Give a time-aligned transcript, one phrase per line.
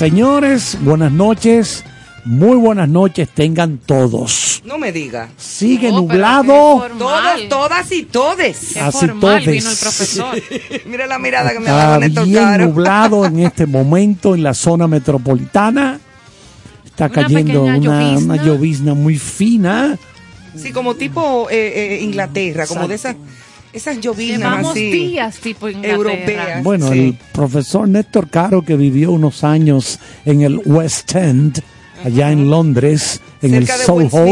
[0.00, 1.84] Señores, buenas noches.
[2.24, 4.62] Muy buenas noches tengan todos.
[4.64, 5.28] No me diga.
[5.36, 6.88] Sigue No, nublado.
[6.98, 8.70] Todos, todas y todes.
[8.72, 9.44] Qué Así todes.
[9.44, 10.42] vino el profesor.
[10.86, 11.68] Mira la mirada que me
[11.98, 12.64] Néstor bien Caro.
[12.64, 16.00] nublado en este momento en la zona metropolitana.
[16.86, 18.34] Está Una cayendo pequeña una, llovizna.
[18.34, 19.98] una llovizna muy fina.
[20.56, 23.16] Sí, como tipo eh, eh, Inglaterra, como de esas,
[23.72, 24.90] esas Llevamos así.
[24.90, 25.94] días tipo Inglaterra.
[25.96, 26.62] Europeas.
[26.62, 26.98] Bueno, Sí.
[26.98, 31.62] el profesor Néstor Caro, que vivió unos años en el West End,
[32.04, 34.26] allá en Londres, en Cerca el Soho.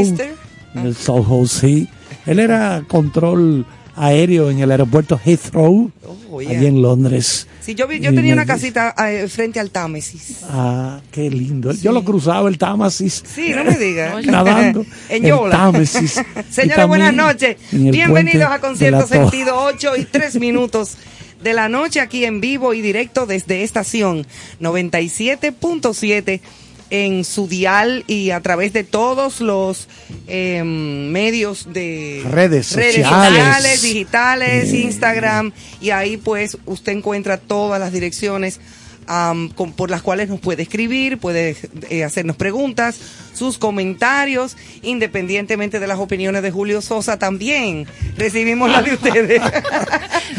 [0.75, 1.88] En el Soho, sí.
[2.26, 3.65] Él era control
[3.99, 5.91] aéreo en el aeropuerto Heathrow,
[6.31, 6.51] Oh, yeah.
[6.59, 7.47] allá en Londres.
[7.61, 10.41] Sí, yo, vi- yo Y tenía una casita eh, frente al Támesis.
[10.51, 11.73] Ah, qué lindo.
[11.73, 13.23] Yo lo cruzaba el Támesis.
[13.35, 14.25] Sí, no me digas.
[14.27, 14.85] Nadando.
[15.09, 15.57] en el Yola.
[15.57, 16.21] Támesis.
[16.51, 17.57] Señores, buenas noches.
[17.73, 20.97] Bienvenidos a Concierto Sentido 8 y 3 minutos
[21.43, 24.27] de la noche aquí en vivo y directo desde estación
[24.61, 26.41] 97.7
[26.91, 29.88] en su dial y a través de todos los
[30.26, 33.82] eh, medios de Redes sociales.
[33.82, 34.72] digitales.
[34.72, 38.61] Instagram y ahí pues usted encuentra todas las direcciones
[39.08, 41.56] am, con- por las cuales nos puede escribir, puede
[41.90, 43.00] eh, hacernos preguntas,
[43.34, 49.43] sus comentarios, independientemente de las opiniones de Julio Sosa también recibimos la de ustedes.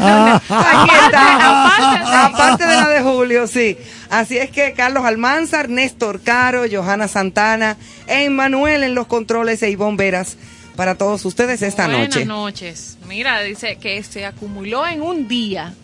[0.00, 3.76] Aquí está, aparte de la de Julio, sí.
[4.08, 7.76] Así es que Carlos Almanzar, Néstor Caro, Johanna Santana,
[8.06, 10.36] Emmanuel en los controles e Ivonne Veras
[10.76, 12.24] para todos ustedes esta Buenas noche.
[12.24, 12.96] noches.
[13.06, 15.74] Mira, dice que se acumuló en un día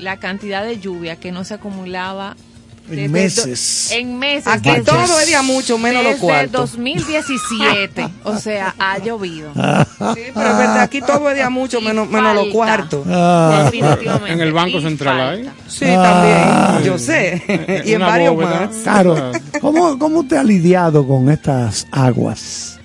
[0.00, 2.36] la cantidad de lluvia que no se acumulaba
[2.88, 3.88] En desde meses.
[3.90, 4.46] do- en meses.
[4.46, 6.72] Aquí todo es de a mucho, menos los desde cuartos.
[6.72, 8.08] 2017.
[8.24, 9.52] o sea, ha llovido.
[9.54, 9.60] Sí,
[10.34, 12.52] pero es verdad, aquí todo es de a mucho, Y menos, menos los falta.
[12.54, 13.06] cuartos.
[13.08, 14.32] Ah, Definitivamente.
[14.32, 15.52] En el Banco Y Central falta.
[15.68, 16.72] Sí, Ah.
[16.72, 17.82] también, yo sé.
[17.84, 18.66] y en varios bóveda.
[18.66, 18.76] más.
[18.82, 19.32] Claro.
[19.60, 22.78] ¿Cómo, ¿Cómo usted ha lidiado con estas aguas?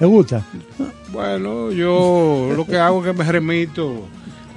[0.00, 0.42] ¿Le gusta?
[1.12, 4.06] Bueno, yo lo que hago es que me remito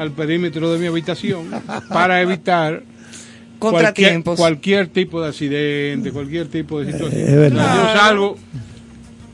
[0.02, 1.50] al perímetro de mi habitación
[1.90, 2.82] para evitar
[3.60, 4.40] cualquier, Contratiempos.
[4.40, 7.22] cualquier tipo de accidente, cualquier tipo de situación.
[7.22, 7.76] es verdad.
[7.76, 8.38] Yo salgo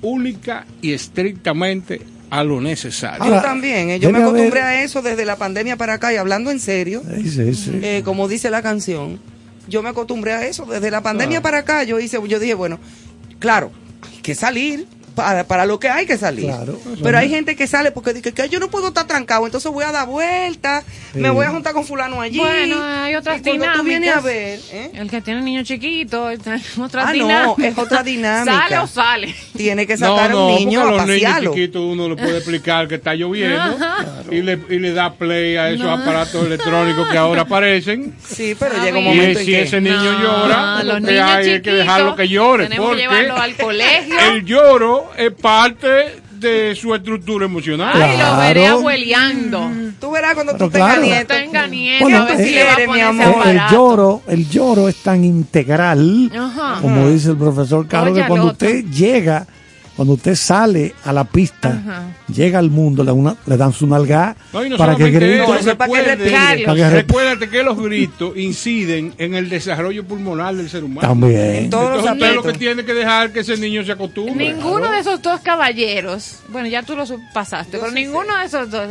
[0.01, 3.25] única y estrictamente a lo necesario.
[3.25, 6.17] Yo también, eh, yo me acostumbré haber- a eso desde la pandemia para acá y
[6.17, 7.71] hablando en serio, Sí, sí, sí.
[7.81, 9.19] eh, como dice la canción,
[9.69, 11.83] yo me acostumbré a eso desde la pandemia para acá.
[11.83, 12.79] Yo hice, yo dije, bueno,
[13.39, 13.71] claro,
[14.11, 14.85] hay que salir
[15.17, 16.45] para, para lo que hay que salir.
[16.45, 16.79] Claro.
[17.01, 19.83] Pero hay gente que sale porque dice que yo no puedo estar trancado, entonces voy
[19.83, 20.83] a dar vuelta,
[21.15, 22.37] me voy a juntar con fulano allí.
[22.37, 24.17] Bueno, hay otras Y cuando tú vienes dinámicas.
[24.17, 24.91] a ver, ¿eh?
[24.93, 26.39] El que tiene niño chiquito, en
[26.81, 27.67] otra Ah, no, dinámica.
[27.67, 28.61] es otra dinámica.
[28.69, 29.35] ¿Sale o sale?
[29.57, 31.53] tiene que No, sacar a no, un niño a a los niños pasearlo.
[31.55, 33.75] chiquitos uno le puede explicar que está lloviendo
[34.31, 38.13] y, le, y le da play a esos aparatos electrónicos que ahora aparecen.
[38.23, 39.03] Sí, pero Ah, llega un.
[39.05, 39.61] Y momento en si que...
[39.63, 42.67] ese niño No, llora, los que hay que dejarlo que llore.
[42.67, 44.15] tenemos que llevarlo al colegio.
[44.19, 47.99] El lloro es parte de su estructura emocional.
[47.99, 49.71] Ay, lo veré abueleando.
[49.99, 51.01] Tú verás cuando Pero tú tengas claro.
[51.07, 51.33] nieto.
[51.33, 53.47] Tenga nieto, Bueno, a ver si eh, le va a mi poner ese amor.
[53.47, 56.79] El, lloro, el lloro es tan integral, Ajá.
[56.81, 59.47] como dice el profesor Caro, Oye, que cuando usted llega,
[59.97, 62.03] cuando usted sale a la pista, Ajá.
[62.33, 65.35] llega al mundo, le, una- le dan su nalga No, y no para que grite.
[65.43, 70.83] eso, No, para que Recuérdate que los gritos inciden en el desarrollo pulmonar del ser
[70.83, 71.01] humano.
[71.07, 71.33] También.
[71.55, 74.53] Los Entonces usted lo que tiene que dejar que ese niño se acostumbre.
[74.53, 78.69] Ninguno de esos dos caballeros, bueno, ya tú lo su- pasaste, pero ninguno de esos
[78.69, 78.87] dos,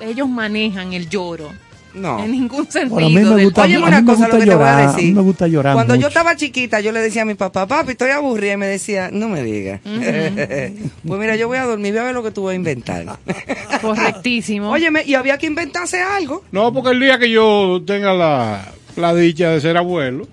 [0.00, 1.52] ellos manejan el lloro.
[1.94, 2.22] No.
[2.24, 2.90] En ningún sentido.
[2.94, 4.54] Bueno, a mí me gusta, Óyeme a mí una me cosa, gusta lo que te
[4.54, 5.04] voy a llorar, a decir.
[5.08, 7.92] mí me gusta llorar Cuando yo estaba chiquita, yo le decía a mi papá, papi,
[7.92, 8.52] estoy aburrida.
[8.52, 9.80] Y me decía, no me digas.
[9.84, 13.04] pues mira, yo voy a dormir, voy a ver lo que tú vas a inventar.
[13.82, 14.70] Correctísimo.
[14.70, 16.44] Óyeme, y había que inventarse algo.
[16.52, 20.26] No, porque el día que yo tenga la, la dicha de ser abuelo,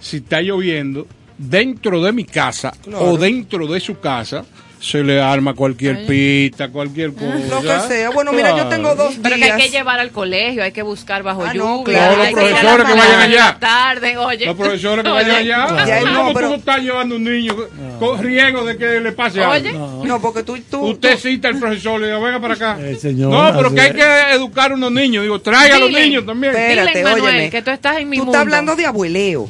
[0.00, 3.04] si está lloviendo, dentro de mi casa Claro.
[3.12, 4.44] o dentro de su casa,
[4.80, 7.34] se le arma cualquier pita, cualquier cosa.
[7.50, 8.10] Lo que sea.
[8.10, 8.68] Bueno, mira, yo Claro.
[8.70, 11.78] tengo dos Pero que hay que llevar al colegio, hay que buscar bajo Ah, no,
[11.84, 11.84] lluvia.
[11.98, 12.22] claro.
[12.22, 13.58] hay Los profesores que vayan de la allá.
[13.58, 14.46] tarde, oye.
[14.46, 15.22] Los profesores que Oye.
[15.22, 15.86] vayan allá.
[15.86, 17.56] Ya, no, ¿Cómo pero- tú estás llevando un niño
[17.98, 19.68] con riesgo de que le pase Oye.
[19.70, 20.04] algo?
[20.06, 22.78] No, porque tú, tú, Usted tú- cita al profesor le diga, venga para acá.
[22.80, 25.22] Eh, señor, no, pero que hay que educar a unos niños.
[25.22, 26.54] Digo, traiga a los niños también.
[26.54, 27.50] Espérate, Dile, Manuel, óyeme.
[27.50, 28.32] que tú estás en mi tú mundo.
[28.38, 29.48] estás hablando de abueleo.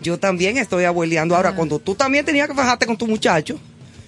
[0.00, 1.34] Yo también estoy abueleando.
[1.36, 3.58] Ahora, cuando tú también tenías que fajarte con tu muchacho,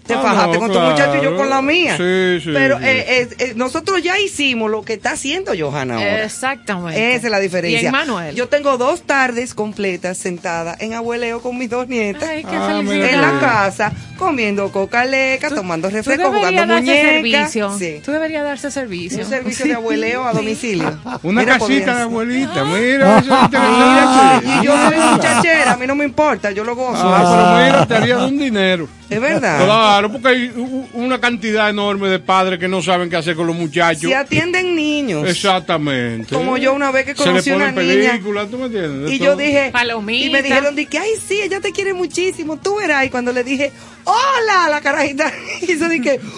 [0.06, 0.86] te Ah, fajaste no, con claro.
[0.86, 1.96] tu muchacho y yo con la mía.
[1.96, 2.84] Sí, sí, Pero sí.
[2.84, 6.24] eh, eh, eh, nosotros ya hicimos lo que está haciendo Johanna ahora.
[6.24, 7.14] Exactamente.
[7.14, 7.82] Esa es la diferencia.
[7.82, 8.34] Y en Manuel.
[8.34, 12.28] Yo tengo dos tardes completas sentada en abueleo con mis dos nietas.
[12.28, 17.10] Ay, qué Ah, en la casa, comiendo coca-leca, tomando Tú refresco, jugando muñecas.
[17.52, 17.78] servicio.
[17.78, 18.00] Sí.
[18.04, 19.18] Tú deberías darse servicio.
[19.22, 20.98] Un servicio de abueleo a domicilio.
[21.22, 24.46] Una Mira, casita de abuelita, mira, eso es Ah, interesante.
[24.62, 27.02] y yo soy muchachera, a mí no me importa, yo lo gozo.
[27.02, 28.88] Ah, pero mira, te haría de un dinero.
[29.08, 29.64] Es verdad.
[29.64, 30.52] Claro, porque hay
[30.92, 34.02] una cantidad enorme de padres que no saben qué hacer con los muchachos.
[34.02, 35.26] Si atienden niños.
[35.28, 36.34] Exactamente.
[36.34, 38.20] Como yo una vez que Se le conocí ponen una niña.
[38.50, 39.08] ¿tú me entiendes?
[39.10, 39.28] De Y todo.
[39.28, 40.26] yo dije, Palomita.
[40.26, 43.04] y me dijeron, de que, ay, sí, ella te quiere muchísimo, tú verás.
[43.06, 43.72] Y cuando le dije,
[44.04, 45.32] hola, la carajita
[45.62, 46.20] hizo de que.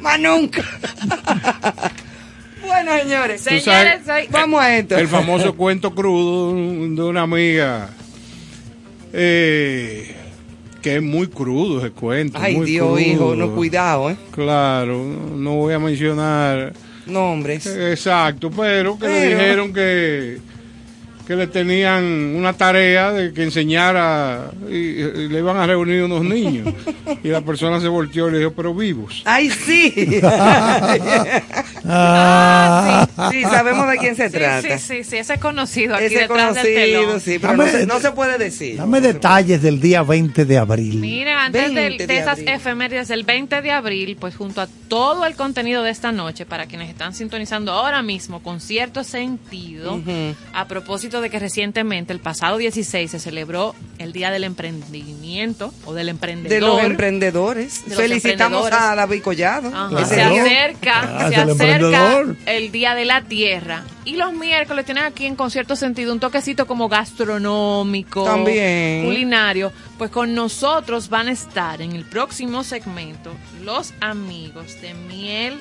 [0.00, 0.62] Más nunca.
[2.66, 4.96] bueno, señores, Señores, soy- vamos a esto.
[4.98, 7.90] El famoso cuento crudo de una amiga
[9.12, 10.16] eh,
[10.82, 12.38] que es muy crudo ese cuento.
[12.40, 12.98] Ay, muy Dios, crudo.
[13.00, 14.16] hijo, no, cuidado, ¿eh?
[14.32, 15.02] Claro,
[15.36, 16.72] no voy a mencionar
[17.06, 17.66] Nombres.
[17.66, 20.38] exacto, pero que le Pero- dijeron que,
[21.26, 22.04] que le tenían
[22.36, 26.74] una tarea de que enseñara y, y le iban a reunir unos niños.
[27.22, 29.22] y la persona se volteó y le dijo, pero vivos.
[29.24, 30.20] Ay, sí.
[31.84, 34.78] Ah, sí, sabemos de quién se Sí, trata.
[34.78, 37.20] sí, sí, sí, ese es conocido aquí Ese detrás del telón.
[37.20, 38.76] sí, pero no se, no se puede decir.
[38.76, 40.98] Dame detalles del día 20 de abril.
[41.00, 42.48] Mira, antes 20 del- de, de esas abril.
[42.50, 46.66] efemérides del 20 de abril, pues junto a todo el contenido de esta noche, para
[46.66, 50.00] quienes están sintonizando ahora mismo con cierto sentido,
[50.54, 55.94] a propósito de que recientemente, el pasado 16, se celebró el Día del Emprendimiento o
[55.94, 56.50] del Emprendedor.
[56.50, 57.82] de los emprendedores.
[57.84, 58.92] De los Felicitamos emprendedores.
[58.92, 59.70] a David Collado.
[60.06, 63.84] Se acerca, Ah, se acerca el Día de la Tierra.
[64.04, 69.04] Y los miércoles tienen aquí en concierto sentido un toquecito como gastronómico, También.
[69.04, 69.72] culinario.
[69.98, 75.60] Pues con nosotros van a estar en el próximo segmento los amigos de miel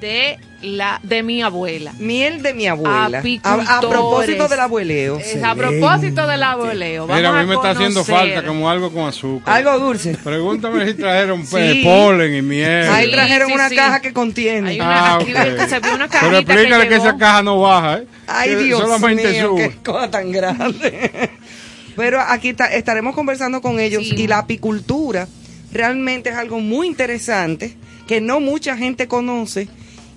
[0.00, 1.92] de la de mi abuela.
[1.98, 3.22] Miel de mi abuela.
[3.44, 5.18] A, propósito del abueleo.
[5.18, 7.06] Es a propósito del abueleo.
[7.06, 9.54] Vamos Mira, a mí me está haciendo falta como algo con azúcar.
[9.56, 10.16] Algo dulce.
[10.22, 11.82] Pregúntame si trajeron Sí.
[11.82, 12.88] polen y miel.
[12.90, 13.76] Ahí Sí, trajeron sí, una sí.
[13.76, 14.70] caja que contiene.
[14.70, 15.68] Hay una- aquí ok.
[15.68, 17.04] se ve una Pero explícale que, llegó.
[17.06, 18.06] esa caja no baja, ¿eh?
[18.26, 19.70] Ay, Que Dios solamente mío, sube.
[19.70, 21.30] qué cosa tan grande.
[21.96, 24.14] Pero aquí ta- estaremos conversando con ellos Sí.
[24.16, 25.26] y la apicultura
[25.72, 27.76] realmente es algo muy interesante
[28.10, 29.68] que no mucha gente conoce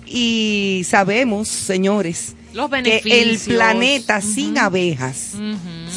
[0.04, 5.34] y sabemos, señores, Los que el planeta sin abejas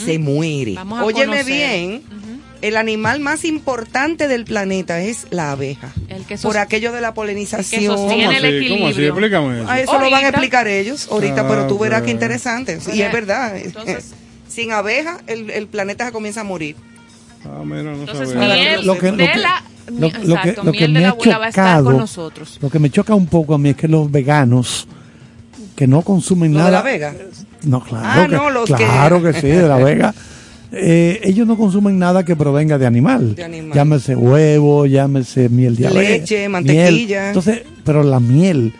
[0.06, 0.74] se muere.
[0.76, 1.46] Vamos a Óyeme conocer.
[1.54, 2.04] bien,
[2.62, 5.92] el animal más importante del planeta es la abeja.
[6.08, 7.82] El que sos- por aquello de la polinización.
[7.82, 8.68] que sostiene ¿Cómo el así?
[8.70, 8.92] ¿Cómo así?
[8.92, 9.08] equilibrio.
[9.10, 9.66] Explícame eso.
[9.68, 12.78] Ah, eso lo van a explicar ellos ahorita, Ah, pero tú verás qué interesante.
[12.94, 13.58] y es verdad.
[13.58, 14.12] entonces-
[14.48, 16.76] Sin abeja, el, el planeta se comienza a morir.
[17.46, 18.54] Ah, mira, no Entonces, sabía.
[18.56, 19.64] miel Lo que- lo de que- la...
[19.88, 22.58] Lo, lo que, lo que me ha abuela va a estar chocado, con nosotros.
[22.62, 24.86] lo que me choca un poco a mí es que los veganos
[25.78, 26.70] que no consumen Lo nada.
[26.72, 27.16] de la Vega.
[27.64, 29.32] No, claro, Ah, que, no, los que- claro que...
[29.34, 30.14] sí, de la Vega.
[30.74, 33.34] Eh, ellos no consumen nada que provenga de animal.
[33.34, 33.72] De animal.
[33.74, 36.02] Llámese huevo, llámese miel de abeja.
[36.12, 36.50] Leche, miel.
[36.50, 37.28] mantequilla.
[37.30, 38.74] Entonces, pero la miel.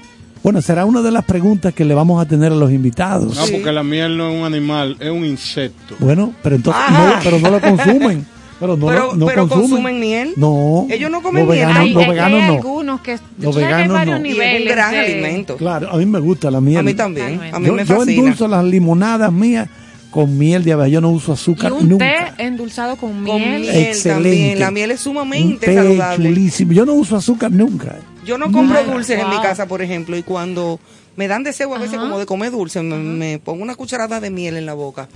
[0.44, 3.34] Bueno, será una de las preguntas que le vamos a tener a los invitados.
[3.34, 3.54] No, Sí.
[3.54, 5.96] porque la miel no es un animal, es un insecto.
[6.00, 8.26] Bueno, pero entonces no, pero no lo consumen.
[8.60, 9.70] Pero no, Pero- no pero consumen.
[9.70, 10.34] consumen miel.
[10.36, 10.88] No.
[10.90, 11.94] Ellos no comen los miel.
[11.94, 12.54] Los veganos hay no.
[12.56, 13.20] algunos que...
[13.40, 14.26] Los hay veganos varios no.
[14.26, 15.58] Y es niveles un gran de- alimento.
[15.58, 16.78] Claro, a mí me gusta la miel.
[16.80, 17.40] A mí también.
[17.54, 18.20] A mí yo, me yo fascina.
[18.20, 19.70] endulzo las limonadas mías
[20.10, 20.88] con miel de abeja.
[20.88, 22.34] Yo no uso Y azúcar un nunca.
[22.38, 23.70] té endulzado con Con miel.
[23.70, 24.10] Excelente.
[24.30, 24.60] también.
[24.60, 26.30] La miel es Un sumamente té saludable.
[26.30, 26.72] chulísimo.
[26.72, 27.96] Yo no uso azúcar nunca.
[28.26, 30.80] Yo no compro dulces en mi casa, por ejemplo, y cuando
[31.16, 32.04] me dan deseo a veces Ajá.
[32.04, 35.08] como de comer dulce, me, me pongo una cucharada de miel en la boca.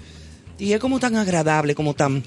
[0.62, 2.24] Y es como tan agradable, como tan...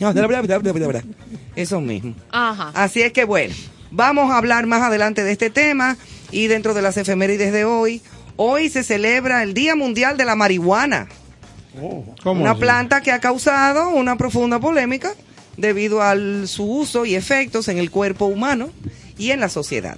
[1.56, 2.14] Eso mismo.
[2.30, 2.72] Ajá.
[2.74, 3.54] Así es que bueno,
[3.90, 5.96] vamos a hablar más adelante de este tema
[6.30, 8.02] y dentro de las efemérides de hoy,
[8.36, 11.06] Hoy se celebra el Día Mundial de la Marihuana,
[12.22, 12.60] ¿Cómo una así?
[12.60, 15.12] planta que ha causado una profunda polémica
[15.56, 18.70] debido a su uso y efectos en el cuerpo humano
[19.18, 19.96] y en la sociedad.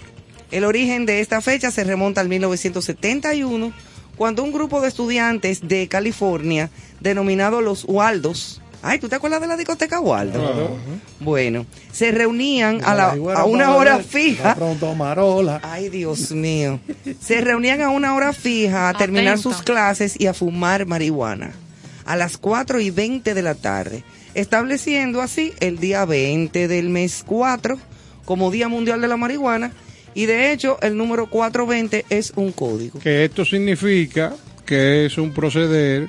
[0.51, 3.73] El origen de esta fecha se remonta al 1971,
[4.17, 6.71] cuando un grupo de estudiantes de California,
[7.01, 10.39] denominado los Waldos, ay, ¿tú te acuerdas de la discoteca Waldo?
[10.39, 10.77] Claro.
[11.21, 14.55] Bueno, se reunían a, la- a una hora fija.
[14.55, 15.61] Pronto Marola.
[15.63, 16.79] Ay, Dios mío.
[17.21, 21.53] Se reunían a una hora fija a terminar sus clases y a fumar marihuana
[22.05, 24.05] a las 4 y 20 de la tarde,
[24.35, 27.79] estableciendo así el día 20 del mes 4
[28.25, 29.73] como Día Mundial de la Marihuana.
[30.17, 32.99] Y de hecho, el número 420 es un código.
[32.99, 36.09] Que esto significa que es un proceder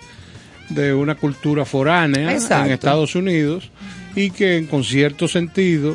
[0.70, 2.66] de una cultura foránea Exacto.
[2.66, 3.70] en Estados Unidos
[4.16, 5.94] y que en- con cierto sentido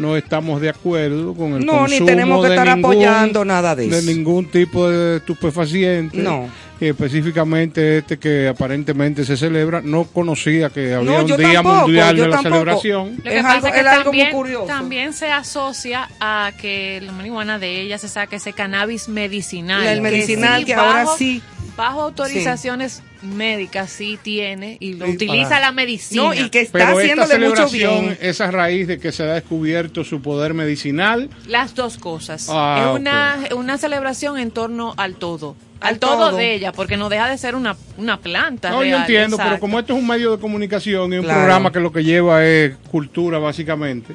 [0.00, 3.44] no estamos de acuerdo con el No, ni consumo tenemos que de estar ningún- apoyando
[3.44, 4.02] nada de eso.
[4.10, 6.18] ningún tipo de estupefaciente.
[6.18, 6.48] No.
[6.80, 11.80] Y específicamente este que aparentemente se celebra, no conocía que había No, un día tampoco,
[11.82, 12.54] mundial de la tampoco.
[12.54, 13.16] celebración.
[13.18, 14.64] Lo que Es pasa algo- es que algo muy también, curioso.
[14.66, 19.86] también se asocia a que la marihuana de ella se saque ese cannabis medicinal.
[19.86, 21.42] El medicinal sí, que ahora bajo- sí.
[21.76, 26.22] Bajo autorizaciones médicas sí tiene y lo Sí, utiliza para- la medicina.
[26.22, 28.18] No, y que está Pero esta haciéndole mucho celebración bien.
[28.20, 31.28] es a raíz de que se ha descubierto su poder medicinal.
[31.46, 32.46] Las dos cosas.
[32.50, 35.56] Ah, es una, una celebración en torno al todo.
[35.80, 36.36] Al, todo, todo.
[36.36, 38.68] de ella, porque no deja de ser una, una planta.
[38.68, 41.40] No, yo real, entiendo, pero como esto es un medio de comunicación y un Claro.
[41.40, 44.14] programa que lo que lleva es cultura, básicamente,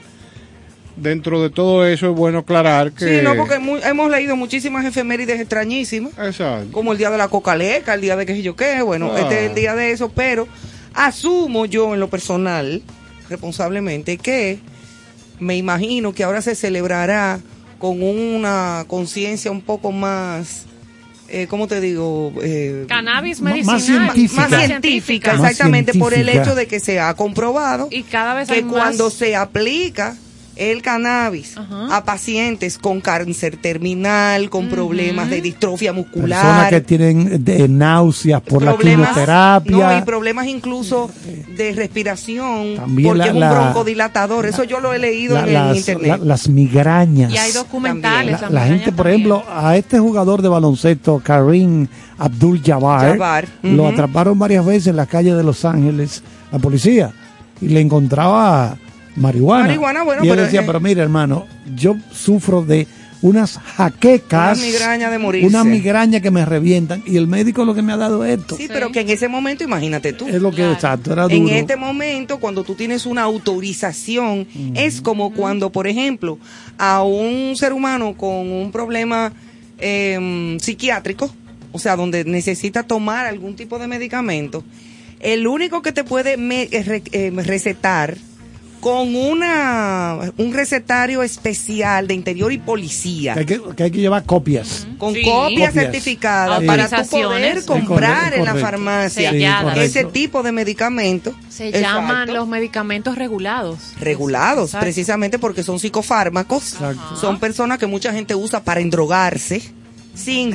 [0.98, 3.18] dentro de todo eso es bueno aclarar que...
[3.20, 6.14] Sí, no, porque mu- hemos leído muchísimas efemérides extrañísimas.
[6.18, 6.72] Exacto.
[6.72, 9.20] como el día de la cocaleca, el día de qué sé yo qué, bueno, Ah.
[9.22, 10.48] este es el día de eso, pero
[10.94, 12.82] asumo yo en lo personal,
[13.30, 14.60] responsablemente, que
[15.40, 17.40] me imagino que ahora se celebrará
[17.80, 20.64] con una conciencia un poco más,
[21.28, 22.32] eh, ¿cómo te digo?
[22.42, 23.76] Eh, Cannabis medicinal.
[23.76, 24.48] más científica.
[24.48, 28.50] más científica, Más exactamente, por el hecho de que se ha comprobado Y cada vez
[28.50, 30.16] hay que más- cuando se aplica
[30.56, 31.98] el cannabis Ajá.
[31.98, 38.42] a pacientes con cáncer terminal, con problemas de distrofia muscular, Personas que tienen de náuseas
[38.42, 39.72] por la quimioterapia.
[39.72, 41.10] no, y problemas incluso
[41.58, 44.46] de respiración, También porque la- es un la- broncodilatador.
[44.46, 46.08] Eso yo lo he leído la- en, las, internet.
[46.20, 47.32] la- las migrañas.
[47.34, 48.40] Y hay documentales.
[48.50, 49.16] la, gente, por también.
[49.32, 54.96] ejemplo, a este jugador de baloncesto, Karim Abdul Jabbar, Jabbar, lo atraparon varias veces en
[54.96, 57.12] la calle de Los Ángeles, la policía,
[57.62, 58.78] y le encontraba
[59.16, 59.64] marihuana.
[59.66, 61.46] Marihuana, bueno, y él pero, decía, eh, pero mire, hermano,
[61.76, 62.88] yo sufro de
[63.22, 65.48] unas jaquecas, Una migraña de morirse.
[65.48, 68.56] una migraña que me revientan, y el médico lo que me ha dado es esto.
[68.56, 70.28] Sí, pero que en ese momento, imagínate tú.
[70.28, 70.74] Es lo que Claro.
[70.74, 71.36] exacto, era duro.
[71.36, 76.38] En este momento, cuando tú tienes una autorización, es como cuando, por ejemplo,
[76.78, 79.32] a un ser humano con un problema
[79.80, 81.34] eh, psiquiátrico,
[81.72, 84.64] o sea, donde necesita tomar algún tipo de medicamento,
[85.20, 88.16] el único que te puede me- eh, re- eh, recetar
[88.86, 93.98] con una un recetario especial de interior y policía, que, hay que, que hay que
[94.00, 94.86] llevar copias.
[95.00, 95.24] con Sí.
[95.24, 95.74] copias Copias.
[95.74, 97.62] certificadas para tú poder.
[97.62, 99.32] Sí, comprar en la farmacia
[99.78, 101.34] ese tipo de medicamentos.
[101.50, 101.88] Se Exacto.
[101.88, 103.80] llaman los medicamentos regulados.
[104.00, 104.84] regulados, Exacto.
[104.86, 106.74] precisamente porque son psicofármacos.
[106.74, 107.16] Exacto.
[107.16, 109.64] Son personas que mucha gente usa para endrogarse
[110.16, 110.54] sin,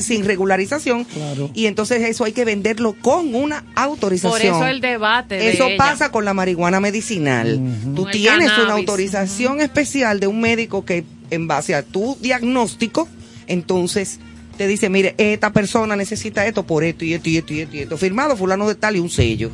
[0.00, 1.04] sin regularización.
[1.04, 1.50] Claro.
[1.54, 4.32] Y entonces eso hay que venderlo con una autorización.
[4.32, 5.36] Por eso el debate.
[5.36, 5.76] de Eso ella.
[5.78, 7.60] pasa con la marihuana medicinal.
[7.94, 13.08] Tú tienes una autorización especial de un médico que en base a tu diagnóstico,
[13.46, 14.18] entonces
[14.56, 17.76] te dice, mire, esta persona necesita esto por esto y esto y esto y esto,
[17.76, 17.96] y esto.
[17.96, 19.50] firmado fulano de tal y un sello.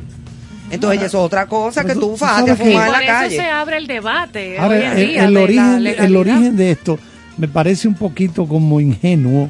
[0.71, 3.07] Entonces ya eso es otra cosa que tú- faste a fumar en Por la eso
[3.11, 3.35] calle.
[3.35, 6.55] se abre el debate Ahora, hoy en el, día el de la origen, el origen
[6.57, 6.99] de esto
[7.37, 9.49] me parece un poquito como ingenuo.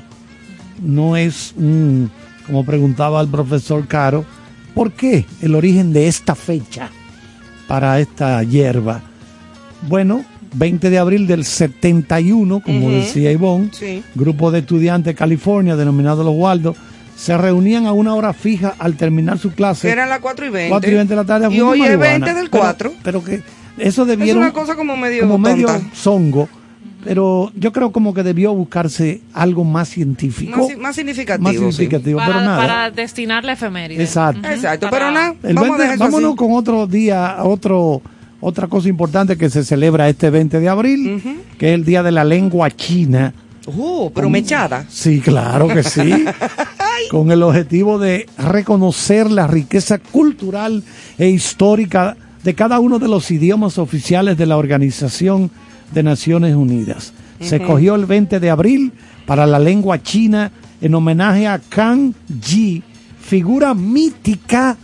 [0.82, 2.10] No es un,
[2.46, 4.26] como preguntaba el profesor Caro,
[4.74, 6.90] ¿por qué el origen de esta fecha
[7.68, 9.02] para esta hierba?
[9.88, 10.24] Bueno,
[10.56, 12.96] 20 de abril del 71, como Ujú.
[12.96, 14.04] decía Ivonne, Sí.
[14.16, 16.76] grupo de estudiantes de California, denominado Los Waldos,
[17.16, 19.90] se reunían a una hora fija al terminar su clase.
[19.90, 20.70] Eran las 4 y 20.
[20.70, 21.48] 4 y 20 de la tarde.
[21.54, 22.10] Y hoy es marihuana.
[22.26, 22.94] 20 del Pero- 4.
[23.04, 23.44] Pero, que
[23.78, 25.96] eso Es debieron una cosa como medio como medio tonta.
[25.96, 26.50] zongo,
[27.04, 31.44] pero yo creo como que debió buscarse algo más científico, Más, más significativo.
[31.44, 31.58] más sí.
[31.60, 32.58] significativo, para, pero nada.
[32.58, 34.02] para destinar la efeméride.
[34.04, 34.48] Exacto.
[34.48, 36.38] Exacto, Para- pero nada, El vamos 20 a vámonos así.
[36.38, 38.02] con otro día, otro
[38.46, 41.22] otra cosa importante que se celebra este 20 de abril,
[41.58, 43.34] que es el Día de la Lengua China.
[43.66, 44.86] Uh, pero mechada.
[44.90, 46.26] Sí, claro que sí.
[47.10, 50.84] con el objetivo de reconocer la riqueza cultural
[51.18, 55.50] e histórica de cada uno de los idiomas oficiales de la Organización
[55.94, 57.14] de Naciones Unidas.
[57.40, 58.92] Se escogió el 20 de abril
[59.26, 62.84] para la lengua china en homenaje a Kang Ji,
[63.22, 64.78] figura mítica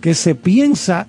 [0.00, 1.06] que se piensa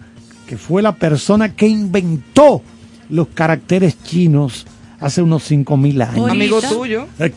[0.48, 2.62] que fue la persona que inventó
[3.10, 4.66] los caracteres chinos
[5.00, 6.30] hace unos 5000 años.
[6.30, 7.06] Amigo tuyo.
[7.20, 7.32] Eh,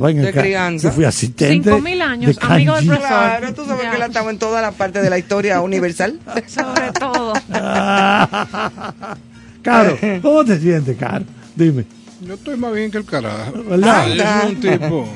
[0.00, 0.88] ven De crianza.
[0.88, 1.70] yo fui asistente.
[1.70, 3.08] 5000 años, de amigo del profesor.
[3.08, 3.90] Claro, tú sabes Ya.
[3.90, 6.18] que él ha estado en toda la parte de la historia universal.
[6.46, 7.32] Sobre todo.
[9.62, 11.24] Caro, ¿cómo te sientes, Caro?
[11.56, 11.86] Dime.
[12.20, 13.62] Yo estoy más bien que el carajo.
[13.64, 14.42] ¿Verdad?
[14.42, 15.08] Soy un tipo.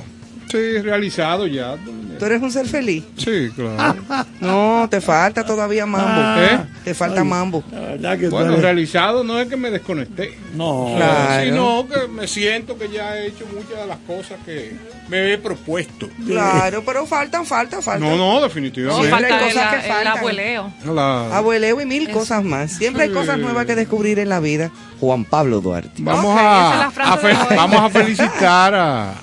[0.51, 1.77] Sí, realizado ya.
[2.19, 3.05] Tú eres un ser feliz.
[3.17, 4.03] Sí, claro.
[4.41, 6.41] No, te falta todavía mambo.
[6.43, 6.59] ¿Eh?
[6.85, 7.63] Te falta mambo.
[7.71, 10.37] La verdad que Bueno, eres- realizado no es que me desconecté.
[10.55, 10.95] No.
[10.97, 11.45] Claro.
[11.45, 14.77] Sino que me siento que ya he hecho muchas de las cosas que
[15.09, 16.09] me he propuesto.
[16.27, 18.05] Claro, pero faltan, falta, falta.
[18.05, 19.07] No, no, No, definitivamente.
[19.07, 20.19] Hay falta el, cosas que el faltan.
[20.19, 20.73] abueleo.
[20.87, 22.73] La- Abueleo y mil cosas más.
[22.73, 24.71] Siempre hay cosas nuevas que descubrir en la vida.
[25.01, 25.91] Juan Pablo Duarte.
[25.99, 26.91] Vamos, esa
[27.31, 29.15] es a, a vamos a felicitar a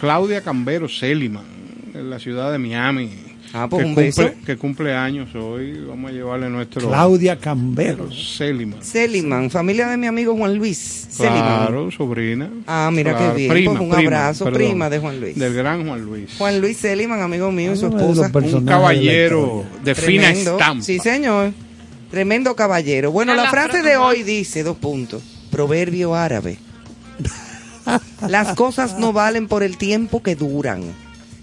[0.00, 1.44] Claudia Cambero Seliman,
[1.94, 3.10] en la ciudad de Miami.
[3.54, 4.30] Ah, pues que un cumple, beso.
[4.44, 5.80] Que cumple años hoy.
[5.88, 8.12] Vamos a llevarle nuestro Claudia Cambero.
[8.12, 8.82] Seliman.
[8.82, 11.06] Seliman, familia de mi amigo Juan Luis.
[11.10, 11.40] Seliman.
[11.66, 12.50] Claro, sobrina.
[12.66, 13.50] Ah, mira Claro, qué bien.
[13.50, 14.58] prima, Pues un prima, abrazo, perdón.
[14.62, 15.38] prima de Juan Luis.
[15.38, 16.30] Del gran Juan Luis.
[16.36, 18.30] Juan Luis Seliman, amigo mío y su de esposa.
[18.34, 19.82] un de caballero historia.
[19.84, 20.84] de fina estampa.
[20.84, 21.52] Sí, señor.
[22.10, 23.10] Tremendo caballero.
[23.12, 26.58] Bueno, la la frase fra- de hoy dice, dos puntos, proverbio árabe.
[28.28, 30.82] Las cosas no valen por el tiempo que duran,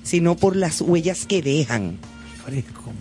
[0.03, 1.97] sino por las huellas que dejan.
[2.45, 2.93] Fresco.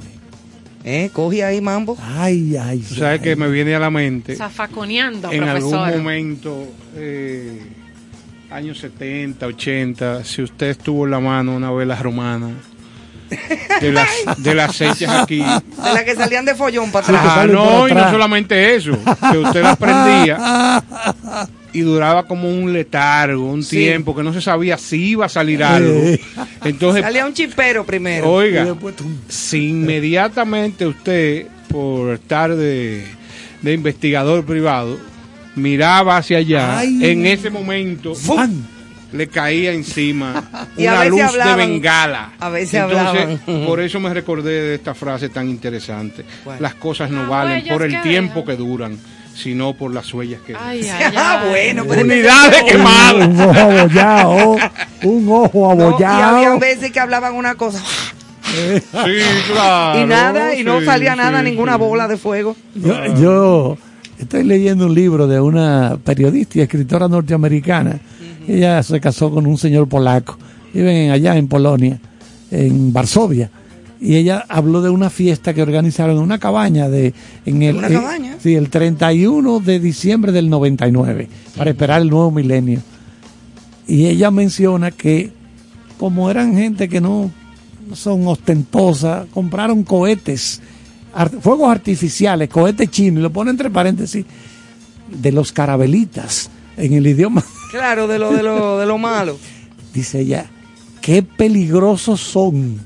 [0.87, 1.09] ¿Eh?
[1.13, 1.97] Coge ahí, mambo.
[2.01, 2.81] Ay, ay.
[2.81, 7.59] Tú sabes que me viene a la mente Zafaconeando, en algún momento, eh,
[8.51, 12.51] años 70, 80, si usted estuvo en la mano una vela romana
[13.81, 15.39] de las, de las hechas aquí.
[15.39, 17.23] De las que salían de follón para atrás.
[17.25, 18.93] Ah, no, y no solamente eso,
[19.31, 20.83] que usted las prendía
[21.75, 23.77] y duraba como un letargo, un Sí.
[23.79, 26.01] tiempo que no se sabía si iba a salir algo.
[26.65, 28.25] Entonces, Salía un chipero primero.
[28.27, 33.05] Y oiga, después tú- si inmediatamente usted, por estar de,
[33.61, 34.99] de investigador privado,
[35.57, 36.99] miraba hacia allá, Ay.
[37.05, 38.15] en ese momento
[39.13, 41.59] le caía encima Y una luz hablaban.
[41.59, 42.33] de bengala.
[42.41, 43.67] A veces Entonces, hablaban.
[43.67, 46.25] por eso me recordé de esta frase tan interesante.
[46.59, 48.57] Las cosas no Las valen por el tiempo dejan.
[48.57, 48.99] que duran,
[49.35, 50.55] sino por las huellas que.
[50.55, 53.29] Ay, ay, Ah, bueno, pues Unidades quemadas.
[53.29, 54.57] Un ojo abollado.
[55.05, 56.37] Un ojo No, y abollado.
[56.37, 57.83] había veces que hablaban una cosa
[58.45, 58.83] Sí,
[59.53, 60.01] claro.
[60.01, 61.79] y nada, y no sí, salía nada, sí, ninguna sí.
[61.79, 62.55] bola de fuego.
[62.75, 63.79] Yo, yo
[64.19, 67.99] estoy leyendo un libro de una periodista y escritora norteamericana.
[68.47, 70.39] Ella se casó con un señor polaco.
[70.73, 71.99] Viven allá en Polonia,
[72.51, 73.51] en Varsovia.
[74.05, 77.15] Y ella habló de una fiesta que organizaron en una cabaña de
[77.47, 78.37] en el ¿Una eh, cabaña?
[78.39, 82.81] sí, el 31 de diciembre del 99 para esperar el nuevo milenio.
[83.89, 85.33] Y ella menciona que
[85.99, 87.31] como eran gente que no
[87.95, 90.61] son ostentosas, compraron cohetes,
[91.41, 94.27] fuegos artificiales, cohetes chinos, y lo pone entre paréntesis,
[95.11, 99.39] de los carabelitas, en el idioma, Claro, de lo, de lo, de lo malo.
[99.95, 100.47] dice ella,
[101.01, 102.79] qué peligrosos son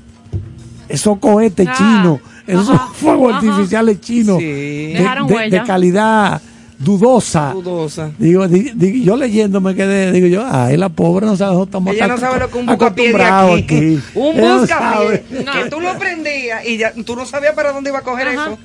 [0.89, 3.37] esos cohetes Ah, chinos, esos ajá, fuegos ajá.
[3.47, 4.45] artificiales chinos, Sí.
[4.45, 6.41] de, calidad
[6.77, 7.51] dudosa.
[7.53, 8.09] Dudosa.
[8.17, 11.93] Digo, di- di- yo leyendo me quedé, digo yo, ay, la pobre no sabe, estamos
[11.93, 13.99] Ella no sabe lo que un buscapié de acostumbrados aquí.
[14.15, 14.67] Un buscapié.
[14.67, 15.23] sabe.
[15.45, 15.51] No.
[15.51, 18.45] Que tú lo prendías y ya, tú no sabías para dónde iba a coger Ajá.
[18.47, 18.57] eso.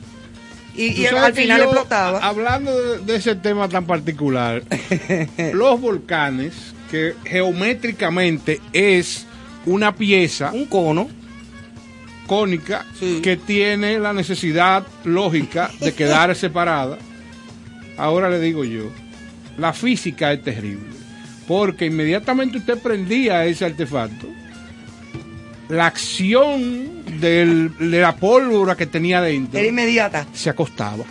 [0.77, 2.19] Y, al final yo, explotaba.
[2.19, 4.63] Hablando de, de ese tema tan particular,
[5.53, 6.53] los volcanes,
[6.91, 9.27] que geométricamente es
[9.67, 11.09] una pieza un cono.
[12.27, 13.21] Cónica Sí.
[13.23, 16.99] que tiene la necesidad lógica de quedar separada.
[17.97, 18.91] Ahora le digo yo,
[19.59, 20.89] la física es terrible,
[21.47, 24.27] porque inmediatamente usted prendía ese artefacto,
[25.69, 30.27] la acción del- de la pólvora que tenía dentro Era inmediata.
[30.33, 31.05] se acostaba.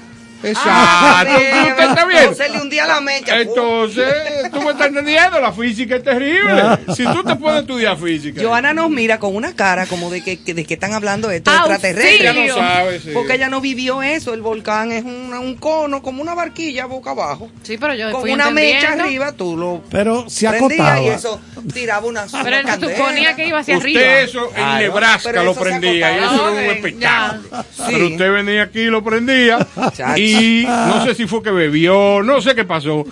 [0.55, 2.25] Ah, Exacto, sí, ¿usted está bien?
[2.25, 3.39] no se le hundía la mecha.
[3.39, 4.05] Entonces,
[4.51, 6.61] tú me estás entendiendo, la física es terrible.
[6.95, 8.41] Si tú te puedes estudiar física.
[8.41, 11.51] Joana nos mira con una cara como de que, de que están hablando de esto
[11.51, 11.73] Auxilio.
[11.75, 12.29] extraterrestre.
[12.29, 13.11] ella no sabe, sí.
[13.13, 14.33] Porque ella no vivió eso.
[14.33, 17.49] El volcán es un, un cono, como una barquilla boca abajo.
[17.63, 21.01] Sí, pero yo Con fui una mecha arriba, tú lo Pero se prendías acotaba.
[21.01, 21.39] y eso
[21.73, 22.97] tiraba una Pero él candela.
[22.97, 24.19] suponía que iba hacia Usted arriba.
[24.19, 27.63] eso en Nebraska lo se prendía y eso era un Ok, espectáculo.
[27.87, 30.13] Pero usted venía aquí y lo prendía Chacho.
[30.33, 33.05] Y no sé si fue que bebió, no sé qué pasó.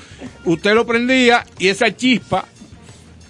[0.46, 2.46] Usted lo prendía y esa chispa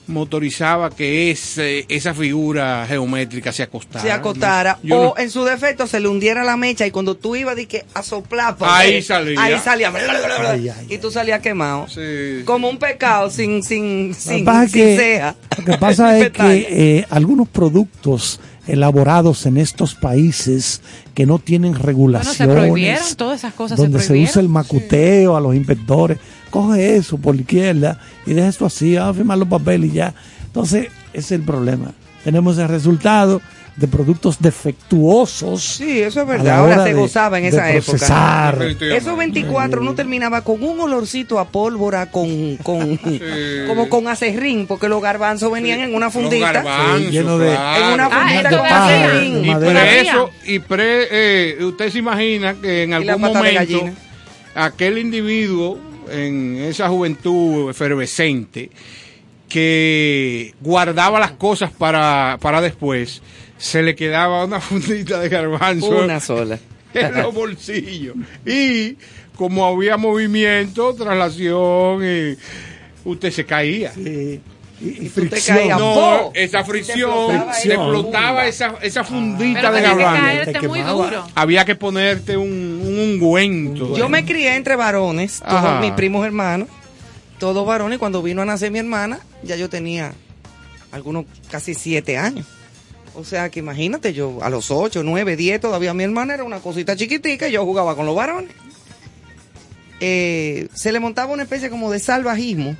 [0.07, 4.01] motorizaba que ese, esa figura geométrica se acostara.
[4.03, 7.15] se acotara Yo o no- en su defecto se le hundiera la mecha y cuando
[7.15, 9.41] tú ibas que a soplar Ahí ver, salía.
[9.41, 9.93] ahí salía
[10.49, 12.41] Ay, ay, y tú salías quemado Sí.
[12.43, 15.77] como un pecado sin sin Lo sin, que pasa es sin que, ceja lo que
[15.77, 16.67] pasa es que
[16.99, 20.81] eh, algunos productos elaborados en estos países
[21.13, 25.53] que no tienen regulaciones, prohibieron, todas esas cosas donde se, usa el macuteo a los
[25.53, 29.91] inspectores, coge eso por la izquierda y deja eso así, va a firmar los papeles
[29.91, 30.13] y ya.
[30.45, 31.91] Entonces, ese es el problema.
[32.23, 33.41] Tenemos el resultado
[33.75, 35.63] de productos defectuosos.
[35.63, 38.53] sí eso es verdad ahora hora se de- gozaba en de esa época.
[38.95, 42.97] Esos 24 uno terminaba con un olorcito a pólvora, con, con
[43.67, 46.97] como con acerrín, porque los garbanzos venían en una fundita.
[46.97, 47.85] Sí, lleno de- claro.
[47.87, 49.45] En una Ah, fundita esto con acerrín.
[49.45, 49.81] Y Madera.
[49.81, 53.89] preso, y pre, eh, usted se imagina que en algún momento
[54.53, 55.79] aquel individuo
[56.11, 58.69] en esa juventud efervescente
[59.47, 63.21] que guardaba las cosas para, para después,
[63.61, 66.59] se le quedaba una fundita de garbanzo Una sola.
[66.93, 68.15] en los bolsillos.
[68.45, 68.97] Y
[69.35, 72.37] como había movimiento, traslación, y
[73.05, 73.93] usted se caía.
[73.93, 74.41] Sí.
[74.81, 75.57] Y, fricción.
[75.57, 75.77] caías.
[75.79, 81.27] No, esa fricción, te explotaba esa, esa fundita Pero de garbanzo.
[81.35, 83.95] Había que ponerte un, un ungüento.
[83.95, 85.79] Yo me crié entre varones, todos Ajá.
[85.81, 86.67] mis primos hermanos,
[87.37, 87.99] todos varones.
[87.99, 90.13] Cuando vino a nacer mi hermana, ya yo tenía
[90.91, 92.47] algunos casi siete años.
[93.13, 96.59] O sea que imagínate, yo a los ocho, nueve, diez, todavía mi hermana era una
[96.59, 98.51] cosita chiquitica y yo jugaba con los varones.
[100.03, 102.75] Eh, se le montaba una especie como de salvajismo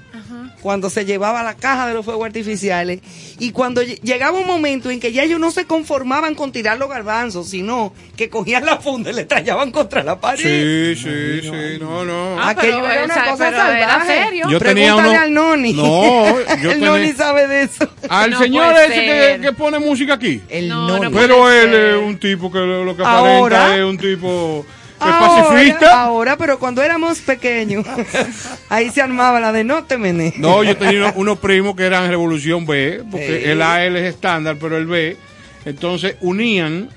[0.62, 3.00] cuando se llevaba la caja de los fuegos artificiales
[3.40, 6.78] y cuando lle- llegaba un momento en que ya ellos no se conformaban con tirar
[6.80, 10.96] los garbanzos, sino que cogían la funda y le trallaban contra la pared.
[10.96, 12.40] Sí, sí, sí, no, no.
[12.42, 14.24] Ah, Aquello pero era una esa- cosa pero era salvaje.
[14.24, 14.50] serio.
[14.50, 15.74] Yo tenía Pregúntale uno- al Noni.
[15.74, 16.40] No, yo
[16.72, 17.90] el tenía- Noni sabe de eso.
[18.10, 19.42] Al No señor ese que, ser.
[19.42, 20.42] que pone música aquí.
[20.50, 21.02] El No, Noni.
[21.06, 21.84] no Pero él ser.
[21.96, 24.66] es un tipo que lo que Ahora- aparenta es un tipo
[25.02, 26.02] Ahora, pacifista.
[26.02, 27.86] ahora, pero cuando éramos pequeños,
[28.70, 30.38] ahí se armaba la de no te menes.
[30.38, 33.50] No, yo tenía unos, unos primos que eran Revolución B, porque Sí.
[33.50, 35.18] el AL es estándar, pero el B.
[35.66, 36.90] Entonces unían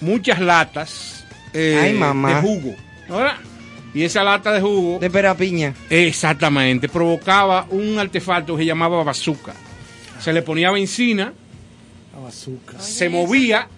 [0.00, 2.34] muchas latas eh, Ay, mamá.
[2.36, 2.74] de jugo.
[3.08, 3.34] ¿verdad?
[3.94, 5.72] Y esa lata de jugo, De perapiña.
[5.88, 9.52] exactamente, provocaba un artefacto que se llamaba bazooka.
[10.20, 11.32] Se le ponía benzina,
[12.12, 12.80] La bazooka.
[12.80, 13.68] se movía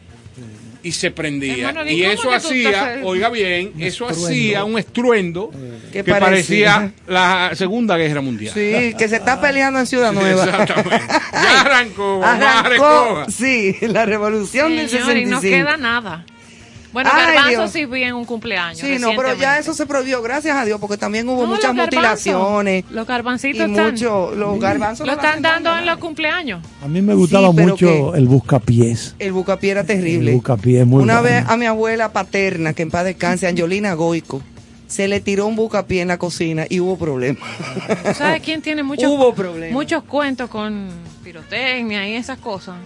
[0.87, 1.68] y se prendía.
[1.70, 4.27] Hermano, ¿y eso hacía, estás- oiga bien, eso estruendo.
[4.29, 5.51] hacía un estruendo
[5.92, 6.92] Que que parecía parecía.
[7.09, 8.53] la Segunda Guerra Mundial.
[8.55, 10.44] Sí, que se está peleando en Ciudad Nueva.
[10.44, 11.07] Exactamente.
[11.33, 15.35] Ya arrancó, Arrancó, sí, la revolución del Señor, y 65.
[15.35, 16.25] no queda nada.
[16.96, 17.70] Bueno, Ay, garbanzo Dios.
[17.72, 18.78] sí vi en un cumpleaños.
[18.80, 21.74] Sí, no, pero ya eso se prohibió, gracias a Dios, porque también hubo No, muchas
[21.76, 22.85] los mutilaciones.
[22.90, 26.62] Los garbancitos Y están, mucho, los garbanzos lo están dando en los cumpleaños.
[26.82, 29.14] A mí me gustaba Sí, mucho el buscapiés.
[29.18, 30.30] El bucapié era terrible.
[30.30, 31.37] El bucapié es muy Una bueno.
[31.37, 34.40] vez a mi abuela paterna, que en paz descanse, Angelina Goico,
[34.87, 37.42] se le tiró un bucapié en la cocina y hubo problemas.
[38.16, 39.74] ¿Sabes quién tiene muchos, Hubo problemas.
[39.74, 40.88] muchos cuentos con
[41.22, 42.76] pirotecnia y esas cosas?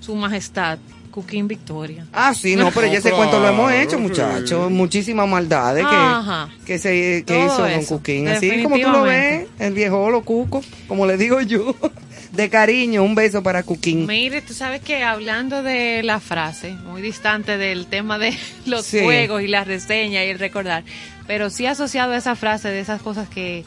[0.00, 0.78] Su Majestad,
[1.20, 2.06] Cuquín Victoria.
[2.12, 4.70] Ah, sí, no, pero ya ese Claro, cuento lo hemos hecho, muchachos.
[4.70, 6.48] Muchísimas maldades Ajá.
[6.60, 8.28] que, que, se, que hizo Don Cuquín.
[8.28, 11.74] Así como tú lo ves, el viejo lo cuco, como le digo yo.
[12.32, 14.06] De cariño, un beso para Cuquín.
[14.06, 19.00] Mire, tú sabes que hablando de la frase, muy distante del tema de los Sí.
[19.02, 20.84] juegos y la reseña y el recordar,
[21.26, 23.64] pero sí asociado a esa frase de esas cosas que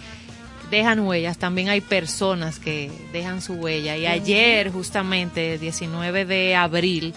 [0.70, 3.98] dejan huellas, también hay personas que dejan su huella.
[3.98, 7.14] Y ayer, justamente, 19 de abril,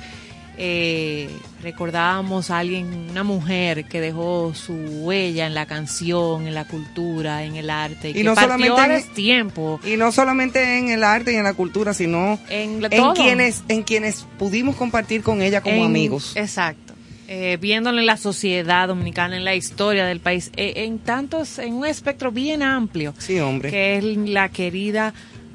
[0.57, 1.29] eh,
[1.63, 7.45] recordábamos a alguien, una mujer que dejó su huella en la canción, en la cultura,
[7.45, 9.81] en el arte, y, Y que no partió solamente en- destiempo.
[9.85, 13.15] Y no solamente en el arte y en la cultura, sino En la- en todo.
[13.15, 16.33] quienes, en quienes pudimos compartir con ella como En- amigos.
[16.37, 16.95] Exacto.
[17.27, 21.73] Eh, viéndolo en la sociedad dominicana, en la historia del país, eh, en tantos, en
[21.73, 23.71] un espectro bien amplio, Sí, hombre.
[23.71, 25.15] que es la querida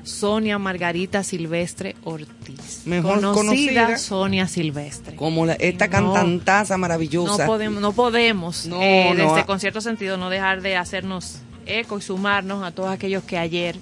[0.10, 2.82] Sonia Margarita Silvestre Ortiz.
[2.86, 5.15] Mejor conocida, conocida Sonia Silvestre.
[5.15, 5.91] Como la- esta No.
[5.91, 7.45] cantantaza No maravillosa.
[7.45, 9.45] podemos, no podemos No, eh, no, desde ah.
[9.45, 13.78] con cierto sentido, no dejar de hacernos eco y sumarnos a todos aquellos que ayer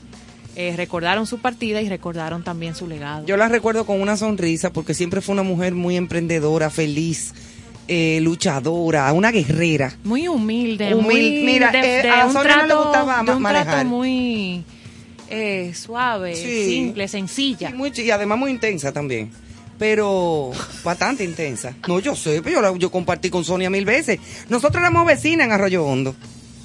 [0.59, 3.25] eh, recordaron su partida y recordaron también su legado.
[3.27, 7.33] Yo la recuerdo con una sonrisa porque siempre fue una mujer muy emprendedora, feliz,
[7.87, 9.93] eh, luchadora, una guerrera.
[10.03, 13.23] Muy humilde, Humil- muy mira, de, eh, de a un Sonia no le trato, gustaba
[13.23, 13.67] de un manejar.
[13.67, 14.63] trato muy
[15.29, 16.65] eh, suave, Sí.
[16.69, 17.69] simple, sencilla.
[17.69, 19.31] Y, muy y además muy intensa también.
[19.77, 20.51] Pero
[20.83, 21.75] bastante intensa.
[21.87, 24.19] No, yo sé, pero yo, compartí con Sonia mil veces.
[24.49, 26.15] Nosotros éramos vecinas en Arroyo Hondo.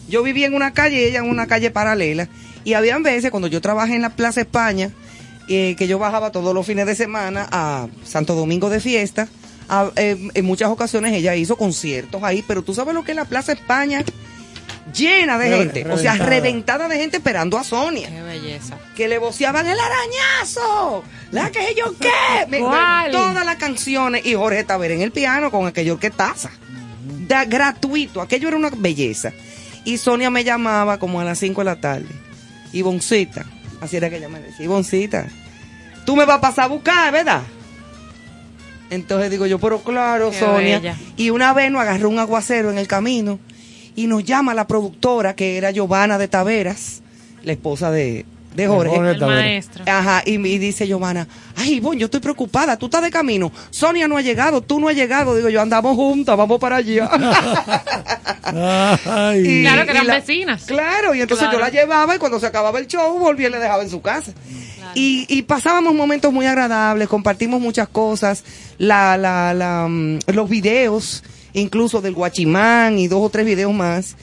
[0.09, 2.29] Yo vivía en una calle, ella en una calle paralela.
[2.65, 4.91] Y habían veces cuando yo trabajé en la Plaza España,
[5.49, 9.29] eh, que yo bajaba todos los fines de semana a Santo Domingo de fiesta.
[9.69, 13.17] A- eh, en muchas ocasiones ella hizo conciertos ahí, pero tú sabes lo que es
[13.17, 14.05] la Plaza España
[14.95, 16.89] llena de Re- gente, o sea, reventada.
[16.89, 18.77] de gente esperando a Sonia Qué belleza.
[18.97, 23.13] que le voceaban el arañazo, la que yo qué, Me- ¿Cuál?
[23.13, 26.51] todas las canciones y Jorge Taver en el piano con aquello que taza,
[27.29, 29.33] da gratuito, aquello era una belleza.
[29.85, 32.07] Y Sonia me llamaba como a las 5 de la tarde,
[32.73, 33.45] Ivoncita,
[33.81, 35.27] así era que ella me decía, Ivoncita,
[36.07, 37.43] tú me vas a pasar a buscar, ¿verdad?
[38.91, 40.79] Entonces digo yo, pero claro, Qué Sonia.
[40.79, 40.97] bella.
[41.17, 43.39] Y una vez nos agarró un aguacero en el camino
[43.97, 47.03] y nos llama la productora, que era Giovanna de Taveras,
[47.43, 48.25] la esposa de,
[48.57, 48.95] de Jorge.
[48.95, 49.85] Jorge El maestro.
[49.87, 51.27] Ajá, y, y dice Giovanna,
[51.57, 54.89] ay, Ivonne, yo estoy preocupada, tú estás de camino, Sonia no ha llegado, tú no
[54.89, 57.09] has llegado, digo yo, andamos juntas, vamos para allá.
[58.45, 59.43] Ay.
[59.47, 60.65] Y- Claro que eran la- vecinas.
[60.65, 61.59] Claro, y entonces Claro.
[61.59, 64.01] yo la llevaba y cuando se acababa el show volvía y le dejaba en su
[64.03, 64.33] casa.
[64.95, 68.45] Y, y pasábamos momentos muy agradables, compartimos muchas cosas,
[68.79, 71.23] la, la, la, mm, los videos,
[71.55, 74.17] incluso del Guachimán y dos o tres videos más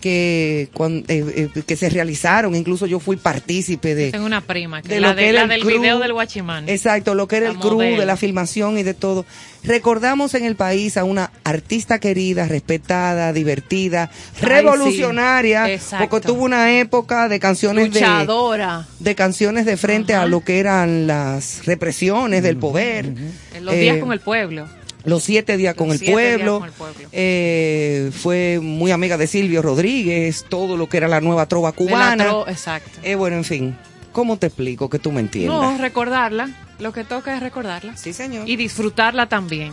[0.00, 0.68] que,
[1.08, 4.94] eh, eh, que se realizaron, incluso yo fui partícipe de, Tengo una prima, que de
[4.96, 5.80] es la, lo que de, era la el del crew.
[5.80, 6.68] video del Guachimán.
[6.68, 8.00] Exacto, lo que era La el crew, modelo.
[8.00, 9.24] de la filmación y de todo.
[9.62, 14.10] Recordamos en el país a una artista querida, respetada, divertida,
[14.42, 15.96] Ay, revolucionaria, sí.
[15.98, 18.86] Porque tuvo una época de canciones de, Luchadora.
[18.98, 20.24] de canciones de frente Ajá.
[20.24, 23.06] a lo que eran las represiones del poder.
[23.54, 24.66] En los días Eh, con el pueblo.
[25.04, 27.08] Los siete días con, Los el, siete días pueblo, con el pueblo.
[27.12, 32.24] Eh, fue muy amiga de Silvio Rodríguez, todo lo que era la nueva trova cubana.
[32.26, 33.00] tro- exacto.
[33.02, 33.76] Eh, bueno, en fin,
[34.12, 35.60] ¿cómo te explico que tú me entiendas?
[35.72, 36.50] No, recordarla.
[36.78, 37.96] Lo que toca es recordarla.
[37.96, 38.48] Sí, señor.
[38.48, 39.72] Y disfrutarla también.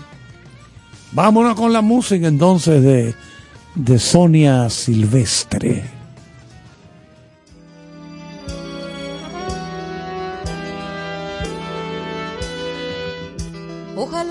[1.14, 3.16] Vámonos con la música entonces de,
[3.76, 5.84] de Sonia Silvestre.
[13.96, 14.31] Ojalá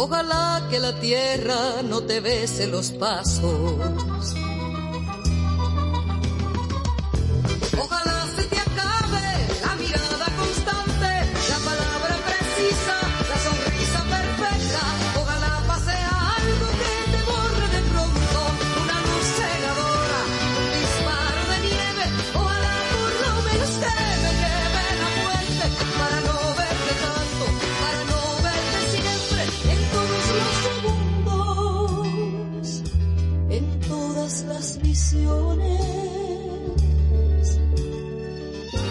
[0.00, 3.74] Ojalá que la tierra no te bese los pasos.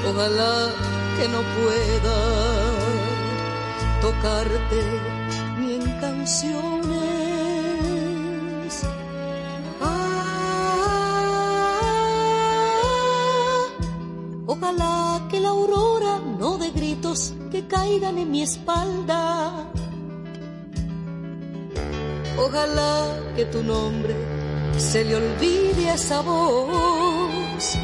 [0.09, 0.71] Ojalá
[1.17, 2.17] que no pueda
[4.01, 4.81] tocarte
[5.59, 6.87] ni en canciones.
[9.79, 10.07] Ah,
[14.47, 19.69] ojalá que la aurora no de gritos que caigan en mi espalda.
[22.39, 24.36] Ojalá que tu nombre
[24.79, 27.77] se le olvide esa voz.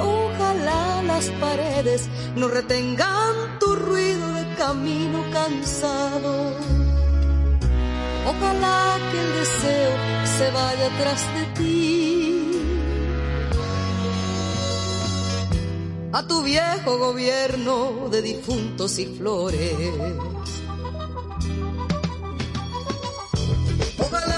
[0.00, 6.52] Ojalá las paredes no retengan tu ruido de camino cansado.
[8.26, 9.92] Ojalá que el deseo
[10.38, 11.74] se vaya tras de ti.
[16.12, 19.74] A tu viejo gobierno de difuntos y flores.
[23.98, 24.37] Ojalá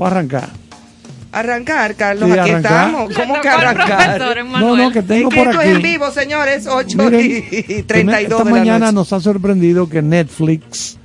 [0.00, 0.48] Voy a arrancar.
[1.30, 2.88] Arrancar, Carlos, Sí, aquí arrancar.
[2.88, 3.14] estamos.
[3.14, 4.44] ¿Cómo que arrancar?
[4.58, 5.68] No, no, que tengo por esto aquí.
[5.68, 8.94] es en vivo, señores, 8 Miren, y 32 esta de la mañana noche.
[8.94, 10.96] nos ha sorprendido que Netflix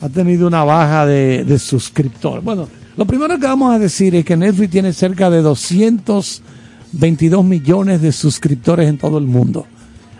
[0.00, 2.42] ha tenido una baja de, de suscriptores.
[2.42, 8.02] Bueno, lo primero que vamos a decir es que Netflix tiene cerca de 222 millones
[8.02, 9.68] de suscriptores en todo el mundo.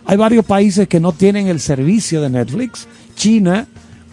[0.04, 2.86] Hay varios países que no tienen el servicio de Netflix.
[3.16, 3.66] China,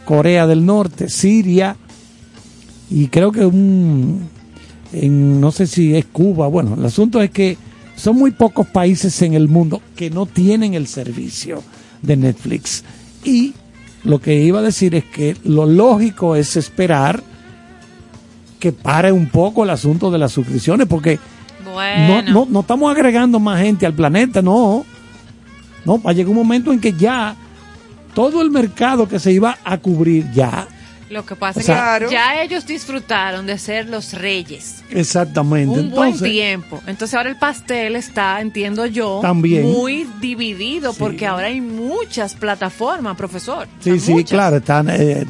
[0.04, 1.76] Corea del Norte, Siria
[2.90, 4.28] y creo que un,
[4.94, 6.48] en, no sé si es Cuba.
[6.48, 7.58] Bueno, el asunto es que
[7.96, 11.62] son muy pocos países en el mundo que no tienen el servicio
[12.02, 12.84] de Netflix.
[13.24, 13.54] Y
[14.04, 17.22] lo que iba a decir es que lo lógico es esperar
[18.60, 21.20] que pare un poco el asunto de las suscripciones, porque
[21.64, 24.86] no, no, no estamos agregando más gente al planeta, no.
[25.86, 27.36] No, va a llegar un momento en que ya
[28.14, 30.68] todo el mercado que se iba a cubrir ya.
[31.10, 35.72] Lo que pasa o es sea- que ya ellos disfrutaron de ser los reyes Exactamente.
[35.80, 36.82] un Entonces, buen tiempo.
[36.88, 39.64] Entonces ahora el pastel está, entiendo yo, También.
[39.72, 43.68] muy dividido porque ahora hay muchas plataformas, profesor.
[43.80, 44.30] Sí, sí, muchas.
[44.30, 45.26] claro, están eh,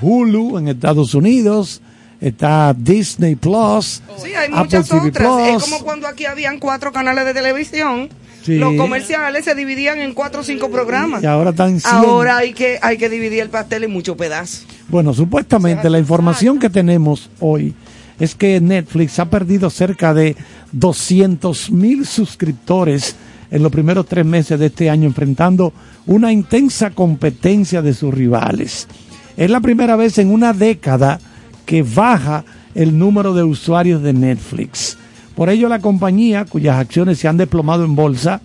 [0.00, 1.80] Hulu en Estados Unidos,
[2.20, 5.26] está Disney Plus, Sí, hay Apple muchas TV otras.
[5.28, 5.62] Plus.
[5.64, 8.08] Es como cuando aquí habían cuatro canales de televisión.
[8.44, 8.58] Sí.
[8.58, 11.22] Los comerciales se dividían en cuatro o cinco programas.
[11.22, 11.94] y ahora están 100.
[11.94, 14.66] Ahora hay que, hay que dividir el pastel en muchos pedazos.
[14.88, 17.74] Bueno, supuestamente la información que tenemos hoy
[18.20, 20.36] es que Netflix ha perdido cerca de
[20.72, 23.16] 200 mil suscriptores
[23.50, 25.72] en los primeros tres meses de este año, enfrentando
[26.06, 28.88] una intensa competencia de sus rivales.
[29.36, 31.18] Es la primera vez en una década
[31.64, 34.98] que baja el número de usuarios de Netflix.
[35.36, 38.40] Por ello, la compañía, cuyas acciones se han desplomado en bolsa,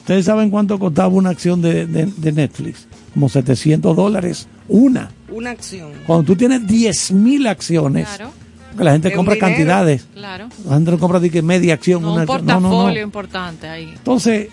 [0.00, 2.86] ¿ustedes saben cuánto costaba una acción de, de- de Netflix?
[3.12, 5.10] Como 700 dólares, una.
[5.32, 5.90] Una acción.
[6.06, 8.30] Cuando tú tienes 10 mil acciones, Claro,
[8.78, 10.48] que la gente compra cantidades, claro.
[10.64, 12.46] la gente no compra de que media acción, No, una un acción.
[12.46, 12.68] No, no, no.
[12.70, 13.92] portafolio importante ahí.
[13.96, 14.48] Entonces,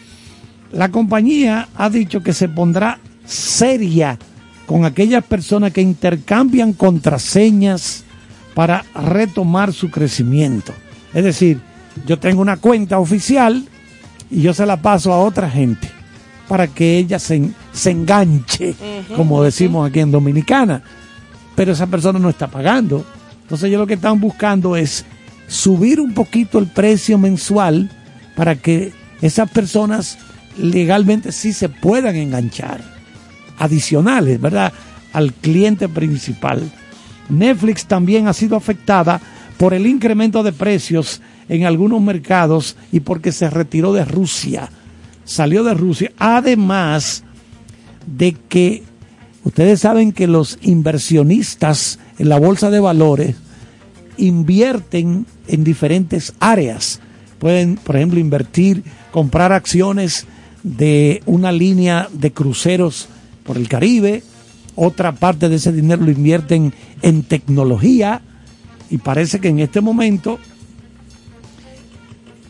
[0.71, 4.17] la compañía ha dicho que se pondrá seria
[4.65, 8.03] con aquellas personas que intercambian contraseñas
[8.55, 10.73] para retomar su crecimiento.
[11.13, 11.59] Es decir,
[12.05, 13.65] yo tengo una cuenta oficial
[14.29, 15.89] y yo se la paso a otra gente
[16.47, 18.75] para que ella se, se enganche,
[19.15, 20.81] como decimos aquí en Dominicana.
[21.55, 23.05] Pero esa persona no está pagando.
[23.41, 25.05] Entonces ellos lo que están buscando es
[25.47, 27.89] subir un poquito el precio mensual
[28.35, 30.17] para que esas personas
[30.57, 32.81] legalmente sí se puedan enganchar.
[33.57, 34.71] Adicionales, ¿verdad?
[35.13, 36.69] Al cliente principal.
[37.29, 39.19] Netflix también ha sido afectada
[39.57, 44.69] por el incremento de precios en algunos mercados y porque se retiró de Rusia.
[45.25, 46.11] Salió de Rusia.
[46.17, 47.23] Además
[48.05, 48.83] de que
[49.43, 53.35] ustedes saben que los inversionistas en la bolsa de valores
[54.17, 56.99] invierten en diferentes áreas.
[57.39, 60.25] Pueden, por ejemplo, invertir, comprar acciones
[60.63, 63.07] de una línea de cruceros
[63.43, 64.23] por el Caribe.
[64.75, 68.21] Otra parte de ese dinero lo invierten en tecnología.
[68.89, 70.39] Y parece que en este momento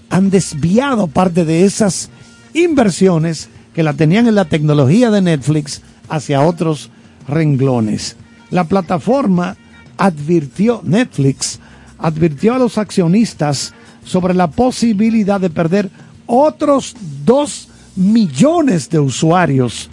[0.10, 2.10] han desviado parte de esas
[2.54, 6.90] inversiones que la tenían en la tecnología de Netflix hacia otros
[7.28, 8.16] renglones.
[8.50, 9.58] La plataforma
[9.98, 11.60] advirtió, Netflix
[11.98, 13.74] advirtió a los accionistas
[14.04, 15.90] sobre la posibilidad de perder
[16.26, 17.68] otros 2
[17.98, 19.90] millones de usuarios.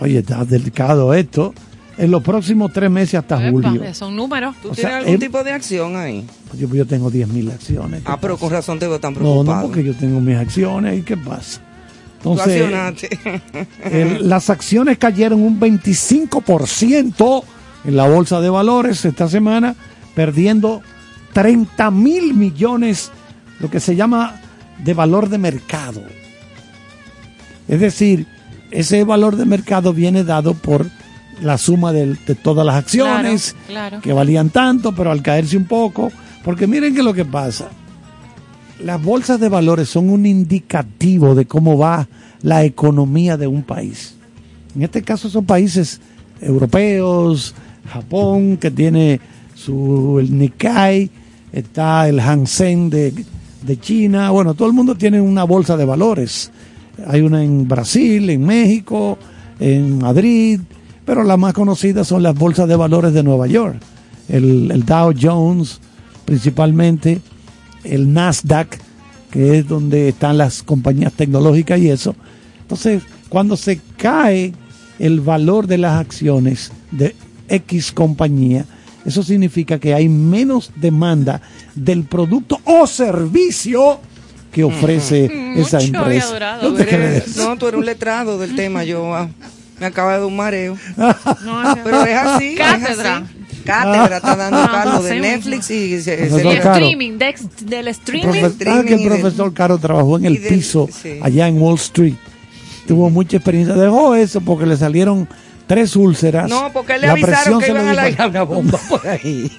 [0.00, 1.54] Oye, está delicado esto.
[1.98, 3.94] En los próximos tres meses hasta Epa, julio.
[3.94, 4.54] son números.
[4.62, 6.24] ¿Tú O tienes sea, algún em- tipo de acción ahí?
[6.56, 8.02] Yo, yo tengo 10 mil acciones.
[8.04, 8.40] ¿qué Ah, pero pasa?
[8.46, 9.60] con razón te veo tan No, preocupado.
[9.62, 10.98] no, porque yo tengo mis acciones.
[10.98, 11.60] ¿Y qué pasa?
[12.18, 12.70] Entonces,
[13.90, 17.42] el- las acciones cayeron un 25%
[17.84, 19.74] en la bolsa de valores esta semana,
[20.14, 20.82] perdiendo
[21.32, 23.10] 30 mil millones,
[23.60, 24.40] lo que se llama
[24.84, 26.02] de valor de mercado.
[27.66, 28.26] Es decir,
[28.70, 30.86] ese valor de mercado viene dado por
[31.42, 34.02] la suma del- de, todas las acciones Claro, claro.
[34.02, 36.10] que valían tanto, pero al caerse un poco,
[36.44, 37.68] porque miren que lo que pasa,
[38.84, 42.08] las bolsas de valores son un indicativo de cómo va
[42.42, 44.14] la economía de un país.
[44.76, 46.00] En este caso son países
[46.40, 47.54] europeos,
[47.92, 49.20] Japón, que tiene
[49.54, 51.10] su el Nikkei,
[51.52, 53.12] está el Hang Seng de,
[53.62, 54.30] de China.
[54.30, 56.50] Bueno, todo el mundo tiene una bolsa de valores.
[57.06, 59.18] Hay una en Brasil, en México,
[59.58, 60.60] en Madrid,
[61.08, 63.76] pero las más conocidas son las bolsas de valores de Nueva York.
[64.28, 65.80] El, el Dow Jones,
[66.26, 67.22] principalmente,
[67.82, 68.78] el Nasdaq,
[69.30, 72.14] que es donde están las compañías tecnológicas y eso.
[72.60, 74.52] Entonces, cuando se cae
[74.98, 77.16] el valor de las acciones de
[77.48, 78.66] X compañía,
[79.06, 81.40] eso significa que hay menos demanda
[81.74, 83.98] del producto o servicio
[84.52, 85.24] que ofrece
[85.56, 86.32] esa Mucho había empresa.
[86.34, 87.36] durado, ¿No te Tú eres- crees?
[87.38, 89.30] no, tú eres un letrado del tema, yo ah,
[89.80, 90.76] me acaba de dar un mareo.
[91.44, 91.78] No.
[91.84, 92.52] Pero es así.
[92.54, 93.16] es Cátedra.
[93.18, 93.34] así.
[93.64, 97.48] Cátedra está dando Ah, Carlos de sí Netflix y se, Profesor se- El streaming, dex-
[97.60, 98.28] del El streaming.
[98.42, 101.18] profe- ah, que el profesor Caro trabajó en el del- piso sí.
[101.22, 102.14] allá en Wall Street.
[102.86, 103.74] Tuvo mucha experiencia.
[103.74, 105.28] Dejó eso porque le salieron
[105.66, 106.48] tres úlceras.
[106.48, 109.50] No, porque le La avisaron presión que iban a la- una bomba por ahí.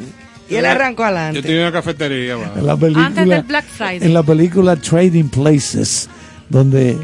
[0.49, 1.41] y él arrancó Yo adelante.
[1.43, 2.33] tenía una cafetería.
[2.55, 3.99] En la película, Antes del Black Friday.
[4.07, 6.09] En la película Trading Places,
[6.49, 6.97] donde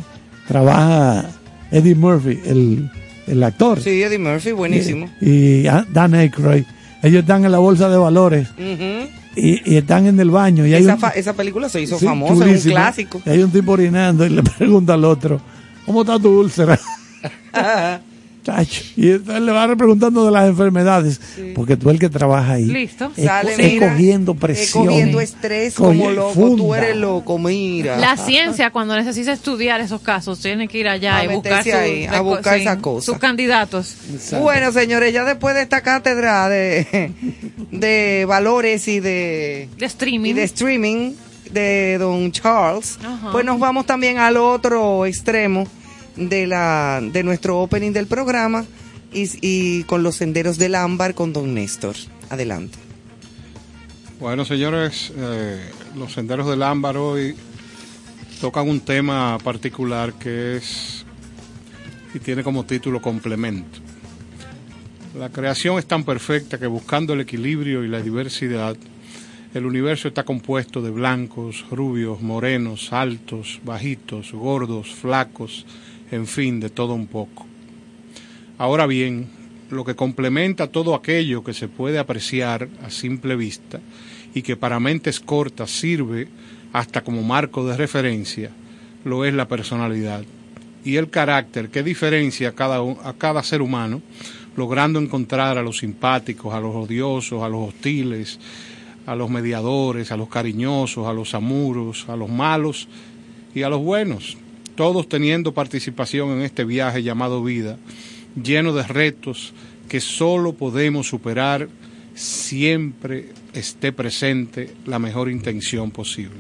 [0.47, 1.25] trabaja
[1.71, 2.89] Eddie Murphy, el,
[3.27, 3.81] el actor.
[3.81, 5.09] Sí, Eddie Murphy, buenísimo.
[5.21, 6.63] Y, y ah, Dan Aykroyd.
[7.03, 8.47] Ellos están en la bolsa de valores
[9.35, 10.65] y, y están en el baño.
[10.65, 13.21] Y hay esa, un- esa película se hizo Sí, famosa, es un clásico.
[13.25, 15.39] Y hay un tipo orinando y le pregunta al otro,
[15.85, 16.79] ¿cómo está tu úlcera?
[18.45, 18.83] Chacho.
[18.95, 21.19] Y entonces le va preguntando de las enfermedades,
[21.55, 22.65] porque tú el que trabaja ahí.
[22.65, 23.11] Listo.
[23.17, 24.85] Es, Sale, es mira, cogiendo es presión.
[24.85, 26.33] cogiendo estrés Coge- como loco.
[26.33, 26.77] Tú funda.
[26.77, 27.97] eres loco, mira.
[27.97, 31.73] La ciencia, cuando necesita estudiar esos casos, tiene que ir allá A y buscar, sus-
[31.73, 33.05] ahí, a buscar sí, esa cosa.
[33.07, 33.95] sus candidatos.
[34.39, 37.11] Bueno, señores, ya después de esta cátedra de,
[37.71, 40.29] de valores y de, De streaming.
[40.29, 41.13] y de streaming
[41.51, 43.31] de don Charles, Ajá.
[43.31, 45.65] pues nos vamos también al otro extremo
[46.15, 48.65] de la de nuestro opening del programa
[49.13, 51.95] y, con los senderos del ámbar con don Néstor.
[52.29, 52.77] Adelante.
[54.19, 55.59] Bueno, señores, eh,
[55.95, 57.35] los senderos del ámbar hoy
[58.41, 61.05] tocan un tema particular que es
[62.13, 63.79] y tiene como título complemento.
[65.17, 68.75] La creación es tan perfecta que buscando el equilibrio y la diversidad,
[69.53, 75.65] el universo está compuesto de blancos, rubios, morenos, altos, bajitos, gordos, flacos,
[76.15, 77.45] en fin, de todo un poco.
[78.57, 79.27] Ahora bien,
[79.69, 83.79] lo que complementa todo aquello que se puede apreciar a simple vista
[84.33, 86.27] y que para mentes cortas sirve
[86.73, 88.51] hasta como marco de referencia,
[89.03, 90.23] lo es la personalidad
[90.83, 94.01] y el carácter que diferencia a cada, a cada ser humano,
[94.55, 98.39] logrando encontrar a los simpáticos, a los odiosos, a los hostiles,
[99.05, 102.87] a los mediadores, a los cariñosos, a los amuros, a los malos
[103.53, 104.37] y a los buenos,
[104.75, 107.77] todos teniendo participación en este viaje llamado vida,
[108.41, 109.53] lleno de retos
[109.87, 111.69] que solo podemos superar
[112.13, 116.39] siempre esté presente la mejor intención posible.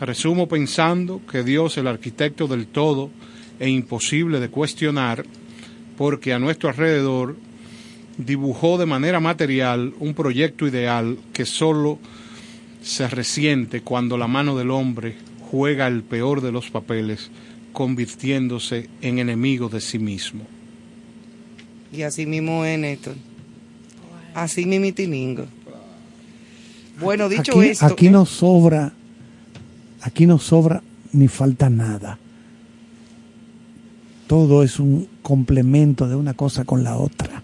[0.00, 3.10] Resumo pensando que Dios, el arquitecto del todo
[3.60, 5.24] e imposible de cuestionar,
[5.96, 7.36] porque a nuestro alrededor
[8.18, 11.98] dibujó de manera material un proyecto ideal que solo
[12.82, 15.14] se resiente cuando la mano del hombre
[15.52, 17.30] juega el peor de los papeles,
[17.74, 20.44] convirtiéndose en enemigo de sí mismo.
[21.92, 23.14] Y así mismo es, Néstor.
[24.34, 25.44] Así mismo tiningo.
[26.98, 27.84] Bueno, dicho aquí, esto.
[27.84, 28.10] aquí ¿eh?
[28.10, 28.92] no sobra,
[30.00, 30.82] aquí no sobra
[31.12, 32.18] ni falta nada.
[34.26, 37.42] Todo es un complemento de una cosa con la otra.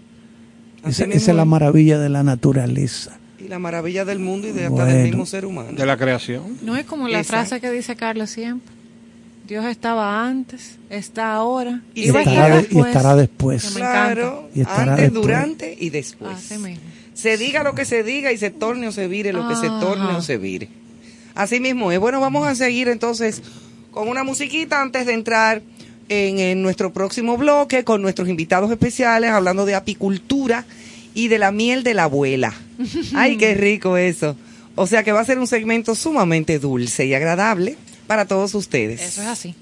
[0.83, 3.18] Esa, es la maravilla de la naturaleza.
[3.43, 4.91] Y la maravilla del mundo y de hasta Bueno.
[4.93, 5.69] del mismo ser humano.
[5.71, 6.57] De la creación.
[6.61, 7.47] No es como la Exacto.
[7.49, 8.73] frase que dice Carlos siempre.
[9.47, 12.47] Dios estaba antes, está ahora Y y, va a seguirá.
[12.47, 12.87] estar estará, de- y después.
[12.95, 13.71] estará después.
[13.75, 15.21] Claro, Y estará antes, después.
[15.23, 16.31] durante y después.
[16.35, 16.81] Así mismo.
[17.15, 19.67] Se diga lo que se diga y se torne o se vire lo que se
[19.67, 20.69] torne o se vire.
[21.35, 21.99] Así mismo es.
[21.99, 23.41] Bueno, vamos a seguir entonces
[23.91, 25.61] con una musiquita antes de entrar
[26.09, 30.65] en, en nuestro próximo bloque con nuestros invitados especiales hablando de apicultura
[31.19, 32.53] y de la miel de la abuela.
[33.13, 34.37] Ay, qué rico eso.
[34.75, 37.75] O sea que va a ser un segmento sumamente dulce y agradable
[38.07, 39.01] para todos ustedes.
[39.01, 39.55] Eso es así.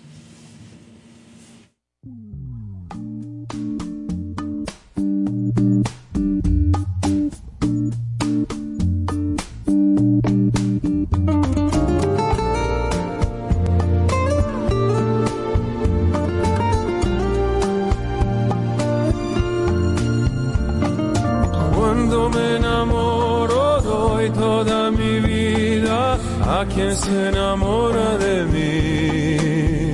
[26.60, 29.94] a quien se enamora de mí.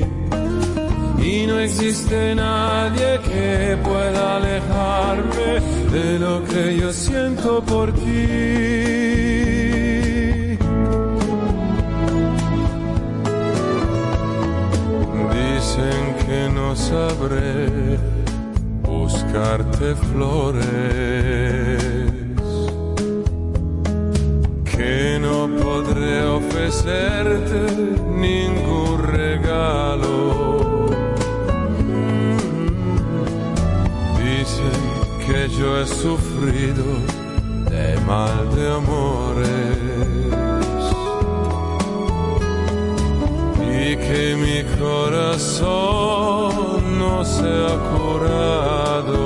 [1.32, 5.50] Y no existe nadie que pueda alejarme
[5.92, 8.04] de lo que yo siento por ti.
[15.36, 17.98] Dicen que no sabré
[18.84, 21.63] buscarte flores
[26.74, 30.88] ofrecerte ningún regalo.
[34.18, 34.80] Dicen
[35.26, 36.86] que yo he sufrido
[37.70, 39.78] de mal de amores
[43.62, 46.50] y que mi corazón
[46.98, 49.22] no se ha curado.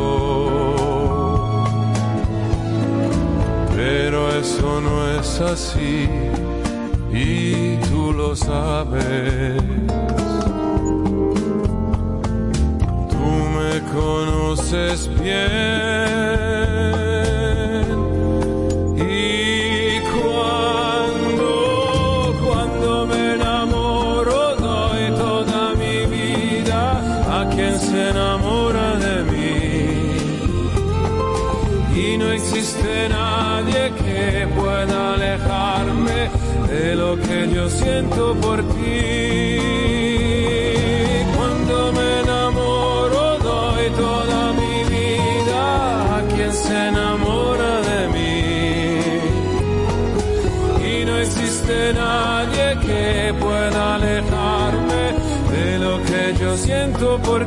[3.76, 6.27] Pero eso no es así
[7.90, 9.62] tú lo sabes.
[13.10, 13.26] Tú
[13.56, 15.87] me conoces bien.
[38.36, 39.60] por ti.
[41.36, 48.42] Cuando me enamoro doy toda mi vida a quien se enamora de mí.
[50.92, 55.04] Y no existe nadie que pueda alejarme
[55.52, 57.47] de lo que yo siento por ti.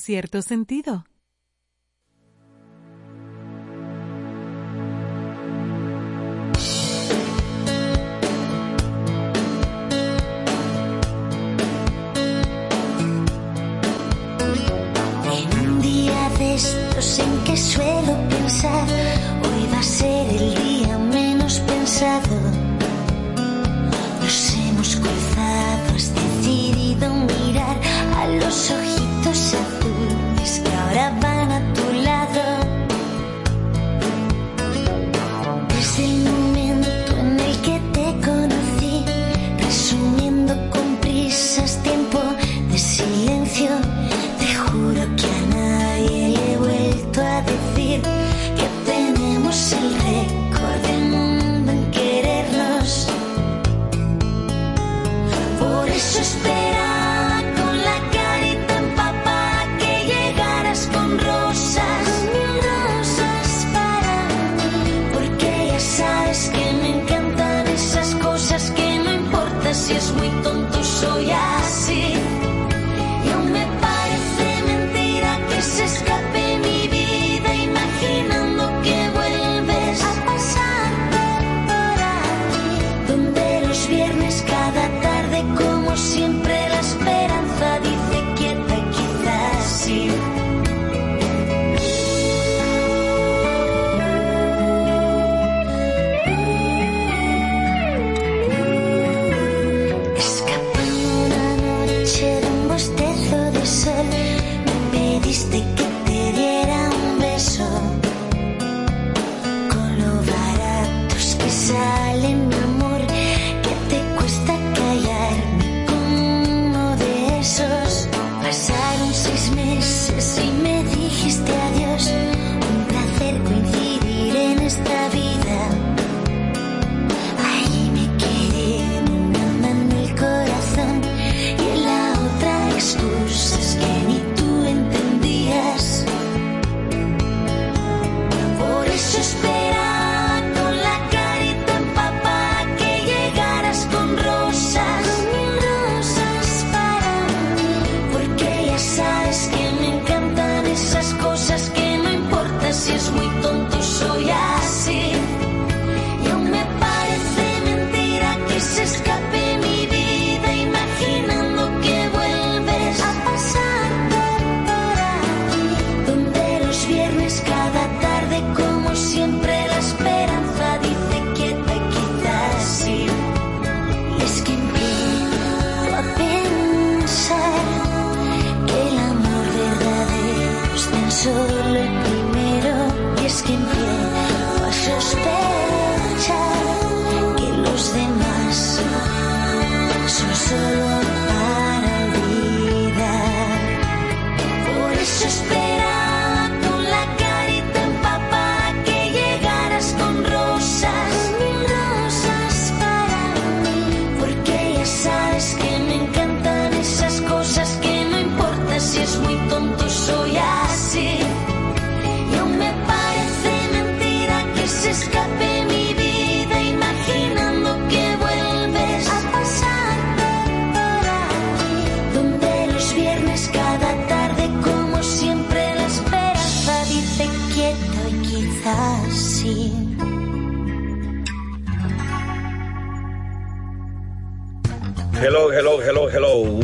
[0.00, 1.04] cierto sentido.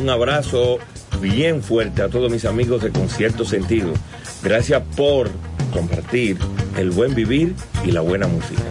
[0.07, 0.79] Un abrazo
[1.21, 3.93] bien fuerte a todos mis amigos de Concierto Sentido.
[4.41, 5.29] Gracias por
[5.73, 6.39] compartir
[6.77, 8.63] el buen vivir y la buena música.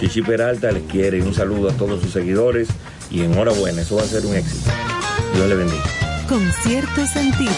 [0.00, 2.68] Chichi Peralta les quiere un saludo a todos sus seguidores
[3.10, 4.70] y enhorabuena, eso va a ser un éxito.
[5.34, 5.84] Dios le bendiga.
[6.26, 7.52] Con cierto sentido.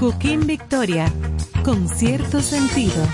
[0.00, 1.12] Cooking Victoria.
[1.62, 3.06] Con cierto sentido.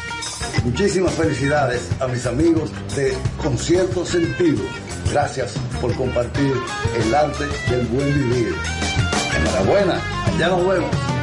[0.64, 4.62] Muchísimas felicidades a mis amigos de Concierto Sentido.
[5.10, 6.54] Gracias por compartir
[6.96, 8.54] el arte del buen vivir.
[9.36, 10.00] Enhorabuena,
[10.38, 11.19] ya nos vemos.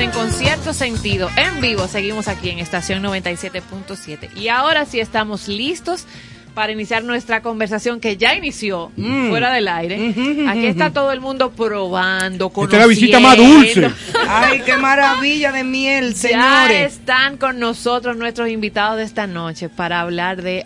[0.00, 1.86] En Concierto Sentido, en vivo.
[1.86, 4.30] Seguimos aquí en estación 97.7.
[4.36, 6.06] Y ahora sí estamos listos
[6.54, 9.28] para iniciar nuestra conversación que ya inició Mm.
[9.30, 10.14] fuera del aire.
[10.48, 13.88] Aquí está todo el mundo probando, Esta es la visita más conociendo.
[13.88, 14.18] dulce.
[14.28, 16.92] Ay, qué maravilla de miel, Ya señores.
[16.94, 20.64] están con nosotros nuestros invitados de esta noche para hablar de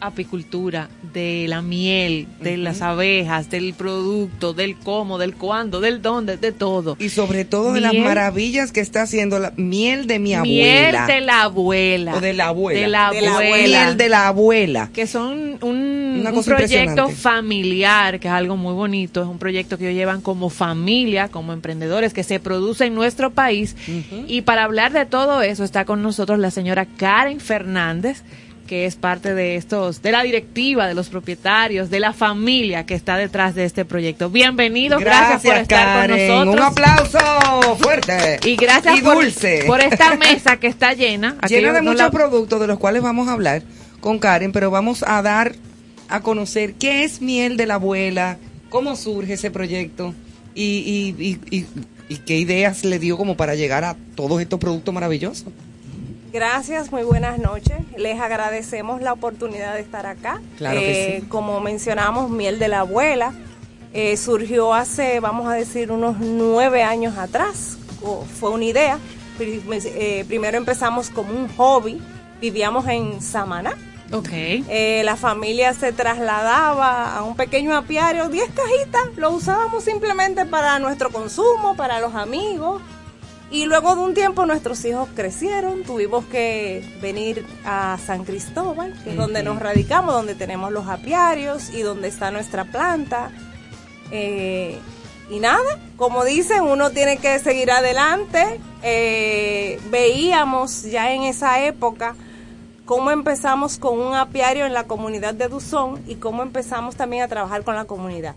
[0.00, 6.36] apicultura, de la miel, de las abejas, del producto, del cómo, del cuándo, del dónde,
[6.36, 6.94] de todo.
[7.00, 8.04] Y sobre todo de las Miel.
[8.04, 11.06] maravillas que está haciendo la miel de mi Miel abuela.
[11.06, 12.14] de la abuela.
[12.16, 12.80] O de la abuela.
[12.80, 13.84] De la De la abuela.
[13.84, 14.90] Miel de la abuela.
[14.92, 19.22] Que son un, un proyecto familiar, que es algo muy bonito.
[19.22, 23.30] Es un proyecto que ellos llevan como familia, como emprendedores, que se produce en nuestro
[23.30, 23.74] país.
[24.28, 28.22] Y para hablar de todo eso está con nosotros la señora Karen Fernández
[28.66, 32.94] que es parte de estos, de la directiva, de los propietarios, de la familia que
[32.94, 34.28] está detrás de este proyecto.
[34.28, 36.28] Bienvenidos, gracias, por estar Karen.
[36.28, 36.54] con nosotros.
[36.54, 38.40] Un aplauso fuerte.
[38.44, 39.64] Y gracias Y dulce.
[39.66, 41.36] por esta mesa que está llena.
[41.48, 43.62] Llena de no muchos la- productos de los cuales vamos a hablar
[44.00, 45.54] con Karen, pero vamos a dar
[46.08, 48.38] a conocer qué es miel de la abuela,
[48.68, 50.14] cómo surge ese proyecto
[50.54, 51.66] y, y, y, y-
[52.08, 55.46] y qué ideas le dio como para llegar a todos estos productos maravillosos.
[56.40, 57.78] Gracias, muy buenas noches.
[57.96, 60.38] Les agradecemos la oportunidad de estar acá.
[60.58, 61.26] Claro que Eh, sí.
[61.28, 63.32] Como mencionamos, Miel de la Abuela
[63.94, 67.78] eh, surgió hace, vamos a decir, unos nueve años atrás.
[68.38, 68.98] Fue una idea.
[69.40, 72.02] Eh, primero empezamos como un hobby.
[72.38, 73.74] Vivíamos en Samaná.
[74.12, 74.28] Ok.
[74.30, 80.78] Eh, la familia se trasladaba a un pequeño apiario, 10 cajitas, lo usábamos simplemente para
[80.80, 82.82] nuestro consumo, para los amigos.
[83.50, 89.10] Y luego de un tiempo nuestros hijos crecieron, tuvimos que venir a San Cristóbal, que
[89.10, 93.30] es donde nos radicamos, donde tenemos los apiarios y donde está nuestra planta.
[94.10, 94.78] Eh,
[95.30, 98.60] y nada, como dicen, uno tiene que seguir adelante.
[98.82, 102.16] Eh, veíamos ya en esa época
[102.84, 107.28] cómo empezamos con un apiario en la comunidad de Duzón y cómo empezamos también a
[107.28, 108.34] trabajar con la comunidad.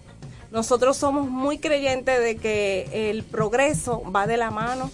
[0.52, 4.90] Nosotros somos muy creyentes de que el progreso va de la mano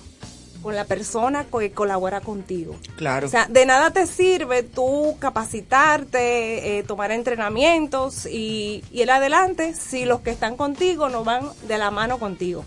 [0.66, 2.76] con la persona que colabora contigo.
[2.96, 3.28] Claro.
[3.28, 10.06] O sea, de nada te sirve tú capacitarte, eh, tomar entrenamientos y ir adelante si
[10.06, 12.66] los que están contigo no van de la mano contigo.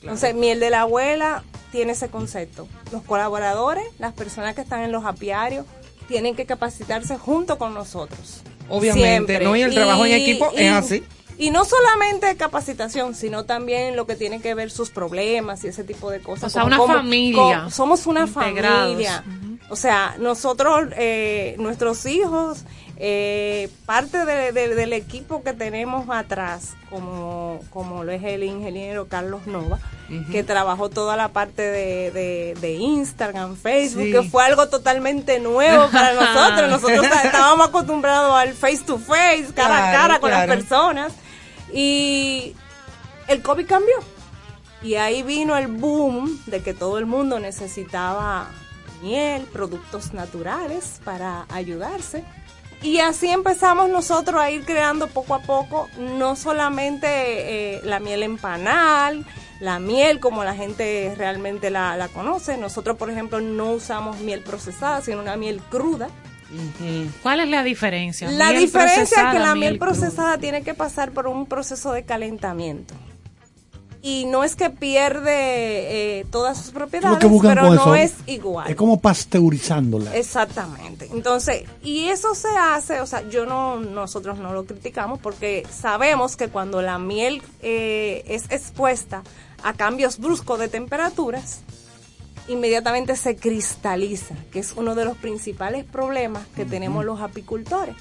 [0.00, 2.66] Entonces, miel de la abuela tiene ese concepto.
[2.92, 5.66] Los colaboradores, las personas que están en los apiarios,
[6.08, 8.40] tienen que capacitarse junto con nosotros.
[8.70, 9.54] Obviamente, ¿no?
[9.54, 11.04] Y el trabajo en equipo es así.
[11.36, 15.82] Y no solamente capacitación, sino también lo que tiene que ver sus problemas y ese
[15.84, 16.44] tipo de cosas.
[16.44, 17.70] O sea, Como una familia.
[17.70, 18.90] somos una Integrados.
[18.92, 19.24] familia.
[19.70, 22.64] O sea, nosotros, eh, nuestros hijos,
[22.96, 29.08] eh, parte de- de- del equipo que tenemos atrás, como, como lo es el ingeniero
[29.08, 29.80] Carlos Nova,
[30.30, 34.12] que trabajó toda la parte de, de- Instagram, Facebook, Sí.
[34.12, 36.70] que fue algo totalmente nuevo para nosotros.
[36.70, 40.46] Nosotros estábamos acostumbrados al face to face, cara a cara con claro.
[40.46, 41.12] las personas.
[41.74, 42.54] Y
[43.26, 43.96] el COVID cambió.
[44.82, 48.48] Y ahí vino el boom de que todo el mundo necesitaba
[49.02, 52.24] miel, productos naturales para ayudarse.
[52.82, 58.22] Y así empezamos nosotros a ir creando poco a poco, no solamente eh, la miel
[58.22, 59.24] en panal,
[59.58, 62.58] la miel como la gente realmente la, la conoce.
[62.58, 66.08] Nosotros, por ejemplo, no usamos miel procesada, sino una miel cruda.
[67.22, 68.30] ¿Cuál es la diferencia?
[68.30, 72.04] La Miel diferencia es que la miel procesada tiene que pasar por un proceso de
[72.04, 72.94] calentamiento.
[74.06, 77.68] Y no es que pierde eh, todas sus ¿Qué es lo propiedades, que buscan pero
[77.68, 77.94] con no eso?
[77.94, 78.68] es igual.
[78.68, 80.14] Es como pasteurizándola.
[80.14, 81.08] Exactamente.
[81.10, 86.36] Entonces, y eso se hace, o sea, yo no, nosotros no lo criticamos porque sabemos
[86.36, 89.22] que cuando la miel eh, es expuesta
[89.62, 91.62] a cambios bruscos de temperaturas,
[92.48, 97.94] inmediatamente se cristaliza, que es uno de los principales problemas que tenemos los apicultores.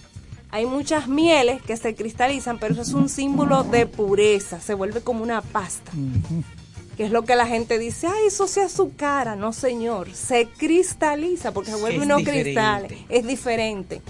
[0.52, 5.02] Hay muchas mieles que se cristalizan, pero eso es un símbolo de pureza, se vuelve
[5.02, 5.91] como una pasta
[6.96, 9.36] que es lo que la gente dice, ay, eso se azucara.
[9.36, 12.44] No, señor, se cristaliza porque se vuelve Es unos diferente.
[12.44, 13.00] cristales.
[13.10, 14.02] Es diferente.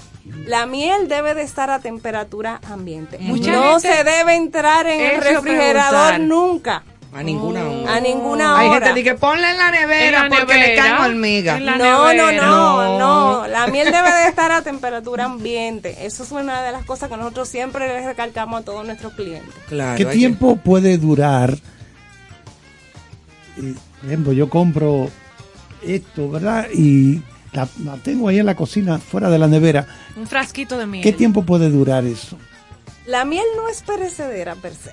[0.46, 3.18] La miel debe de estar a temperatura ambiente.
[3.20, 6.84] Mucha no se debe entrar en el refrigerador nunca.
[7.16, 7.96] A ninguna hora.
[7.96, 8.88] A ninguna Hay hora.
[8.88, 11.62] gente que dice, ponla en la nevera En la porque le caen hormigas.
[11.62, 13.00] No, no, no, No.
[13.00, 13.48] no.
[13.48, 16.06] La miel debe de estar a temperatura ambiente.
[16.06, 19.54] Eso es una de las cosas que nosotros siempre les recalcamos a todos nuestros clientes.
[19.70, 21.56] Claro, ¿Qué hay que- tiempo puede durar?
[23.56, 25.10] Por ejemplo, yo compro
[25.84, 26.68] esto, ¿verdad?
[26.74, 29.86] Y la, la tengo ahí en la cocina, fuera de la nevera.
[30.16, 31.04] Un frasquito de miel.
[31.04, 32.38] ¿Qué tiempo puede durar eso?
[33.06, 34.92] La miel no es perecedera per se.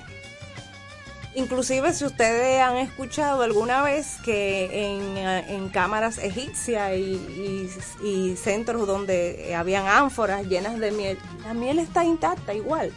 [1.34, 7.68] Inclusive si ustedes han escuchado alguna vez que en, eh, en cámaras egipcias y,
[8.02, 12.92] y- y centros donde habían ánforas llenas de miel, la miel está intacta igual.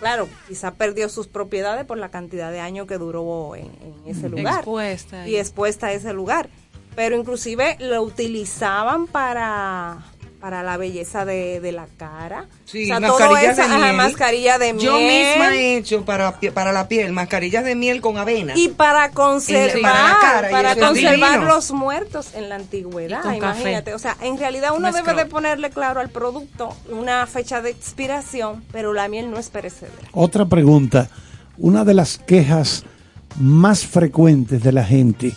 [0.00, 4.28] Claro, quizá perdió sus propiedades por la cantidad de años que duró en, en ese
[4.28, 5.30] lugar Expuesta ahí.
[5.32, 6.50] y expuesta a ese lugar.
[6.96, 9.98] Pero inclusive lo utilizaban para,
[10.46, 12.46] para la belleza de, de la cara.
[12.66, 13.96] Sí, o sea, todo mascarillas eso, de ajá, miel.
[13.96, 14.86] mascarilla de miel.
[14.86, 18.52] Yo misma he hecho para, para la piel mascarillas de miel con avena.
[18.54, 23.90] Y para conservar, para la cara, conservar los muertos en la antigüedad, imagínate.
[23.90, 23.94] café.
[23.94, 27.70] O sea, en realidad uno Un debe de ponerle claro al producto una fecha de
[27.70, 29.96] expiración, pero la miel no es perecedera.
[30.12, 31.10] Otra pregunta.
[31.58, 32.84] Una de las quejas
[33.40, 35.32] más frecuentes de la gente,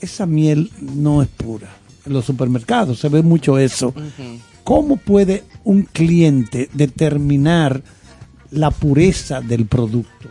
[0.00, 1.68] esa miel no es pura.
[2.08, 3.92] En los supermercados se ve mucho eso.
[4.64, 7.82] ¿Cómo puede un cliente determinar
[8.50, 10.30] la pureza del producto?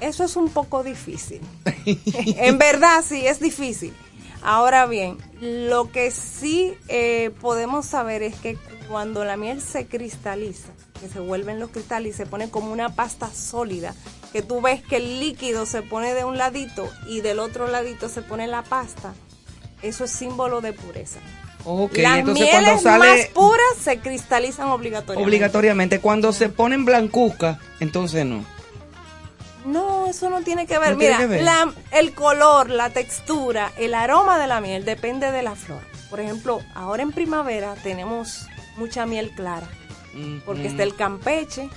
[0.00, 1.40] Eso es un poco difícil.
[1.84, 3.92] en verdad sí, es difícil.
[4.42, 8.56] Ahora bien, lo que sí eh, podemos saber es que
[8.88, 10.68] cuando la miel se cristaliza,
[11.00, 13.94] que se vuelven los cristales y se pone como una pasta sólida,
[14.32, 18.08] que tú ves que el líquido se pone de un ladito y del otro ladito
[18.08, 19.14] se pone la pasta,
[19.82, 21.20] eso es símbolo de pureza.
[21.64, 25.28] Las entonces mieles cuando sale más puras se cristalizan obligatoriamente.
[25.28, 28.44] obligatoriamente, cuando se ponen blancuzca, entonces no.
[29.66, 30.92] No, eso no tiene que ver.
[30.92, 31.42] No Mira, que ver.
[31.42, 35.80] la- el color, la textura, el aroma de la miel depende de la flor.
[36.08, 39.68] Por ejemplo, ahora en primavera tenemos mucha miel clara,
[40.46, 41.68] porque está el campeche,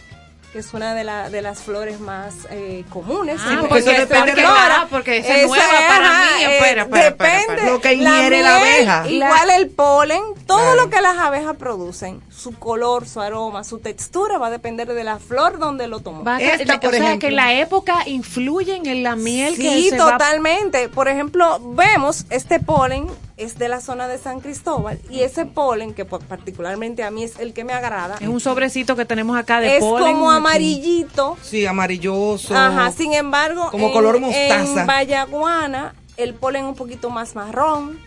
[0.52, 3.40] que es una de, la- de las flores más eh, comunes.
[3.42, 6.44] Ah, porque eso esta depende de la- porque esa es nueva para mí.
[6.44, 7.40] Espera, espera, espera, depende.
[7.54, 7.70] espera.
[7.72, 9.08] Lo que ingiere la miel, abeja.
[9.10, 10.76] Igual el polen, todo Claro.
[10.76, 15.04] lo que las abejas producen, su color, su aroma, su textura va a depender de
[15.04, 16.24] la flor donde lo tomó.
[16.24, 17.30] Va a ca- Esta, o por sea, ejemplo.
[17.30, 20.90] que la época influyen en la miel que Sí, se va totalmente.
[20.90, 25.94] Por ejemplo, vemos este polen es de la zona de San Cristóbal y ese polen
[25.94, 28.18] que particularmente a mí es el que me agrada.
[28.20, 30.14] Es un sobrecito que tenemos acá de es polen.
[30.14, 31.38] como amarillito.
[31.42, 32.56] Sí, amarilloso.
[32.56, 34.82] Ajá, sin embargo, Como en- color mostaza.
[34.82, 38.00] En Vallaguana el polen un poquito más marrón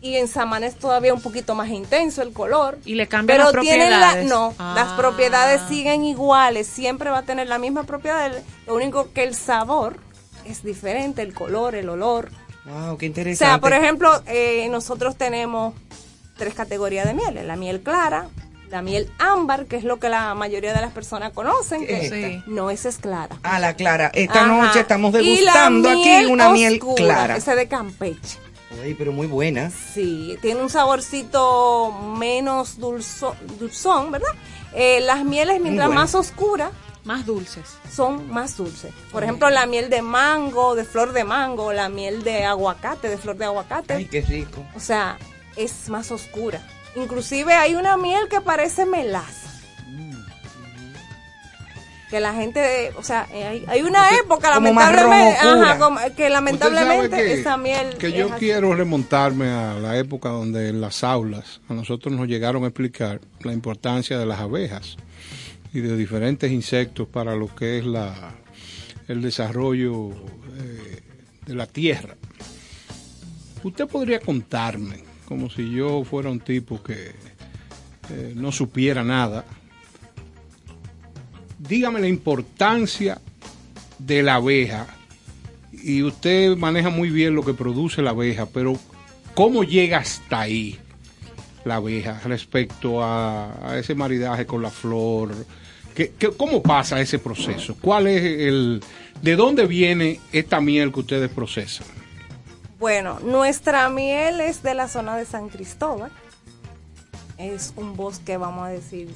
[0.00, 2.78] y en Samana es todavía un poquito más intenso el color.
[2.84, 4.28] Y le cambian Pero las tienen la, propiedades.
[4.28, 4.72] no, Ah.
[4.76, 8.30] las propiedades siguen iguales, siempre va a tener la misma propiedad,
[8.66, 9.96] lo único que el sabor
[10.44, 12.30] es diferente, el color, el olor.
[12.64, 13.44] Wow, qué O interesante.
[13.52, 15.74] sea, por ejemplo, eh, nosotros tenemos
[16.36, 18.28] tres categorías de miel, la miel clara,
[18.70, 22.04] la miel ámbar, que es lo que la mayoría de las personas conocen, que
[22.36, 22.44] Esta.
[22.46, 23.36] no esa es clara.
[23.42, 24.10] A la clara.
[24.12, 24.46] Esta Ajá.
[24.48, 27.36] noche estamos degustando aquí una miel clara.
[27.36, 28.38] Esa de Campeche.
[28.82, 29.70] Ay, pero muy buena.
[29.70, 34.28] Sí, tiene un saborcito menos dulzo- dulzón, ¿verdad?
[34.74, 36.70] Eh, las mieles, mientras más oscuras,
[37.04, 37.64] Más dulces.
[37.90, 38.92] son más dulces.
[39.10, 43.16] Por ejemplo, la miel de mango, de flor de mango, la miel de aguacate, de
[43.16, 43.94] flor de aguacate.
[43.94, 44.62] Ay, qué rico.
[44.76, 45.18] O sea,
[45.56, 46.60] es más oscura.
[46.96, 49.47] Inclusive hay una miel que parece melaza.
[52.10, 56.30] Que la gente, o sea, eh, hay, hay una época como lamentablemente, ajá, como- que
[56.30, 58.38] lamentablemente que- esa miel Que yo así.
[58.38, 63.20] quiero remontarme a la época donde en las aulas a nosotros nos llegaron a explicar
[63.42, 64.96] la importancia de las abejas
[65.74, 68.14] y de diferentes insectos para lo que es la
[69.06, 71.00] el desarrollo eh,
[71.46, 72.14] de la tierra.
[73.62, 77.12] Usted podría contarme, como si yo fuera un tipo que
[78.10, 79.44] eh, no supiera nada,
[81.58, 83.20] dígame la importancia
[83.98, 84.86] de la abeja
[85.72, 88.74] y usted maneja muy bien lo que produce la abeja, pero
[89.34, 90.78] ¿cómo llega hasta ahí
[91.64, 95.34] la abeja respecto a, ese maridaje con la flor?
[95.94, 97.76] ¿Qué, qué- cómo pasa ese proceso?
[97.80, 98.82] ¿Cuál es el,
[99.22, 101.86] de dónde viene esta miel que ustedes procesan?
[102.78, 106.12] Bueno, nuestra miel es de la zona de San Cristóbal.
[107.36, 109.08] Es un bosque, vamos a decir,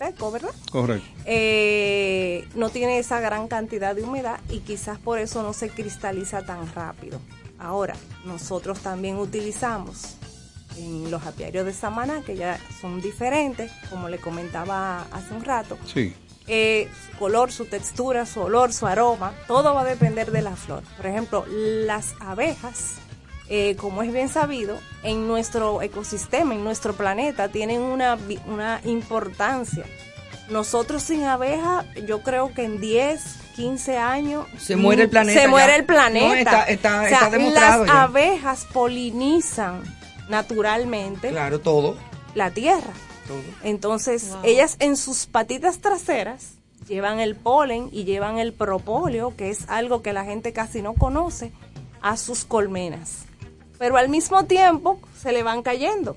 [0.00, 0.50] seco, ¿verdad?
[0.72, 1.06] Correcto.
[1.26, 6.42] Eh, no tiene esa gran cantidad de humedad y quizás por eso no se cristaliza
[6.42, 7.20] tan rápido.
[7.58, 7.94] Ahora,
[8.24, 10.14] nosotros también utilizamos
[10.78, 15.76] en los apiarios de Samaná, que ya son diferentes, como le comentaba hace un rato,
[15.84, 16.14] Sí.
[16.46, 20.56] eh, su color, su textura, su olor, su aroma, todo va a depender de la
[20.56, 20.82] flor.
[20.96, 22.94] Por ejemplo, las abejas,
[23.50, 29.84] eh, como es bien sabido, en nuestro ecosistema, en nuestro planeta, tienen una, una importancia.
[30.48, 33.20] Nosotros sin abeja, yo creo que en 10,
[33.56, 34.46] 15 años...
[34.58, 35.50] Se muere el mm, planeta Se ya.
[35.50, 36.26] muere el planeta.
[36.28, 38.02] No, está- está- O sea, está demostrado Las ya.
[38.04, 39.82] abejas polinizan
[40.28, 41.96] naturalmente Claro, todo.
[42.34, 42.92] la tierra.
[43.28, 43.38] todo.
[43.62, 46.54] Entonces, ellas en sus patitas traseras
[46.88, 50.94] llevan el polen y llevan el propóleo, que es algo que la gente casi no
[50.94, 51.52] conoce,
[52.02, 53.26] a sus colmenas.
[53.80, 56.14] Pero al mismo tiempo se le van cayendo.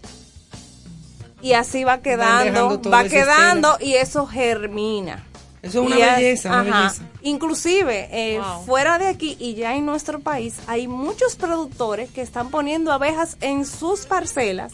[1.42, 5.26] Y así va quedando, va quedando y eso germina.
[5.62, 6.82] Eso es una belleza, una ajá.
[6.90, 7.04] belleza.
[7.22, 8.66] Inclusive, eh, Wow.
[8.66, 13.38] fuera de aquí y ya en nuestro país, hay muchos productores que están poniendo abejas
[13.40, 14.74] en sus parcelas.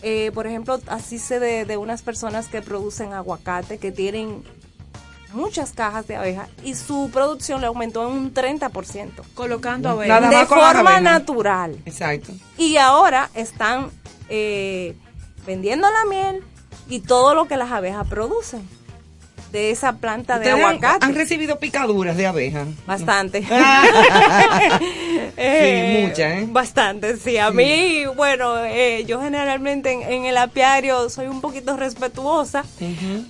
[0.00, 4.42] Eh, por ejemplo, así sé de, de unas personas que producen aguacate, que tienen
[5.34, 9.10] muchas cajas de abejas y su producción le aumentó en un 30%.
[9.34, 10.40] Colocando Nada abejas.
[10.40, 11.76] de forma natural.
[11.84, 12.32] Exacto.
[12.56, 13.90] Y ahora están
[14.28, 14.96] eh,
[15.46, 16.42] vendiendo la miel
[16.88, 18.66] y todo lo que las abejas producen
[19.54, 21.06] de esa planta de ¿Ustedes han- aguacate.
[21.06, 22.66] han recibido picaduras de abeja?
[22.86, 23.44] Bastante.
[25.36, 26.46] Sí, muchas, ¿eh?
[26.48, 27.38] Bastante, sí.
[27.38, 32.64] A mí, bueno, eh, yo generalmente en, en el apiario soy un poquito respetuosa,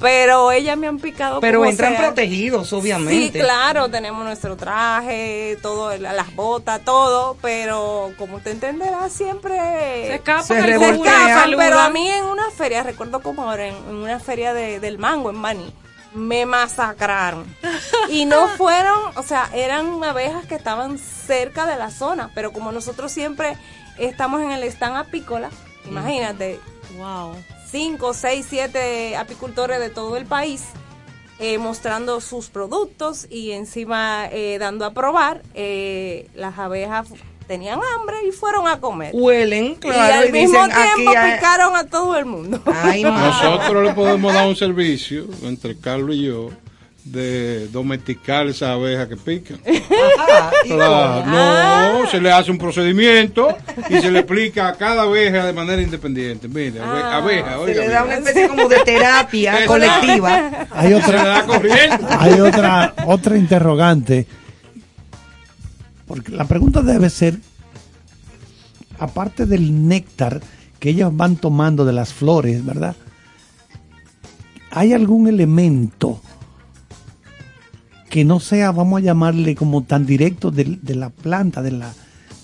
[0.00, 2.06] pero ellas me han picado Pero como entran sea.
[2.06, 3.38] protegidos, obviamente.
[3.38, 9.56] Sí, claro, tenemos nuestro traje, todo, la- las botas, todo, pero como usted entenderá, siempre
[9.56, 11.28] Se escapan Se revoltea.
[11.28, 14.80] escapan, pero a mí en una feria, recuerdo como ahora, en, en una feria de-
[14.80, 15.72] del mango en Bani,
[16.14, 17.44] me masacraron.
[18.08, 22.72] Y no fueron, o sea, eran abejas que estaban cerca de la zona, pero como
[22.72, 23.56] nosotros siempre
[23.98, 25.50] estamos en el stand apícola,
[25.86, 26.60] imagínate,
[26.96, 27.34] Wow.
[27.70, 30.62] 5, 6, 7 apicultores de todo el país
[31.40, 37.08] eh, mostrando sus productos y encima eh, dando a probar, eh, las abejas
[37.46, 39.10] tenían hambre y fueron a comer.
[39.14, 42.60] Huelen, claro, y al y mismo dicen, tiempo aquí hay- picaron a todo el mundo.
[42.66, 43.02] Ay.
[43.04, 46.50] Nosotros le podemos dar un servicio, entre Carlos y yo,
[47.04, 49.58] de domesticar esas abejas que pican.
[49.66, 53.54] Ajá, ¿y Claro, no, se le hace un procedimiento
[53.90, 56.48] y se le explica a cada abeja de manera independiente.
[56.48, 60.66] Mire, Ah, abeja, Se oiga, le da una especie como de terapia colectiva.
[60.70, 62.04] Hay se le otra, da corriente.
[62.18, 64.26] hay otra, otra interrogante.
[66.06, 67.38] Porque la pregunta debe ser,
[68.98, 70.40] aparte del néctar
[70.78, 72.94] que ellos van tomando de las flores, ¿verdad?
[74.70, 76.20] ¿Hay algún elemento
[78.10, 81.92] que no sea, vamos a llamarle como tan directo de, la planta, de la,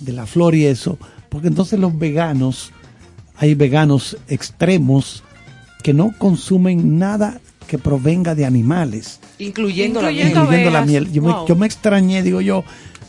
[0.01, 0.99] de la flor y eso,
[1.29, 2.73] porque entonces los veganos,
[3.37, 5.23] hay veganos extremos
[5.83, 10.43] que no consumen nada que provenga de animales, Incluyendo, la Incluyendo miel.
[10.43, 11.13] incluyendo la miel.
[11.13, 12.65] Yo, me, yo me extrañé, digo yo,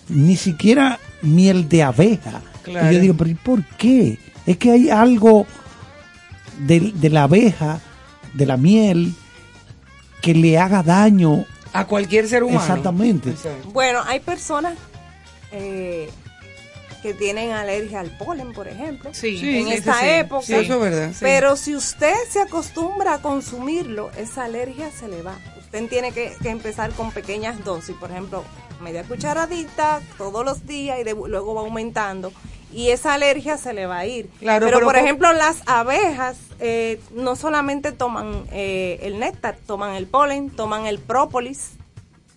[0.10, 2.42] ni siquiera miel de abeja.
[2.64, 2.92] Claro.
[2.92, 4.18] Y yo digo, pero ¿y por qué?
[4.46, 5.46] Es que hay algo
[6.60, 7.80] de, de la abeja,
[8.34, 9.14] de la miel,
[10.22, 11.46] que le haga daño.
[11.74, 12.60] A cualquier ser humano.
[12.62, 13.34] Exactamente.
[13.74, 14.76] Bueno, hay personas
[15.52, 16.10] eh,
[17.02, 19.10] que tienen alergia al polen, por ejemplo.
[19.14, 19.38] Sí.
[19.40, 20.46] Sí, en sí, esta sí, época.
[20.46, 21.10] Sí, eso es verdad.
[21.12, 21.20] sí.
[21.22, 25.38] Pero si usted se acostumbra a consumirlo, esa alergia se le va.
[25.60, 28.44] Usted tiene que, que empezar con pequeñas dosis, por ejemplo,
[28.82, 32.32] media cucharadita todos los días y de- luego va aumentando.
[32.74, 34.30] Y esa alergia se le va a ir.
[34.40, 39.58] Claro, pero, pero por po- ejemplo, las abejas eh, no solamente toman eh, el néctar,
[39.68, 41.72] toman el polen, toman el própolis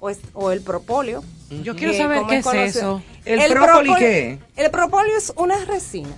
[0.01, 1.23] o, es- o el propóleo.
[1.63, 2.67] Yo quiero saber qué es conocido.
[2.67, 3.03] eso.
[3.25, 4.39] ¿El própoli qué?
[4.57, 6.17] El propóleo es una resina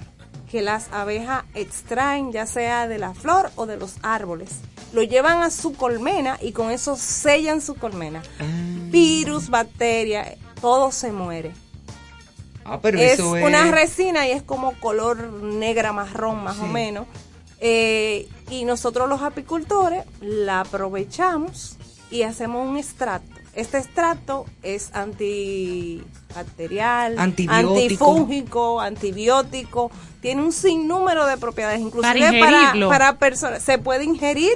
[0.50, 4.50] que las abejas extraen ya sea de la flor o de los árboles.
[4.92, 8.22] Lo llevan a su colmena y con eso sellan su colmena.
[8.38, 8.44] Ah.
[8.90, 11.52] Virus, bacterias, todo se muere.
[12.64, 13.44] Ah, pero es eso es.
[13.44, 17.06] una resina y es como color negra marrón más o menos.
[17.58, 21.76] Eh, y nosotros los apicultores la aprovechamos
[22.10, 23.35] y hacemos un extracto.
[23.56, 27.74] Este extracto es antibacterial, Antibiótico.
[27.74, 29.90] antifúngico, antibiótico,
[30.20, 34.52] tiene un sinnúmero de propiedades, inclusive Para para, para personas, se puede ingerir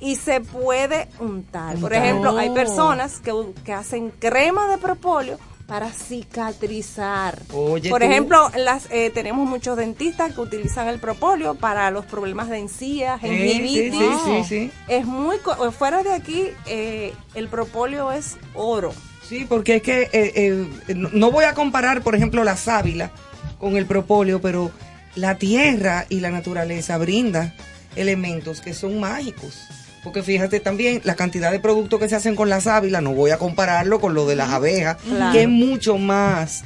[0.00, 1.78] y se puede untar.
[1.78, 3.32] Por ejemplo, hay personas que,
[3.64, 5.38] que hacen crema de propóleo
[5.70, 7.38] para cicatrizar.
[7.54, 8.06] Oye, Por tú.
[8.06, 13.20] ejemplo, las, eh, tenemos muchos dentistas que utilizan el propóleo para los problemas de encías,
[13.22, 13.94] Eh, gingivitis.
[13.94, 14.70] sí, sí, sí.
[14.88, 18.92] Es muy co- fuera de aquí eh, el propóleo es oro.
[19.28, 23.12] Sí, porque es que eh, eh, no no voy a comparar, por ejemplo, la sábila
[23.60, 24.72] con el propóleo, pero
[25.14, 27.54] la tierra y la naturaleza brinda
[27.94, 29.68] elementos que son mágicos.
[30.02, 33.32] Porque fíjate también la cantidad de productos que se hacen con la sábila, no voy
[33.32, 35.32] a compararlo con lo de las abejas, Claro.
[35.32, 36.64] que es mucho más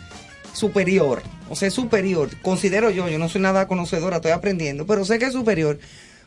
[0.52, 1.22] superior.
[1.50, 2.30] O sea, es superior.
[2.42, 5.78] Considero yo, yo no soy nada conocedora, estoy aprendiendo, pero sé que es superior.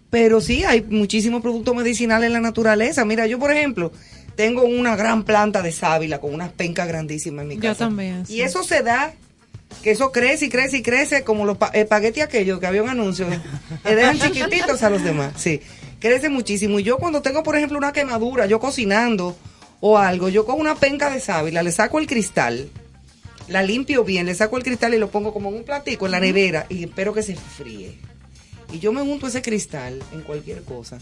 [0.09, 3.03] Pero sí, hay muchísimos productos medicinales en la naturaleza.
[3.03, 3.91] Mira, yo, por ejemplo,
[4.35, 7.85] tengo una gran planta de sábila con unas pencas grandísimas en mi Yo casa.
[7.85, 8.35] también, sí.
[8.35, 9.13] Y eso se da,
[9.81, 12.89] que eso crece y crece y crece como los pa- espagueti aquellos que había un
[12.89, 13.27] anuncio.
[13.83, 15.33] Le dejan chiquititos a los demás.
[15.35, 15.61] Sí,
[15.99, 16.79] crece muchísimo.
[16.79, 19.35] Y yo cuando tengo, por ejemplo, una quemadura, yo cocinando
[19.79, 22.69] o algo, yo con una penca de sábila le saco el cristal.
[23.47, 26.11] La limpio bien, le saco el cristal y lo pongo como en un platico en
[26.11, 27.97] la nevera y espero que se fríe.
[28.71, 30.97] Y yo me unto ese cristal en cualquier cosa.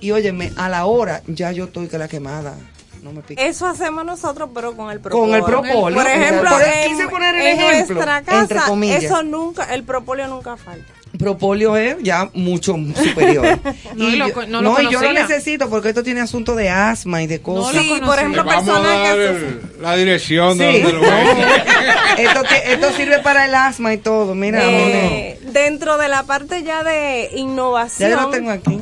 [0.00, 2.56] Y óyeme, a la hora ya yo estoy que la quemada
[3.02, 3.42] no me pica.
[3.42, 5.26] Eso hacemos nosotros, pero con el propóleo.
[5.26, 5.98] Con el propóleo.
[5.98, 9.02] Por ejemplo, en, quise poner el en ejemplo, nuestra entre comillas.
[9.02, 10.92] eso nunca, el propóleo nunca falta.
[11.18, 13.58] Propóleo es ya mucho superior.
[13.94, 17.26] No, y lo yo, no lo yo necesito porque esto tiene asunto de asma y
[17.26, 17.82] de cosas.
[17.82, 20.80] Sí, por ejemplo, a personas dar que el- la dirección de Sí.
[20.82, 21.02] donde lo
[22.18, 24.34] esto, te- esto sirve para el asma y todo.
[24.34, 27.38] Mira, Eh, dentro de la parte ya de no.
[27.38, 28.78] innovación, ya lo tengo aquí.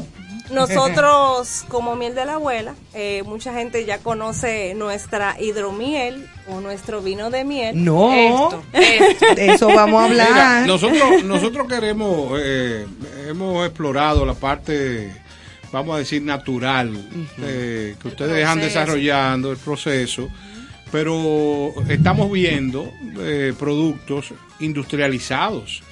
[0.52, 7.00] Nosotros como miel de la abuela, eh, mucha gente ya conoce nuestra hidromiel o nuestro
[7.02, 7.84] vino de miel.
[7.84, 10.66] No, Esto, de eso vamos a Mira, hablar.
[10.66, 12.86] nosotros, nosotros queremos, eh,
[13.28, 15.12] hemos explorado la parte,
[15.72, 16.92] vamos a decir, natural,
[17.38, 20.28] eh, que ustedes están desarrollando el proceso,
[20.90, 22.90] pero estamos viendo
[23.20, 25.82] eh, productos industrializados.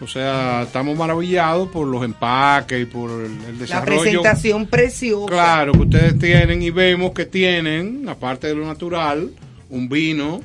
[0.00, 4.00] O sea, estamos maravillados por los empaques y por el, el La desarrollo.
[4.00, 5.26] presentación preciosa.
[5.32, 9.30] Claro, que ustedes tienen y vemos que tienen, aparte de lo natural,
[9.70, 10.40] un vino,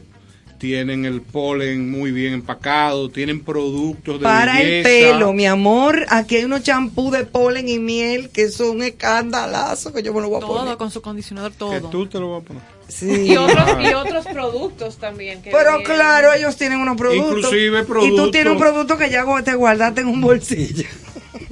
[0.64, 5.14] tienen el polen muy bien empacado, tienen productos de Para el belleza.
[5.18, 10.02] pelo, mi amor, aquí hay unos champú de polen y miel que son escandalazos que
[10.02, 10.78] yo me lo voy a todo poner.
[10.78, 11.90] con su condicionador, Que todo.
[11.90, 12.64] tú te lo vas a poner.
[12.88, 13.10] Sí.
[13.26, 15.42] Y otros, y otros productos también.
[15.42, 15.86] que Pero vienen.
[15.98, 17.38] claro, ellos tienen unos productos.
[17.40, 20.88] Inclusive Y tú productos- tienes un producto que ya te guardaste en un bolsillo.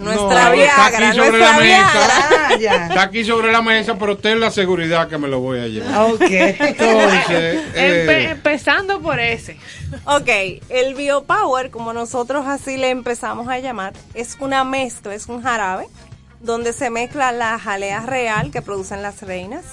[0.01, 2.27] Nuestra No, está Viagra, aquí sobre nuestra la Viagra.
[2.49, 2.87] Ah, ya.
[2.87, 5.91] Está aquí sobre la mesa, pero ten la seguridad que me lo voy a llevar.
[5.93, 6.21] Ah, Ok.
[6.21, 9.57] Entonces, Empe- eh, empezando por ese.
[10.05, 10.29] Ok,
[10.69, 15.85] el Biopower, como nosotros así le empezamos a llamar, es una mezcla, es un jarabe,
[16.39, 19.63] donde se mezcla la jalea real que producen las reinas,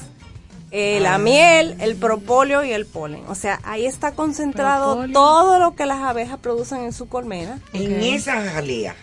[0.71, 3.23] eh, la miel, el propóleo y el polen.
[3.29, 7.59] O sea, ahí está concentrado todo lo que las abejas producen en su colmena.
[7.73, 8.95] En esa jalea.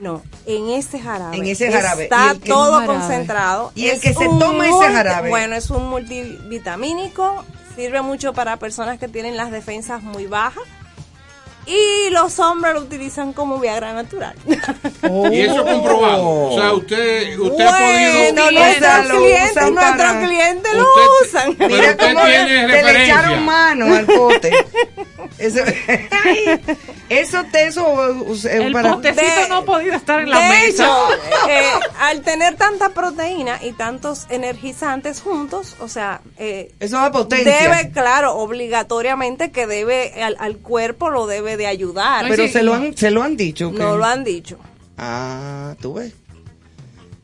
[0.00, 1.36] No, en ese jarabe.
[1.36, 2.04] En ese jarabe.
[2.04, 2.86] Está Y todo jarabe.
[2.86, 3.72] concentrado.
[3.74, 5.28] Y el que se toma ese jarabe.
[5.28, 7.44] Bueno, es un multivitamínico.
[7.74, 10.62] Sirve mucho para personas que tienen las defensas muy bajas.
[11.68, 14.34] Y los hombres lo utilizan como Viagra natural.
[15.30, 16.22] Y eso es comprobado.
[16.28, 18.50] O sea, usted, usted ha podido.
[18.52, 21.54] nuestros clientes, usan nuestros para- clientes lo Usted- usan.
[21.56, 24.52] Pero Mira usted cómo tiene le, echaron mano al pote.
[25.38, 25.60] Eso,
[27.08, 30.48] eso te eso es El para potecito de- no ha podido estar en la de
[30.48, 30.84] mesa.
[30.84, 31.08] hecho,
[31.48, 31.62] eh,
[32.00, 37.56] al tener tanta proteína y tantos energizantes juntos, o sea, eh, eso da potencia.
[37.60, 42.24] debe, claro, obligatoriamente que debe al, al cuerpo lo debe de ayudar.
[42.28, 43.70] pero sí, se y- lo han se lo han dicho.
[43.70, 44.58] no lo han dicho.
[44.96, 46.14] Ah, tú ves.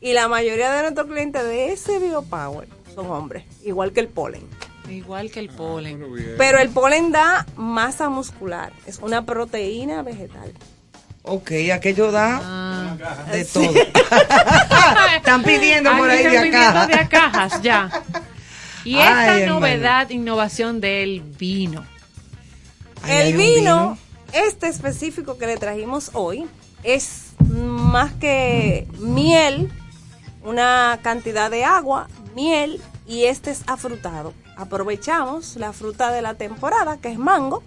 [0.01, 4.43] Y la mayoría de nuestros clientes de ese biopower son hombres, igual que el polen.
[4.87, 5.99] Igual que el polen.
[6.37, 10.53] Pero el polen da masa muscular, es una proteína vegetal.
[11.23, 12.97] Ok, aquello da Ah.
[13.31, 13.73] de todo.
[15.15, 16.87] Están pidiendo por ahí de están pidiendo acá.
[16.97, 17.89] de cajas, ya.
[18.83, 19.59] Y Ay, esta hermano.
[19.59, 21.83] novedad, innovación del vino.
[23.01, 23.97] Ay, el vino,
[24.35, 26.45] este específico que le trajimos hoy,
[26.83, 29.71] es más que miel,
[30.43, 34.33] una cantidad de agua, miel y este es afrutado.
[34.57, 37.63] Aprovechamos la fruta de la temporada, que es mango,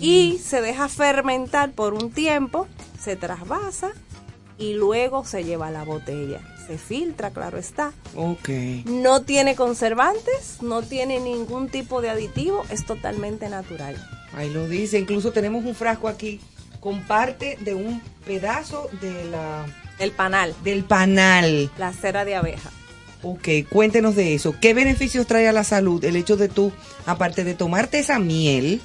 [0.00, 2.66] y se deja fermentar por un tiempo,
[3.00, 3.92] se trasvasa
[4.58, 6.40] y luego se lleva a la botella.
[6.66, 7.92] Se filtra, claro está.
[8.16, 8.48] Ok.
[8.84, 13.96] No tiene conservantes, no tiene ningún tipo de aditivo, es totalmente natural.
[14.34, 14.98] Ahí lo dice.
[14.98, 16.40] Incluso tenemos un frasco aquí
[16.80, 19.64] con parte de un pedazo de la
[19.98, 21.70] El panal, del panal.
[21.78, 22.70] la cera de abeja.
[23.22, 24.54] Ok, cuéntenos de eso.
[24.60, 26.72] ¿Qué beneficios trae a la salud el hecho de tú,
[27.06, 28.80] aparte de tomarte esa miel,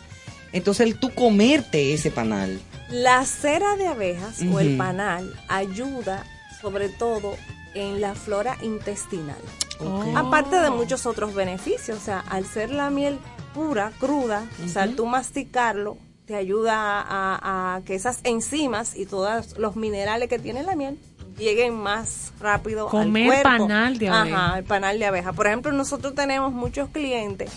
[0.53, 2.59] entonces el tú comerte ese panal?
[2.91, 6.23] La cera de abejas o el panal ayuda
[6.61, 7.35] sobre todo
[7.73, 9.41] en la flora intestinal.
[10.15, 13.19] Aparte de muchos otros beneficios, o sea, al ser la miel
[13.57, 15.97] pura, cruda, o sea, tú masticarlo,
[16.27, 20.99] te ayuda a, a que esas enzimas y todos los minerales que tiene la miel
[21.39, 23.67] lleguen más rápido Comer al cuerpo.
[23.67, 24.45] panal de abeja.
[24.47, 25.33] Ajá, el panal de abeja.
[25.33, 27.51] Por ejemplo, nosotros tenemos muchos clientes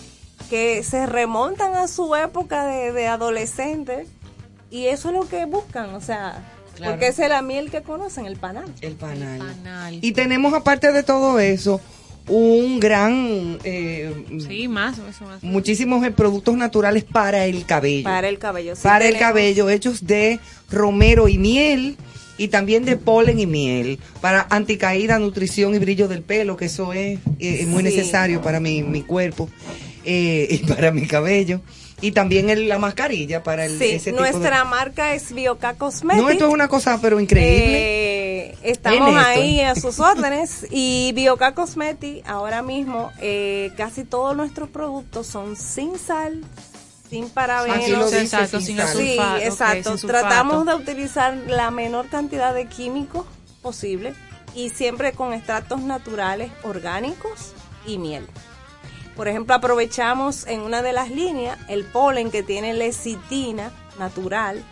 [0.49, 4.07] que se remontan a su época de, de adolescente
[4.71, 6.43] y eso es lo que buscan, o sea,
[6.75, 6.93] Claro.
[6.93, 8.73] porque esa es la miel que conocen, el panal.
[8.81, 9.37] El panal.
[9.39, 9.99] Panal.
[10.01, 11.81] Y tenemos, aparte de todo eso,
[12.27, 13.57] un gran...
[13.63, 14.13] eh,
[14.47, 14.97] Sí, más.
[15.41, 18.03] Muchísimos eh, productos naturales para el cabello.
[18.03, 18.75] Para el cabello.
[18.75, 20.39] sí para el cabello, hechos de
[20.69, 21.97] romero y miel
[22.37, 26.91] y también de polen y miel, para anticaída, nutrición y brillo del pelo, que eso
[26.93, 27.89] es eh, muy Sí.
[27.89, 29.47] necesario para mi, mi cuerpo
[30.05, 31.61] eh, y para mi cabello.
[32.01, 35.75] Y también el- la mascarilla para el, Sí, ese tipo de- nuestra marca es Bioca
[35.75, 36.23] Cosmetics.
[36.23, 37.77] No, esto es una cosa pero increíble.
[38.49, 44.69] Eh, estamos ahí a sus órdenes y Bioca Cosmetics ahora mismo eh, casi todos nuestros
[44.69, 46.43] productos son sin sal,
[47.09, 47.77] sin parabenos.
[47.77, 48.77] Aquí lo dice, exacto, sin.
[48.77, 49.95] Sí, exacto.
[50.07, 53.25] Tratamos de utilizar la menor cantidad de químicos
[53.61, 54.13] posible
[54.55, 57.53] y siempre con extractos naturales, orgánicos
[57.85, 58.25] y miel.
[59.21, 63.69] Por ejemplo, aprovechamos en una de las líneas el polen que tiene lecitina
[63.99, 64.63] natural,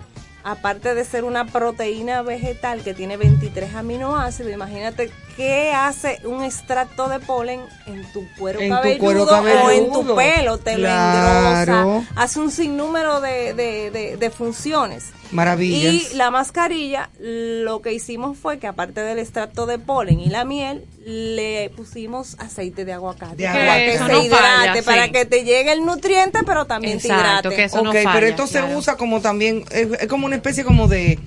[0.43, 4.51] aparte de ser una proteína vegetal que tiene 23 aminoácidos.
[4.51, 9.91] Imagínate qué hace un extracto de polen en tu cuero, En tu cabelludo, o en
[9.91, 11.71] tu pelo, te Claro.
[11.71, 15.11] lo engrosa, hace un sinnúmero de, de- de- de funciones.
[15.31, 16.11] Maravillas.
[16.11, 20.43] Y la mascarilla, lo que hicimos fue que aparte del extracto de polen y la
[20.43, 23.35] miel, le pusimos aceite de aguacate.
[23.37, 23.85] De para aguacate.
[23.85, 25.11] que Eso se no hidrate, falla, para sí.
[25.11, 27.63] que te llegue el nutriente, pero también Exacto, te que hidrate.
[27.75, 30.63] eso no ok, pero falla, esto se usa como también, es, es como una especie
[30.63, 31.19] como de,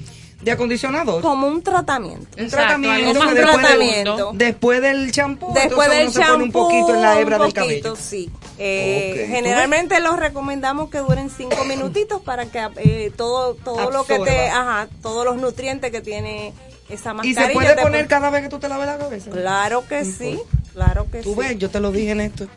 [0.43, 1.23] de acondicionador.
[1.23, 2.27] Como un tratamiento.
[2.43, 4.29] Un tratamiento que después, tratamiento.
[4.33, 7.53] del- después del champú, Después del pone un champú, poquito en la hebra un del
[7.55, 7.97] poquito, cabello.
[7.97, 8.31] sí.
[8.59, 14.05] Eh, ¿tú generalmente los recomendamos que duren cinco minutitos para que eh, todo todo lo
[14.05, 16.53] que te, ajá, todos los nutrientes que tiene
[16.89, 17.47] esa Y mascarilla.
[17.47, 19.31] se puede poner pon- cada vez que tú te laves la cabeza.
[19.31, 20.39] Claro que sí,
[20.75, 21.39] claro que Tú sí.
[21.41, 22.49] ves, yo te lo dije, Néstor.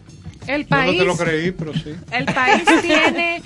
[0.47, 1.95] El Yo no país, te lo creí, pero sí.
[2.11, 3.41] el país tiene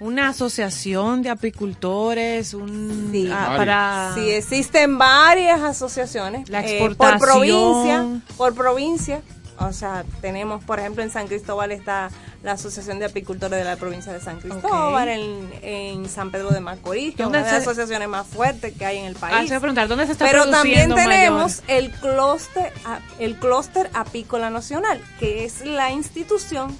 [0.00, 3.30] una asociación de apicultores, un Sí.
[3.32, 6.48] ah, para Sí, existen varias asociaciones.
[6.48, 7.20] La eh, por exportación.
[7.20, 8.04] provincia,
[8.36, 9.22] por provincia.
[9.60, 12.10] O sea, tenemos, por ejemplo, en San Cristóbal está
[12.42, 16.58] la Asociación de Apicultores de la provincia de San Cristóbal, en, en San Pedro de
[16.60, 19.14] Macorís, que es ¿Dónde una de las se- asociaciones más fuertes que hay en el
[19.16, 19.38] Ah, país.
[19.42, 21.84] se iba a preguntar, ¿dónde se está Pero también tenemos mayor?
[21.84, 22.72] el clúster,
[23.20, 26.76] el clúster apícola nacional, que es la institución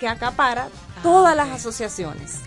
[0.00, 0.68] que acapara
[1.02, 2.40] todas las asociaciones.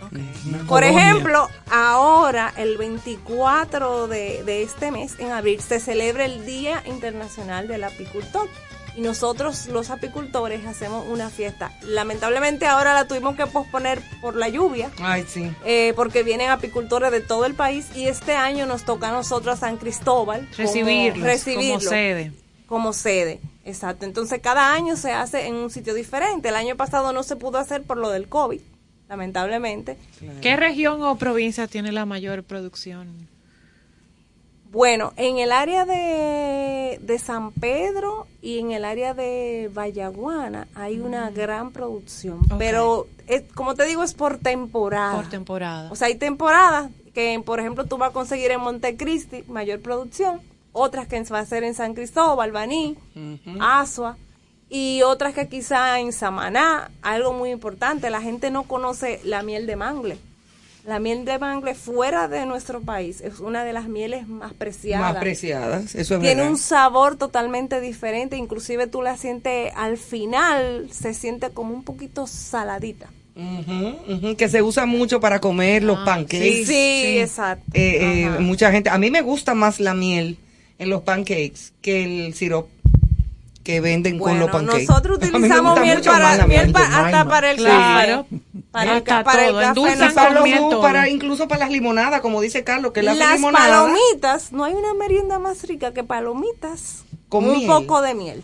[0.67, 6.83] Por ejemplo, ahora el 24 de, de este mes, en abril, se celebra el Día
[6.85, 8.49] Internacional del Apicultor.
[8.95, 11.71] y nosotros los apicultores hacemos una fiesta.
[11.81, 15.51] Lamentablemente ahora la tuvimos que posponer por la lluvia, Ay, sí.
[15.65, 19.55] eh, porque vienen apicultores de todo el país y este año nos toca a nosotros
[19.55, 22.33] a San Cristóbal como- Recibirlos recibirlo como sede.
[22.67, 23.39] Como sede.
[23.65, 24.05] Exacto.
[24.05, 26.49] Entonces cada año se hace en un sitio diferente.
[26.49, 28.61] El año pasado no se pudo hacer por lo del COVID,
[29.09, 29.97] lamentablemente.
[30.41, 33.27] ¿Qué región o provincia tiene la mayor producción?
[34.73, 40.99] Bueno, en el área de, de San Pedro y en el área de Vallaguana hay
[40.99, 45.15] una gran producción, pero es, como te digo es por temporada.
[45.15, 45.91] Por temporada.
[45.91, 50.41] O sea, hay temporadas que, por ejemplo, tú vas a conseguir en Montecristi mayor producción,
[50.73, 52.97] otras que va a ser en San Cristóbal, Baní,
[53.59, 54.17] Asua,
[54.69, 59.67] y otras que quizá en Samaná, algo muy importante, la gente no conoce la miel
[59.67, 60.17] de mangle.
[60.85, 65.13] La miel de mangle fuera de nuestro país es una de las mieles más preciadas.
[65.13, 66.51] Más preciadas, eso es Tiene verdad.
[66.51, 72.27] un sabor totalmente diferente, inclusive tú la sientes al final, se siente como un poquito
[72.27, 73.09] saladita.
[73.35, 76.65] Ujú, ujú, que se usa mucho para comer los pancakes.
[76.65, 77.63] Sí, exacto.
[77.73, 80.37] Eh, eh, mucha gente, a mí me gusta más la miel
[80.83, 82.69] en los pancakes que el sirope
[83.63, 84.85] que venden con los pancakes.
[84.87, 87.27] nosotros utilizamos miel para, miel miel pa- de hasta Maima.
[87.29, 88.25] para el Claro.
[88.29, 88.41] café.
[88.71, 91.69] Para el, ca- para el todo, café endulzan Para los miel para incluso para las
[91.71, 95.93] limonadas, como dice Carlos, que la Las limonada palomitas, no hay una merienda más rica
[95.93, 97.67] que palomitas Con un miel.
[97.67, 98.43] poco de miel.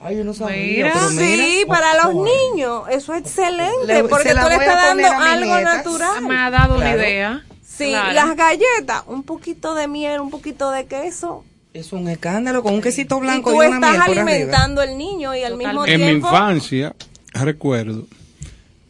[0.00, 0.90] Ay, yo no sabía, Mira.
[0.94, 1.44] pero mira.
[1.44, 6.22] Sí, para los niños, eso es excelente, Le- porque tú le estás dando algo natural.
[6.22, 7.42] Me ha dado una idea.
[7.66, 8.12] Sí, Claro.
[8.12, 11.44] las galletas, un poquito de miel, un poquito de queso.
[11.74, 14.22] Es un escándalo con un quesito Y blanco y, tú una estás miel por arriba.
[14.32, 16.28] alimentando al niño y al mismo En mi tiempo...
[16.28, 16.94] infancia,
[17.34, 18.06] recuerdo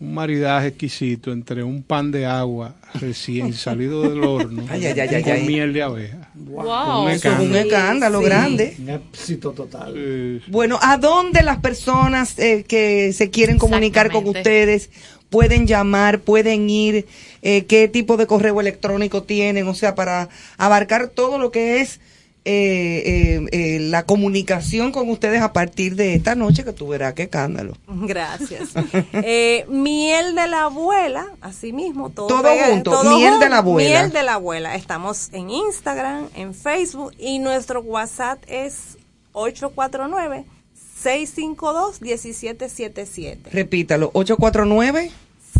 [0.01, 5.09] un maridaje exquisito entre un pan de agua recién salido del horno Ay, ay, ay,
[5.17, 5.47] ay, con ay.
[5.47, 6.31] miel de abeja.
[6.37, 7.03] Wow.
[7.03, 8.21] Un Eso es un escándalo.
[8.21, 8.25] sí.
[8.27, 8.77] grande.
[8.79, 9.95] Un éxito total.
[9.97, 14.91] Eh, Bueno, ¿a dónde las personas eh, que se quieren comunicar con ustedes
[15.31, 17.07] pueden llamar, pueden ir?
[17.43, 19.67] Eh, ¿Qué tipo de correo electrónico tienen?
[19.67, 20.29] O sea, para
[20.59, 21.99] abarcar todo lo que es
[22.45, 27.13] eh, eh, eh, la comunicación con ustedes a partir de esta noche que tú verás
[27.15, 27.75] qué escándalo.
[27.87, 28.71] Gracias.
[29.69, 33.59] Miel de la abuela, así mismo, todo, Todo pega- junto, todo miel junto, de la
[33.59, 33.89] abuela.
[34.01, 34.75] Miel de la abuela.
[34.77, 38.97] Estamos en Instagram, en Facebook y nuestro WhatsApp es
[39.33, 40.45] 849
[41.03, 43.51] 652 1777.
[43.51, 45.11] Repítalo, 849,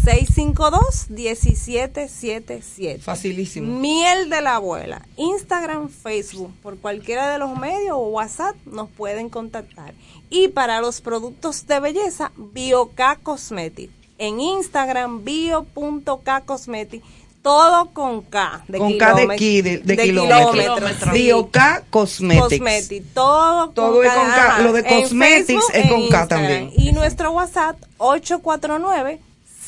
[0.05, 3.01] 652-1777.
[3.01, 3.79] facilísimo.
[3.81, 5.03] Miel de la abuela.
[5.17, 9.95] Instagram, Facebook, por cualquiera de los medios o WhatsApp nos pueden contactar.
[10.31, 13.91] Y para los productos de belleza, BioK Cosmetic.
[14.19, 17.03] En Instagram, bio.kcosmetic.
[17.41, 18.65] Todo con K.
[18.67, 21.13] De Con K de ki- de- de kilómetro, kilómetro.
[21.13, 21.19] sí.
[21.23, 22.43] Bioca Cosmetics.
[22.49, 24.59] Cosmetic, todo, Todo es con K.
[24.61, 26.29] Lo de cosmetics Facebook, es con K Instagram.
[26.29, 26.71] también.
[26.77, 29.21] Y nuestro WhatsApp 849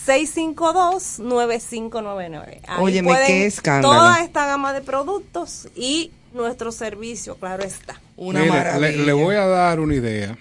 [0.06, 2.60] 652-9599.
[2.66, 3.94] Ahí Óyeme, qué escándalo.
[3.94, 8.00] Toda esta gama de productos y nuestro servicio, claro está.
[8.16, 8.90] Una Mire, maravilla.
[8.90, 10.38] le, le voy a dar una idea.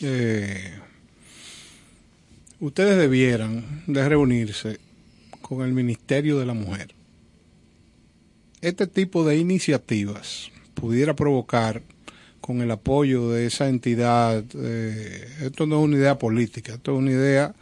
[0.00, 0.78] Eh,
[2.60, 4.78] ustedes debieran de reunirse
[5.40, 6.94] con el Ministerio de la Mujer.
[8.60, 11.82] Este tipo de iniciativas pudiera provocar,
[12.40, 16.98] con el apoyo de esa entidad, eh, esto no es una idea política, esto es
[16.98, 17.54] una idea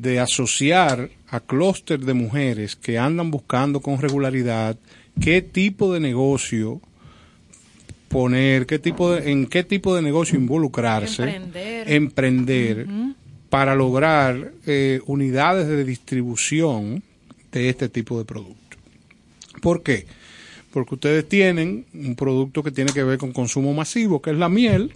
[0.00, 4.76] de asociar a clúster de mujeres que andan buscando con regularidad
[5.20, 6.80] qué tipo de negocio
[8.08, 11.92] poner, qué tipo de, en qué tipo de negocio involucrarse, Emprender.
[11.92, 12.86] emprender
[13.50, 17.02] para lograr eh, unidades de distribución
[17.52, 18.78] de este tipo de productos.
[19.60, 20.06] ¿Por qué?
[20.72, 24.48] Porque ustedes tienen un producto que tiene que ver con consumo masivo, que es la
[24.48, 24.92] miel,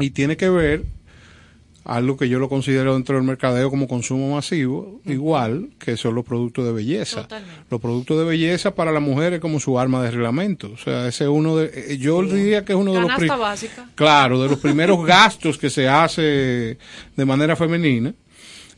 [0.00, 0.84] y tiene que ver
[1.84, 6.24] algo que yo lo considero dentro del mercadeo como consumo masivo, igual que son los
[6.24, 7.22] productos de belleza.
[7.22, 7.64] Totalmente.
[7.70, 10.70] Los productos de belleza para la mujer es como su arma de reglamento.
[10.72, 13.88] O sea, ese es uno de, eh, yo diría que es uno de los básica.
[13.94, 16.78] Claro, de los primeros gastos que se hace
[17.16, 18.14] de manera femenina.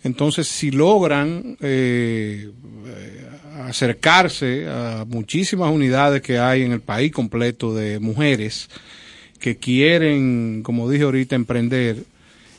[0.05, 2.51] Entonces, si logran eh,
[2.87, 3.27] eh,
[3.67, 8.69] acercarse a muchísimas unidades que hay en el país completo de mujeres
[9.39, 12.05] que quieren, como dije ahorita, emprender,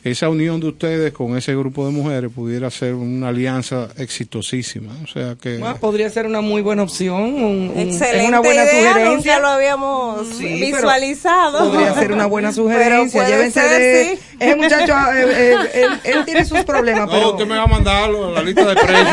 [0.03, 4.91] esa unión de ustedes con ese grupo de mujeres pudiera ser una alianza exitosísima.
[5.03, 5.63] O sea que...
[5.80, 9.15] Podría ser una muy buena opción, un- Excelente una buena idea, sugerencia.
[9.35, 11.71] nunca lo habíamos Sí, pero visualizado.
[11.71, 13.21] Podría ser una buena Pero sugerencia.
[13.21, 14.15] puede Llévense ser, de.
[14.17, 14.21] sí.
[14.39, 17.31] Ese muchacho, eh, eh, él, él tiene sus problemas, No, pero.
[17.31, 19.07] usted me va a mandarlo a la lista de precios.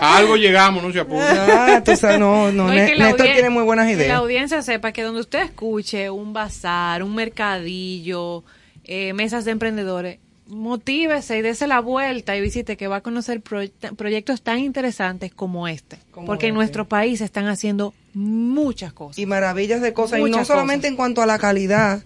[0.00, 1.22] a algo llegamos, no se apure.
[1.22, 4.18] Ah, sabes, no, no, No, Néstor tiene muy buenas que la ideas.
[4.18, 8.42] audiencia sepa que donde usted escuche un bazar, un mercadillo,
[8.84, 10.18] eh, mesas de emprendedores,
[10.48, 15.32] motívese y dése la vuelta y visite que va a conocer proye- proyectos tan interesantes
[15.32, 15.98] como este.
[16.10, 16.56] Como porque en este.
[16.58, 19.18] nuestro país están haciendo muchas cosas.
[19.18, 22.02] y maravillas de cosas, y no solamente en cuanto a la calidad.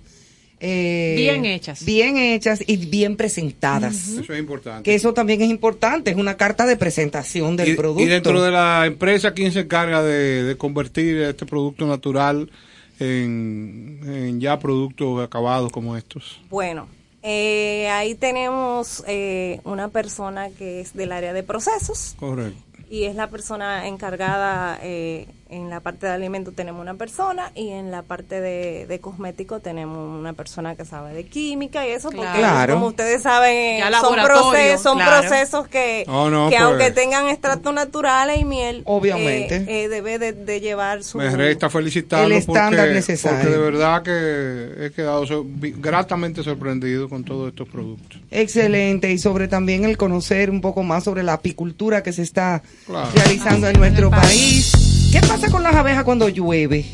[0.60, 1.84] eh, Bien hechas.
[1.84, 4.08] Bien hechas y bien presentadas.
[4.08, 4.82] Eso es importante.
[4.84, 8.02] Que eso también es importante, es una carta de presentación del y, producto.
[8.02, 12.50] y dentro de la empresa, ¿quién se encarga de, de convertir este producto natural
[12.98, 16.40] en, en ya productos acabados como estos?
[16.50, 16.86] Bueno,
[17.22, 22.62] eh, ahí tenemos eh, una persona que es del área de procesos Correcto.
[22.88, 27.70] Y es la persona encargada eh, en la parte de alimentos tenemos una persona y
[27.70, 32.10] en la parte de, de cosmético tenemos una persona que sabe de química y eso
[32.10, 32.74] porque Claro.
[32.74, 35.20] como ustedes saben son, procesos, son claro.
[35.28, 36.60] procesos que, no, que pues.
[36.60, 39.56] aunque tengan extractos naturales y miel Obviamente.
[39.56, 43.38] eh, eh, debe de, de llevar su Me resta felicitarlo El estándar porque, necesario.
[43.38, 48.20] porque de verdad que he quedado so- gratamente sorprendido con todos estos productos.
[48.30, 52.62] Excelente, y sobre también el conocer un poco más sobre la apicultura que se está
[52.86, 53.08] Claro.
[53.14, 55.08] realizando en nuestro país.
[55.12, 56.84] ¿Qué pasa con las abejas cuando llueve?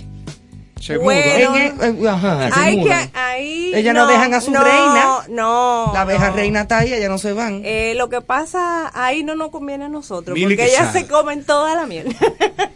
[0.81, 3.11] Se Bueno, el- eh, ajá, se hay que mudan.
[3.15, 5.05] ahí Ellas no dejan a su no, reina.
[5.29, 6.37] No, La abeja no.
[6.37, 7.63] reina está ahí, ellas no se van.
[7.65, 11.45] Eh, lo que pasa ahí no nos conviene a nosotros Mili porque ellas se comen
[11.45, 12.17] toda la miel.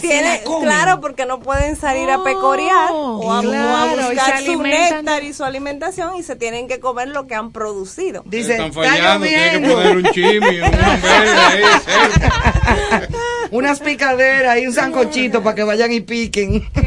[0.00, 4.62] Tiene- claro, porque no pueden salir a Oh, pecorear o a, o a buscar su
[4.62, 8.22] néctar y su alimentación y se tienen que comer lo que han producido.
[8.26, 13.08] Dice, Están está fallando, tiene que poner un chimi, un hamburger ahí, cerca.
[13.50, 16.68] Unas picaderas y un sancochito para que vayan y piquen.
[16.72, 16.82] Qué,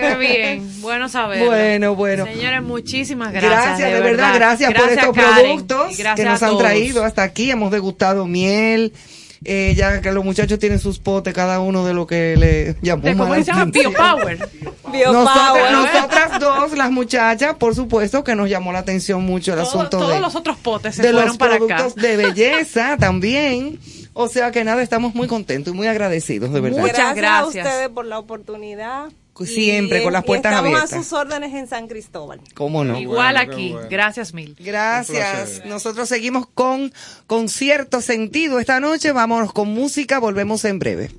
[0.00, 1.46] qué bien, bueno saberlo.
[1.46, 2.24] Bueno, bueno.
[2.24, 3.52] Señores, muchísimas gracias.
[3.78, 7.50] Gracias, de, verdad, gracias, por estos Karen, productos que nos han traído hasta aquí.
[7.50, 8.92] Hemos degustado miel.
[9.44, 13.02] Eh, ya que los muchachos tienen sus potes, cada uno de lo que le llamó
[13.16, 13.64] ¿Cómo se llama?
[13.66, 14.38] Biopower.
[14.38, 15.72] Nosotras, Biopower.
[15.72, 19.98] nosotras dos, las muchachas, por supuesto que nos llamó la atención mucho el Todo- asunto
[19.98, 21.66] todos de, los otros potes se de fueron los para acá.
[21.76, 23.78] productos de belleza también.
[24.12, 26.78] O sea que nada, estamos muy contentos y muy agradecidos, de verdad.
[26.80, 27.66] Muchas gracias, a gracias.
[27.66, 29.08] ustedes por la oportunidad.
[29.42, 30.92] Siempre, Y- con las y puertas estamos abiertas.
[30.92, 32.40] a sus órdenes en San Cristóbal.
[32.54, 32.98] ¿Cómo no?
[32.98, 33.72] Igual Bueno, aquí.
[33.72, 33.88] bueno.
[33.90, 34.54] Gracias mil.
[34.60, 35.62] Gracias.
[35.64, 36.92] Nosotros seguimos con,
[37.26, 39.10] con cierto sentido esta noche.
[39.12, 40.20] Vámonos con música.
[40.20, 41.10] Volvemos en breve.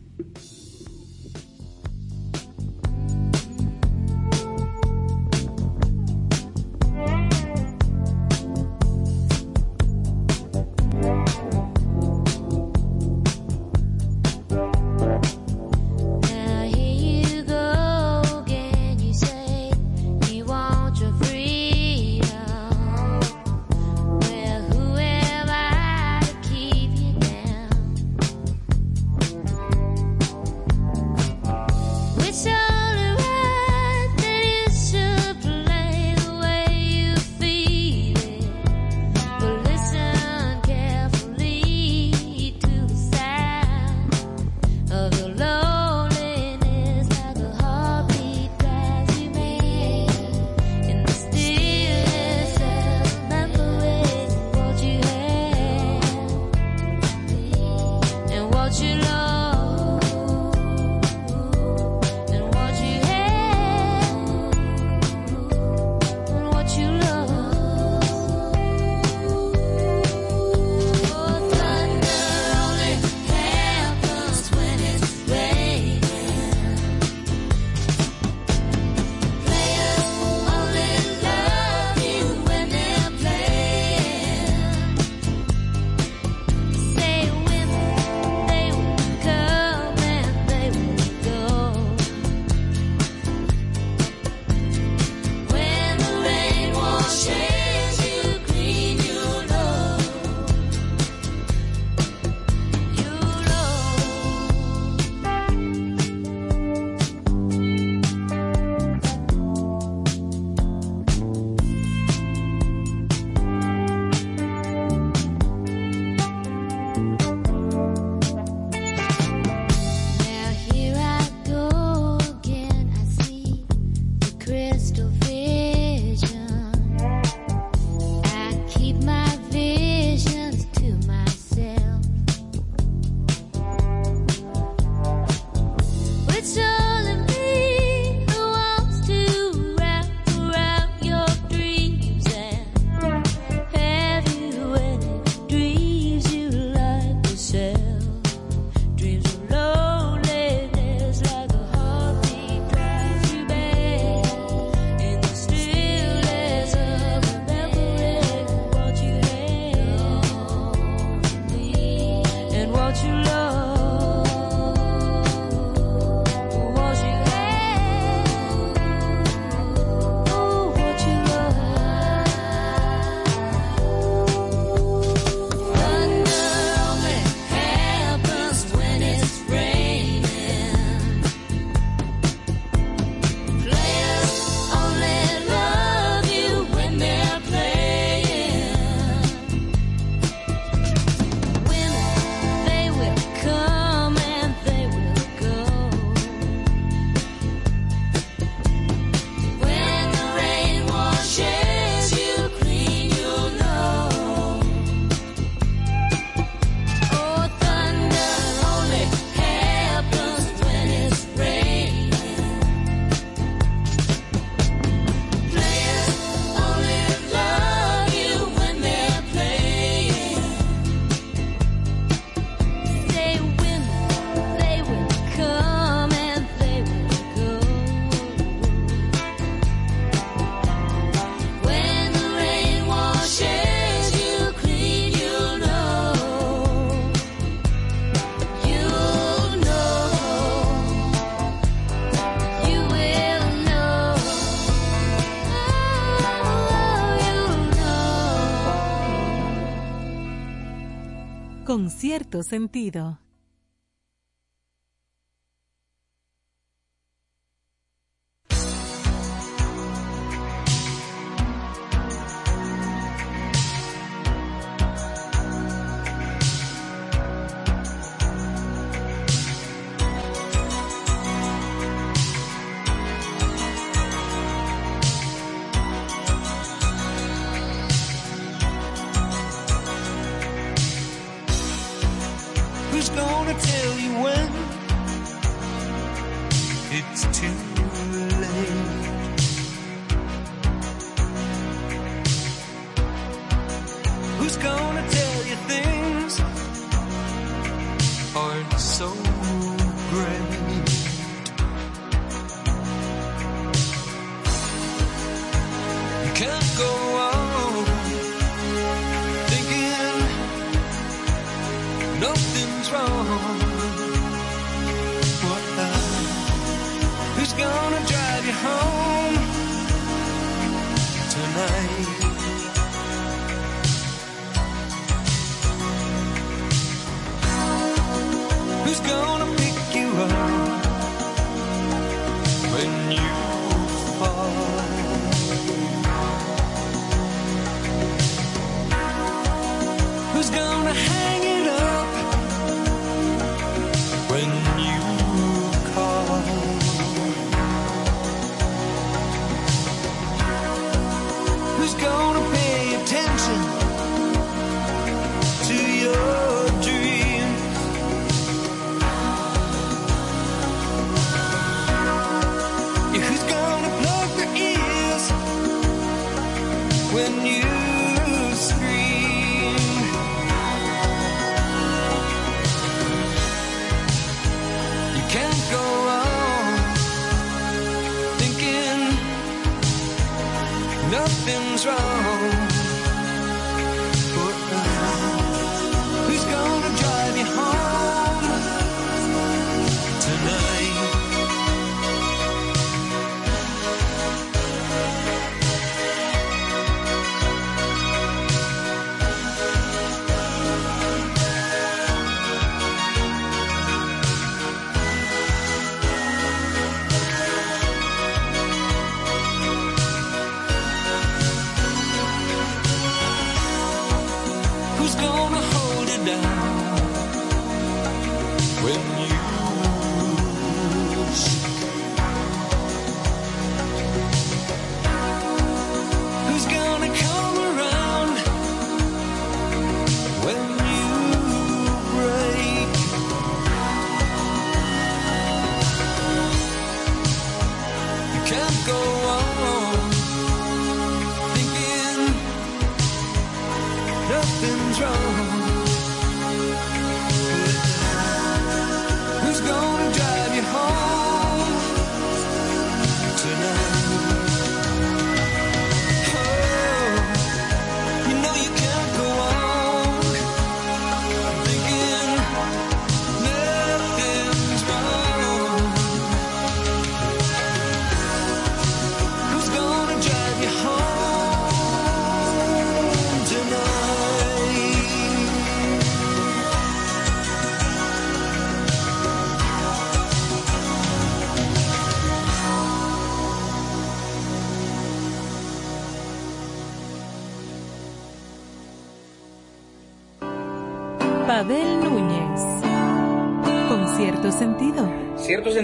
[251.97, 253.19] cierto sentido.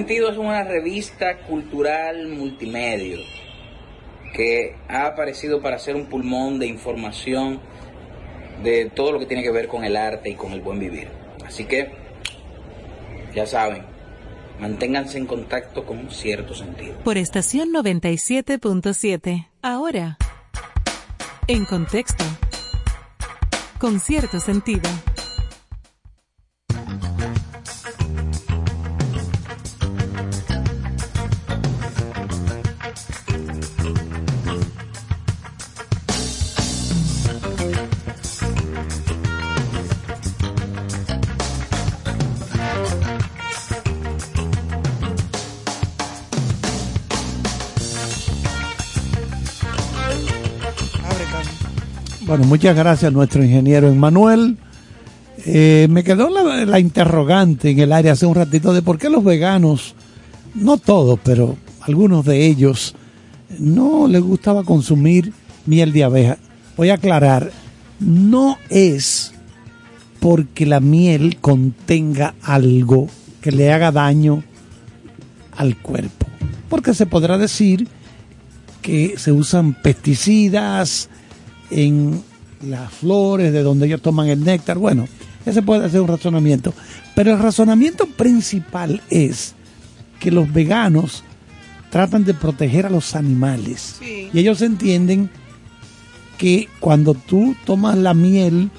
[0.02, 3.18] sentido es una revista cultural multimedia
[4.34, 7.60] que ha aparecido para ser un pulmón de información
[8.64, 11.08] de todo lo que tiene que ver con el arte y con el buen vivir.
[11.46, 11.92] Así que,
[13.36, 13.84] ya saben,
[14.60, 16.96] manténganse en contacto con cierto sentido.
[17.04, 20.18] Por estación 97.7, ahora,
[21.46, 22.26] en contexto,
[23.78, 24.90] con cierto sentido.
[52.32, 54.56] Bueno, muchas gracias a nuestro ingeniero Emanuel.
[55.46, 59.10] Eh, me quedó la, la, interrogante en el área hace un ratito de por qué
[59.10, 59.96] los veganos,
[60.56, 62.96] no todos, pero algunos de ellos,
[63.60, 65.34] no les gustaba consumir
[65.66, 66.38] miel de abeja.
[66.78, 67.52] Voy a aclarar,
[68.00, 69.34] no es
[70.22, 73.10] porque la miel contenga algo
[73.42, 74.42] que le haga daño
[75.58, 76.28] al cuerpo,
[76.70, 77.90] porque se podrá decir
[78.82, 81.10] que se usan pesticidas,
[81.72, 82.22] en
[82.62, 84.78] las flores de donde ellos toman el néctar.
[84.78, 85.08] Bueno,
[85.46, 86.74] ese puede ser un razonamiento.
[87.16, 89.56] Pero el razonamiento principal es
[90.20, 91.24] que los veganos
[91.90, 93.96] tratan de proteger a los animales.
[94.00, 94.30] Sí.
[94.32, 95.30] Y ellos entienden
[96.38, 98.70] que cuando tú tomas la miel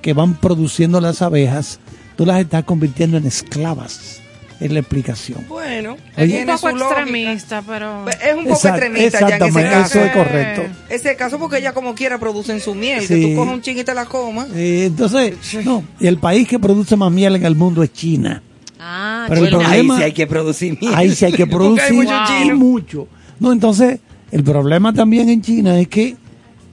[0.00, 1.80] que van produciendo las abejas,
[2.16, 4.21] tú las estás convirtiendo en esclavas.
[4.62, 5.44] Es la explicación.
[5.48, 8.08] Bueno, Oye, tiene un poco extremista, pero...
[8.08, 9.98] Es un poco Exact- extremista ya en ese exactamente, caso.
[9.98, 10.62] eso es correcto.
[10.88, 13.22] Ese caso porque ella como quiera producen su miel, que Sí.
[13.22, 14.48] tú coges un chingue y te la comas.
[14.54, 15.34] Eh, entonces,
[15.64, 18.42] no, y el país que produce más miel en el mundo es China.
[18.78, 20.94] Ah, Pero el problema- Ahí sí hay que producir miel.
[20.94, 22.56] Ahí sí hay que Porque hay producir mucho y chino.
[22.56, 23.08] mucho.
[23.40, 23.98] No, entonces,
[24.30, 26.16] el problema también en China es que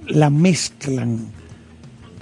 [0.07, 1.20] la mezclan,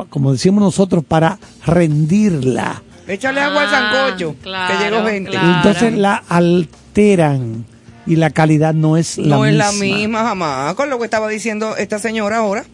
[0.09, 2.83] como decimos nosotros, para rendirla.
[3.07, 5.31] Échale agua al Ah, sancocho, claro, que llegó gente.
[5.31, 5.57] claro.
[5.57, 7.65] Entonces la alteran
[8.05, 9.49] y la calidad no es la no misma.
[9.49, 10.75] es la misma jamás.
[10.75, 12.65] Con lo que estaba diciendo esta señora ahora,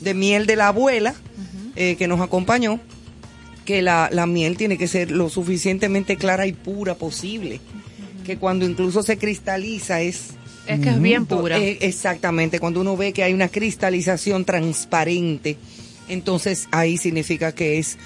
[0.00, 1.14] de miel de la abuela,
[1.76, 2.80] eh, que nos acompañó,
[3.64, 7.60] que la, la miel tiene que ser lo suficientemente clara y pura posible.
[8.24, 10.30] Que cuando incluso se cristaliza es...
[10.66, 11.58] Es que es bien pura.
[11.58, 15.56] Eh, exactamente, cuando uno ve que hay una cristalización transparente,
[16.08, 17.98] entonces ahí significa que es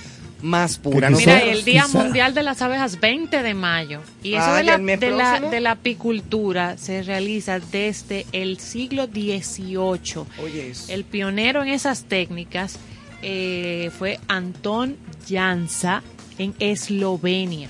[0.42, 1.10] más pura.
[1.10, 4.00] Mira, el Día quizá- Mundial de las Abejas, 20 de mayo.
[4.22, 5.50] Y eso Ah, de, la, el mes de, la, próximo.
[5.50, 10.24] de la apicultura se realiza desde el siglo XVIII.
[10.42, 10.92] Oye, eso.
[10.92, 12.76] El pionero en esas técnicas
[13.22, 14.96] eh, fue Anton
[15.28, 16.02] Jansa
[16.38, 17.68] en Eslovenia.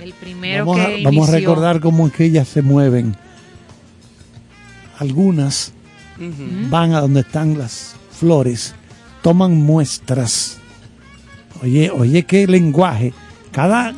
[0.00, 3.16] El primero Vamos, a, que vamos a recordar cómo es que ellas se mueven.
[4.98, 5.72] Algunas
[6.70, 8.74] van a donde están las flores,
[9.22, 10.58] toman muestras.
[11.62, 13.12] Oye, oye, qué lenguaje.
[13.52, 13.94] Cada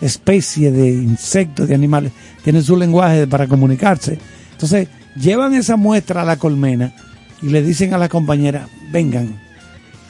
[0.00, 2.12] especie de insectos, de animales,
[2.44, 4.18] tiene su lenguaje para comunicarse.
[4.52, 6.92] Entonces, llevan esa muestra a la colmena
[7.40, 9.40] y le dicen a la compañera, vengan.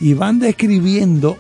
[0.00, 1.38] Y van describiendo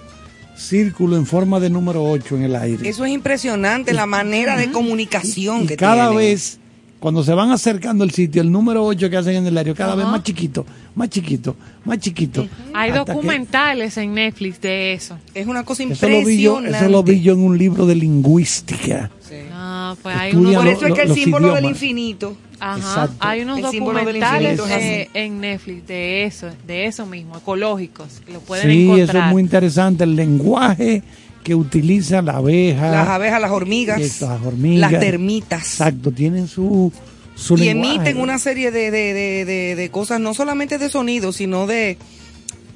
[0.56, 2.88] círculo en forma de número 8 en el aire.
[2.88, 6.58] Eso es impresionante, la manera de comunicación Y que cada vez,
[7.02, 9.96] cuando se van acercando al sitio, el número 8 que hacen en el aire, cada
[9.96, 10.12] vez Ajá.
[10.12, 10.64] más chiquito,
[10.94, 12.46] más chiquito, más chiquito.
[12.72, 15.18] Hay hasta que- documentales en Netflix de eso.
[15.34, 16.78] Es una cosa Eso lo, vi yo, impresionante.
[16.86, 19.10] eso lo vi yo en un libro de lingüística.
[19.28, 19.34] Sí.
[19.52, 21.82] Ah, pues hay unos, Por eso es que el símbolo del idiomas.
[21.82, 22.36] infinito.
[22.60, 23.16] ajá, Exacto.
[23.18, 28.32] hay unos El del documentales eh, en Netflix de eso, de eso mismo, ecológicos, que
[28.32, 29.26] lo pueden Sí, eso encontrar.
[29.26, 31.02] es muy interesante, el lenguaje
[31.42, 32.90] que utiliza la abeja.
[32.90, 34.92] Las abejas, las hormigas, Estas hormigas.
[34.92, 35.60] las termitas.
[35.62, 36.92] Exacto, tienen su,
[37.34, 37.94] su y lenguaje.
[37.96, 41.98] emiten una serie de, de, de, de, de cosas, no solamente de sonido, sino de,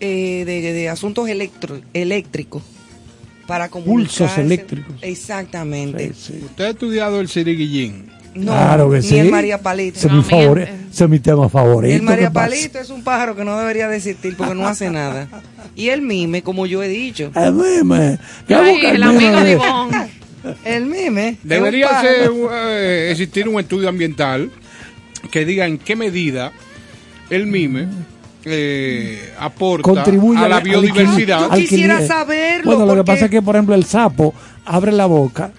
[0.01, 2.63] eh, de, de asuntos electro, eléctricos.
[3.47, 4.19] Para comunicarse.
[4.25, 4.97] Pulsos eléctricos.
[5.03, 6.09] Exactamente.
[6.15, 6.41] Sí, sí.
[6.47, 8.07] Usted ha estudiado el siriguillín.
[8.37, 9.19] No, claro que ni sí.
[9.19, 9.99] el María Palito.
[9.99, 10.69] Ese es, No, mi eh.
[10.93, 11.95] ese es mi tema favorito.
[11.97, 12.31] El María.
[12.31, 15.29] Palito es un pájaro que no debería de existir porque no hace nada.
[15.75, 17.31] Y el mime, como yo he dicho.
[17.35, 18.19] El mime.
[18.47, 20.09] ¿Qué Ay, busca el mime amigo de.
[20.65, 21.39] El mime.
[21.43, 24.51] Debería ser, eh, existir un estudio ambiental
[25.31, 26.53] que diga en qué medida
[27.31, 27.89] el mime
[28.45, 31.51] eh, aporta contribuye a la al- al biodiversidad.
[31.51, 34.33] Yo quisiera saberlo, Bueno, lo que pasa es que, por ejemplo, el sapo
[34.65, 35.51] abre la boca,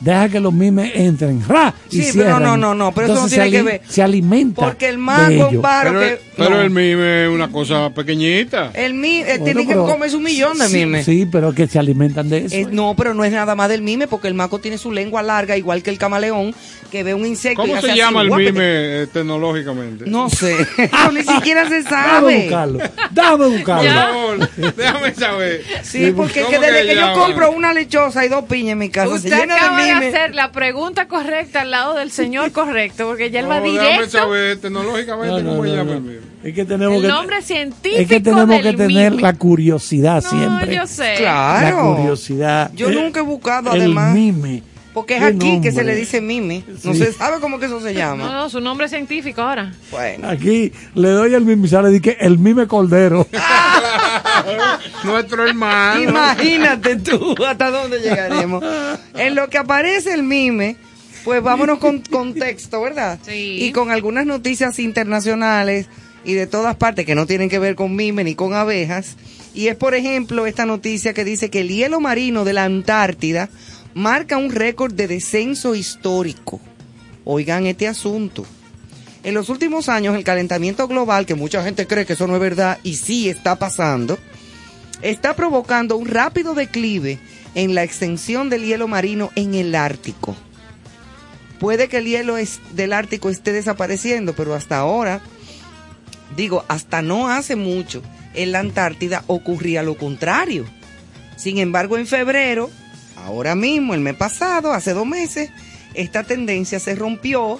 [0.00, 1.74] deja que los mimes entren, ¡ra!
[1.90, 3.80] y Sí, pero no, no, no, pero eso no Entonces tiene se que ver.
[3.88, 4.62] Se alimenta.
[4.66, 6.20] Porque el es un pájaro Pero, que.
[6.36, 6.60] pero no.
[6.60, 8.70] el mime es una cosa pequeñita.
[8.74, 11.04] El mi, él Bueno, tiene pero- que comerse un millón de sí, mimes.
[11.04, 12.54] Sí, pero que se alimentan de eso.
[12.56, 15.22] Eh, no, pero no es nada más del mime, porque el maco tiene su lengua
[15.22, 16.54] larga, igual que el camaleón,
[16.90, 18.52] que ve un insecto y ¿Cómo hace se así, llama el mime
[19.02, 20.04] eh, tecnológicamente?
[20.06, 20.56] No sé,
[21.12, 22.40] ni siquiera se Dame sabe.
[22.42, 22.78] buscarlo.
[23.10, 23.90] Dame Por buscarlo.
[23.90, 25.62] favor, déjame saber.
[25.82, 28.88] Sí, porque ¿Cómo que desde que, yo compro una lechosa y dos piñas en mi
[28.88, 30.06] casa, se Usted llena de de mime.
[30.08, 33.88] hacer la pregunta correcta al lado del señor correcto, porque ya él va No, déjame
[33.90, 34.18] directo.
[34.18, 36.10] saber tecnológicamente No, no, cómo se no, llama no.
[36.10, 36.20] el.
[36.44, 39.22] Es que tenemos El que, nombre científico es que tenemos del que tener mime.
[39.22, 40.74] la curiosidad No, siempre.
[40.76, 41.14] yo sé.
[41.18, 41.76] Claro.
[41.90, 42.70] La curiosidad.
[42.74, 44.14] Yo Eh, nunca he buscado, el además.
[44.14, 44.62] mime.
[44.98, 46.64] Porque es ¿Qué aquí que se le dice mime.
[46.84, 46.98] No Sí.
[47.00, 48.32] se sabe cómo que eso se No, llama.
[48.32, 49.72] no, su nombre científico ahora.
[49.90, 50.28] Bueno.
[50.28, 53.26] Aquí le doy al mime y sale de que el mime cordero.
[55.04, 56.02] Nuestro hermano.
[56.02, 58.62] Imagínate tú hasta dónde llegaremos.
[59.14, 60.76] En lo que aparece el mime,
[61.24, 63.18] pues vámonos con contexto, ¿verdad?
[63.22, 63.58] Sí.
[63.64, 65.86] Y con algunas noticias internacionales
[66.24, 69.16] y de todas partes que no tienen que ver con mime ni con abejas.
[69.54, 73.48] Y es, por ejemplo, esta noticia que dice que el hielo marino de la Antártida
[73.98, 76.60] marca un récord de descenso histórico.
[77.24, 78.46] Oigan este asunto.
[79.24, 82.40] En los últimos años, el calentamiento global, que mucha gente cree que eso no es
[82.40, 84.16] verdad y sí está pasando,
[85.02, 87.18] está provocando un rápido declive
[87.56, 90.36] en la extensión del hielo marino en el Ártico.
[91.58, 92.36] Puede que el hielo
[92.74, 95.20] del Ártico esté desapareciendo, pero hasta ahora,
[96.36, 98.00] digo, hasta no hace mucho,
[98.34, 100.66] en la Antártida ocurría lo contrario.
[101.36, 102.70] Sin embargo, en febrero,
[103.24, 105.50] ahora mismo, el mes pasado, hace dos meses,
[105.94, 107.58] esta tendencia se rompió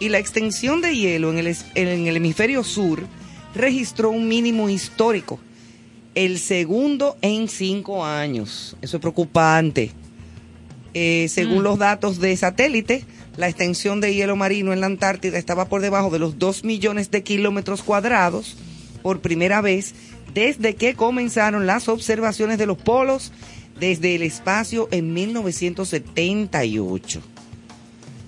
[0.00, 3.02] y la extensión de hielo en el, es- en el hemisferio sur
[3.54, 5.38] registró un mínimo histórico,
[6.14, 8.76] el segundo en cinco años.
[8.82, 9.92] Eso es preocupante.
[10.94, 11.62] Eh, según Mm.
[11.62, 13.04] los datos de satélite,
[13.36, 17.10] la extensión de hielo marino en la Antártida estaba por debajo de los 2 millones
[17.10, 18.56] de kilómetros cuadrados
[19.02, 19.94] por primera vez
[20.34, 23.32] desde que comenzaron las observaciones de los polos
[23.80, 27.20] desde el espacio en 1978.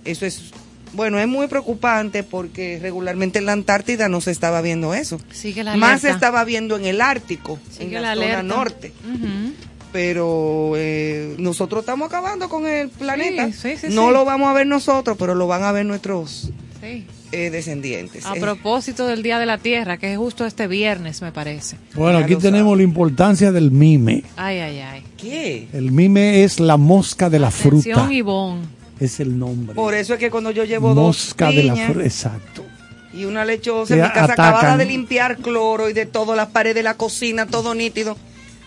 [0.05, 0.52] Eso es,
[0.93, 5.20] bueno, es muy preocupante porque regularmente en la Antártida no se estaba viendo eso.
[5.32, 8.93] Sigue la Más se estaba viendo en el Ártico, Sigue en la la, zona norte
[9.93, 13.47] pero eh, nosotros estamos acabando con el planeta.
[13.47, 16.51] Sí, sí, sí, no lo vamos a ver nosotros, pero lo van a ver nuestros
[16.81, 17.06] Sí.
[17.32, 18.27] Eh, descendientes.
[18.27, 21.77] A Eh, propósito del Día de la Tierra, que es justo este viernes, me parece.
[21.94, 24.24] Bueno, Ya aquí tenemos la importancia del mime.
[24.36, 25.02] Ay, ay, ay.
[25.16, 25.69] ¿Qué?
[25.73, 27.90] El mime es la mosca de la fruta.
[27.90, 28.62] Atención, Ivonne.
[28.98, 29.74] Es el nombre.
[29.74, 32.05] Por eso es que cuando yo llevo Mosca dos de la fruta.
[32.05, 32.65] Exacto.
[33.12, 34.47] y una lechosa en mi casa atacan.
[34.55, 38.16] acabada de limpiar cloro y de todo, las paredes de la cocina, todo nítido,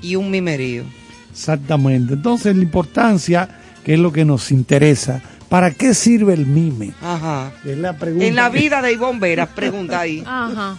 [0.02, 0.84] y un mimerío.
[1.32, 2.14] Exactamente.
[2.14, 3.50] Entonces, la importancia,
[3.84, 5.22] que es lo que nos interesa.
[5.54, 6.94] ¿Para qué sirve el mime?
[7.00, 7.52] Ajá.
[7.64, 8.26] Es la pregunta.
[8.26, 10.24] En la vida de Ivonne Vera, pregunta ahí.
[10.26, 10.76] Ajá.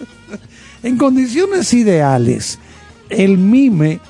[0.82, 2.59] En condiciones ideales,
[3.09, 4.01] el mime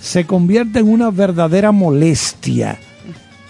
[0.00, 2.78] se convierte en una verdadera molestia.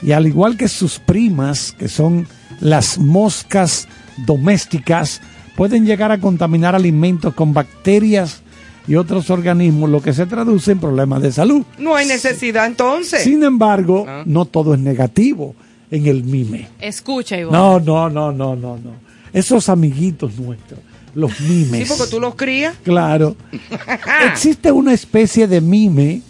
[0.02, 2.26] Y al igual que sus primas, que son
[2.58, 3.86] las moscas
[4.26, 5.20] domésticas,
[5.54, 8.42] pueden llegar a contaminar alimentos con bacterias
[8.88, 11.64] y otros organismos, lo que se traduce en problemas de salud.
[11.78, 13.22] No hay necesidad entonces.
[13.22, 14.24] Sin embargo, Ah.
[14.26, 15.54] no todo es negativo
[15.90, 16.68] en el mime.
[16.80, 17.56] Escucha, Ivonne.
[17.56, 18.90] No, no, no, no, no, no.
[19.32, 20.80] Esos amiguitos nuestros,
[21.14, 21.88] los mimes.
[21.88, 22.76] Sí, porque tú los crías.
[22.82, 23.36] Claro.
[24.30, 26.22] Existe una especie de mime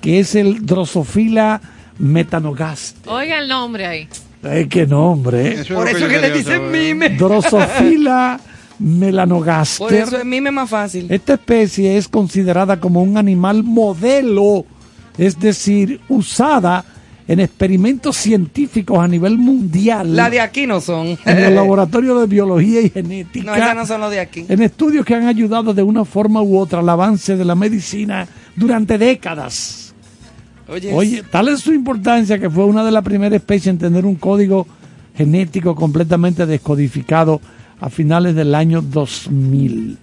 [0.00, 1.60] que es el Drosophila
[1.98, 3.10] metanogaster.
[3.10, 4.08] Oiga el nombre ahí.
[4.42, 5.60] Ay, qué nombre.
[5.60, 5.64] ¿eh?
[5.72, 7.10] Por eso que le dicen mime.
[7.10, 8.40] Drosophila
[8.78, 9.92] Por melanogaster.
[9.94, 11.06] eso es mime más fácil.
[11.10, 14.66] Esta especie es considerada como un animal modelo,
[15.16, 16.84] es decir, usada
[17.28, 20.14] en experimentos científicos a nivel mundial.
[20.16, 21.18] La de aquí no son.
[21.24, 23.46] en los laboratorios de biología y genética.
[23.46, 24.44] No, esas no son los de aquí.
[24.48, 28.26] En estudios que han ayudado de una forma u otra al avance de la medicina
[28.56, 29.94] durante décadas.
[30.68, 34.06] Oye, Oye, tal es su importancia que fue una de las primeras especies en tener
[34.06, 34.66] un código
[35.16, 37.40] genético completamente descodificado
[37.80, 39.98] a finales del año 2000.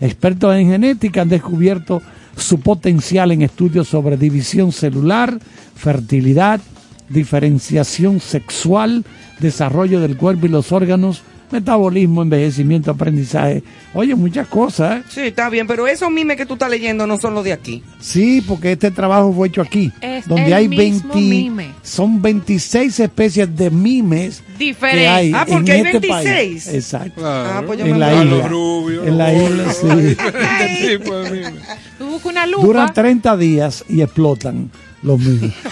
[0.00, 2.02] Expertos en genética han descubierto
[2.36, 5.38] su potencial en estudios sobre división celular,
[5.78, 6.60] fertilidad,
[7.08, 9.04] diferenciación sexual,
[9.38, 13.62] desarrollo del cuerpo y los órganos, metabolismo, envejecimiento, aprendizaje.
[13.94, 14.98] Oye, muchas cosas.
[14.98, 15.02] ¿eh?
[15.08, 17.82] Sí, está bien, pero esos mimes que tú estás leyendo no son los de aquí.
[18.00, 21.70] Sí, porque este trabajo fue hecho aquí, Es donde el hay mismo 20, mime.
[21.82, 25.08] son 26 especies de mimes que Diferente.
[25.08, 26.24] hay Ah, porque en hay este 26.
[26.64, 26.68] país.
[26.74, 27.22] Exacto.
[27.24, 28.24] Ah, pues yo en me la isla.
[28.24, 29.86] Los rubios, en la isla, gordos, sí.
[30.08, 31.60] diferentes tipos de mime.
[31.98, 32.66] Tú buscas una lupa.
[32.66, 34.70] Duran 30 días y explotan
[35.02, 35.52] los mimes.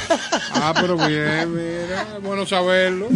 [0.58, 3.08] Ah, pero bien, mira, es bueno saberlo.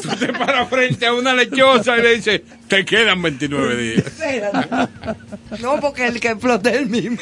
[0.00, 4.06] Tú te paras frente a una lechosa y le dices, te quedan 29 días.
[4.06, 4.88] Espérate.
[5.60, 7.18] No, porque el que explota es el mime.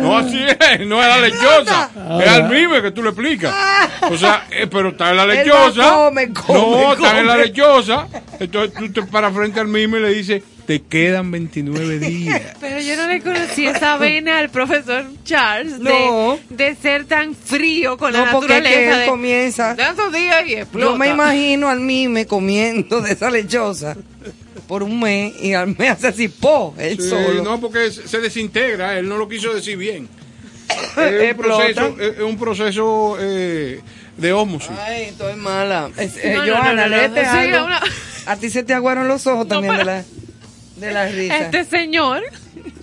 [0.00, 1.90] No, así es, no es la lechosa,
[2.22, 3.52] es al mime que tú le explicas.
[4.08, 5.92] O sea, eh, pero está en la lechosa.
[5.92, 8.06] come, come, no, está en la lechosa.
[8.38, 12.40] Entonces tú te paras frente al mime y le dices, te quedan 29 días.
[12.60, 16.38] Pero yo no le conocí esa vena al profesor Charles de, No.
[16.48, 18.94] de ser tan frío con No, la porque es que naturaleza.
[18.94, 19.74] él de, comienza.
[19.74, 20.86] Tantos días y explota.
[20.92, 23.96] Yo me imagino al mime comiendo de esa lechosa
[24.68, 27.42] por un mes y al mes hace así, po, él Sí, solo.
[27.42, 30.08] no, porque se desintegra, él no lo quiso decir bien.
[30.96, 33.80] Es un proceso, es es un proceso eh,
[34.16, 34.70] de ósmosis.
[34.86, 35.90] Ay, estoy mala.
[35.96, 36.96] Es- eh, No, Johanna, no, no, no.
[36.96, 37.66] léete Sí, algo.
[37.66, 37.80] una-
[38.26, 40.04] A ti se te aguaron los ojos también de la,
[40.80, 41.36] de la risa.
[41.38, 42.22] Este señor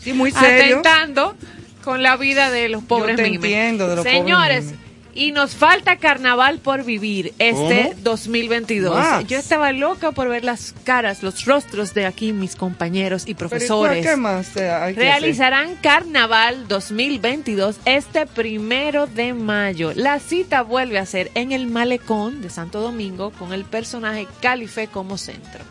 [0.02, 0.80] Sí, muy serio.
[0.80, 1.36] atentando
[1.84, 3.36] con la vida de los pobres te mimes.
[3.44, 4.88] entiendo, de los pobres Señores, mimes.
[5.14, 8.02] Y nos falta carnaval por vivir este ¿Cómo?
[8.04, 8.94] 2022.
[8.96, 9.26] Más.
[9.26, 13.50] Yo estaba loca por ver las caras, los rostros de aquí, mis compañeros y Pero,
[13.50, 14.06] profesores.
[14.06, 14.96] ¿Qué más hay que hacer?
[14.98, 19.92] Realizarán Carnaval 2022 este primero de mayo.
[19.96, 24.86] La cita vuelve a ser en el Malecón de Santo Domingo con el personaje Calife
[24.86, 25.64] como centro.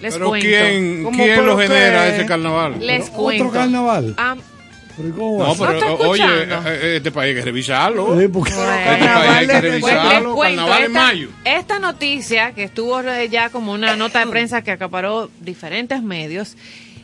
[0.00, 0.46] Les Pero cuento.
[0.46, 2.76] ¿quién, ¿Cómo, ¿quién pero lo genera ese carnaval?
[2.80, 3.44] Les Pero cuento.
[3.44, 4.14] ¿Otro carnaval?
[4.16, 4.36] Ah,
[4.96, 8.18] ¿Pero y cómo va No, pero está oye, eh, eh, este país hay que revisarlo.
[8.20, 10.34] Sí, porque- Bueno, Este país hay que Pues revisarlo.
[10.34, 11.28] cuento, Carnaval en esta, mayo.
[11.44, 16.56] esta noticia que estuvo eh, ya como una nota de prensa que acaparó diferentes medios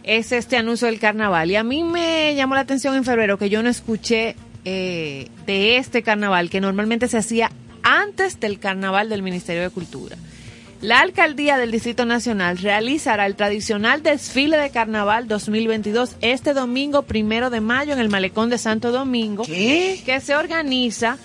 [0.03, 1.51] es este anuncio del carnaval.
[1.51, 5.77] Y a mí me llamó la atención en febrero que yo no escuché eh, de
[5.77, 7.51] este carnaval que normalmente se hacía
[7.83, 10.17] antes del carnaval del Ministerio de Cultura.
[10.87, 17.51] La alcaldía del Distrito Nacional realizará el tradicional desfile de carnaval 2022 este domingo primero
[17.51, 20.01] de mayo en el Malecón de Santo Domingo ¿Qué?
[20.07, 21.19] que se organiza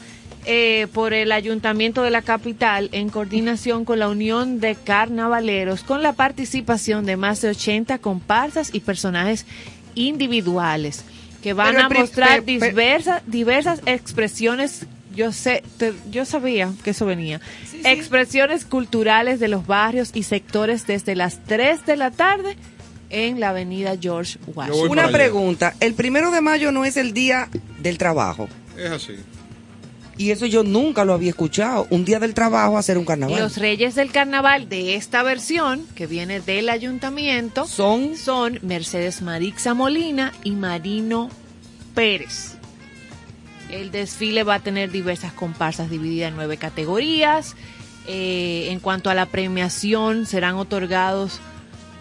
[0.47, 6.01] eh, por el Ayuntamiento de la capital en coordinación con la Unión de Carnavaleros, con
[6.01, 9.45] la participación de más de 80 comparsas y personajes
[9.93, 11.03] individuales
[11.43, 14.87] que van Pero a mostrar diversas, diversas expresiones.
[15.13, 17.41] Yo sé, te- yo sabía que eso venía.
[17.85, 22.55] Expresiones culturales de los barrios y sectores desde las 3 de la tarde
[23.09, 24.89] en la avenida George Washington.
[24.89, 25.75] Una pregunta.
[25.79, 27.49] El primero de mayo no es el día
[27.79, 28.47] del trabajo.
[28.77, 29.15] Es así.
[30.17, 31.87] Y eso yo nunca lo había escuchado.
[31.89, 33.39] Un día del trabajo hacer un carnaval.
[33.39, 39.73] Los reyes del carnaval de esta versión, que viene del ayuntamiento, Son son Mercedes Marixa
[39.73, 41.29] Molina y Marino
[41.95, 42.50] Pérez.
[43.71, 47.55] El desfile va a tener diversas comparsas divididas en nueve categorías.
[48.07, 51.39] Eh, en cuanto a la premiación, serán otorgados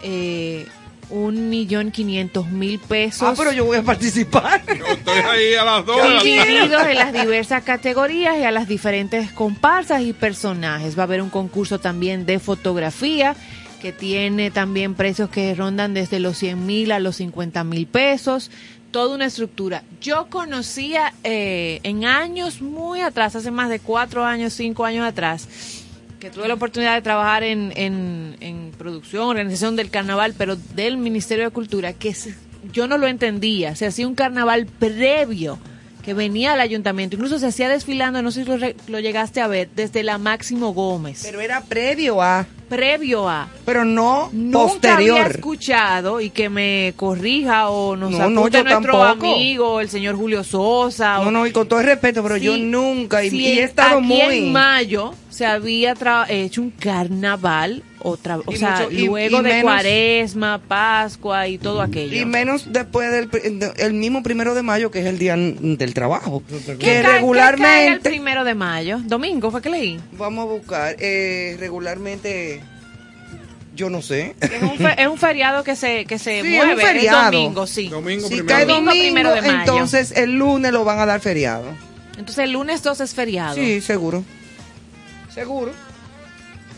[0.03, 0.67] eh,
[1.11, 3.29] un millón quinientos mil pesos.
[3.29, 4.63] Ah, pero yo voy a participar.
[4.67, 6.23] Yo estoy ahí a las dos.
[6.23, 10.97] divididos en las diversas categorías y a las diferentes comparsas y personajes.
[10.97, 13.37] Va a haber un concurso también de fotografía
[13.81, 18.51] que tiene también precios que rondan desde los 100 mil a los 50 mil pesos.
[18.91, 19.85] Toda una estructura.
[20.01, 25.47] Yo conocía eh, en años muy atrás, hace más de cuatro años, cinco años atrás,
[26.19, 30.97] que tuve la oportunidad de trabajar en, en, en producción, organización del carnaval, pero del
[30.97, 32.15] Ministerio de Cultura, que
[32.73, 33.75] yo no lo entendía.
[33.77, 35.59] Se hacía un carnaval previo
[36.03, 37.17] que venía al ayuntamiento.
[37.17, 38.59] Incluso se hacía desfilando, no sé si lo,
[38.89, 41.21] lo llegaste a ver, desde la Máximo Gómez.
[41.23, 42.47] Pero era previo a.
[42.71, 43.49] previo a.
[43.67, 45.31] Pero no Nunca había posterior.
[45.33, 49.03] escuchado y que me corrija o nos No, no, yo nuestro tampoco.
[49.05, 51.21] amigo, el señor Julio Sosa.
[51.21, 53.23] o- No, no, y con todo el respeto, pero yo nunca.
[53.23, 54.39] Y, sí, y he estado aquí muy.
[54.39, 59.41] en mayo se había tra- hecho un carnaval, otra, o Y sea, mucho- y- luego
[59.41, 62.17] y de menos- Cuaresma, Pascua y todo aquello.
[62.21, 63.29] Y menos después del
[63.79, 66.43] el mismo primero de mayo, que es el día del trabajo.
[66.49, 68.11] ¿Qué Que ca- ¿Qué cae el regularmente.
[68.11, 68.99] primero de mayo?
[69.05, 70.01] Domingo, ¿fue que leí?
[70.13, 70.97] Vamos a buscar.
[70.99, 72.60] eh, regularmente.
[73.75, 74.35] Yo no sé.
[74.41, 77.25] Es un, fe- es un feriado que se, que se Sí, es un mueve, feriado.
[77.31, 77.89] domingo, sí.
[77.89, 78.47] Domingo Si primero.
[78.49, 79.59] cae Domingo primero de mayo.
[79.61, 81.65] entonces el lunes lo van a dar feriado.
[82.19, 83.55] Entonces el lunes 2 es feriado.
[83.55, 84.25] Sí, seguro.
[85.33, 85.73] Seguro.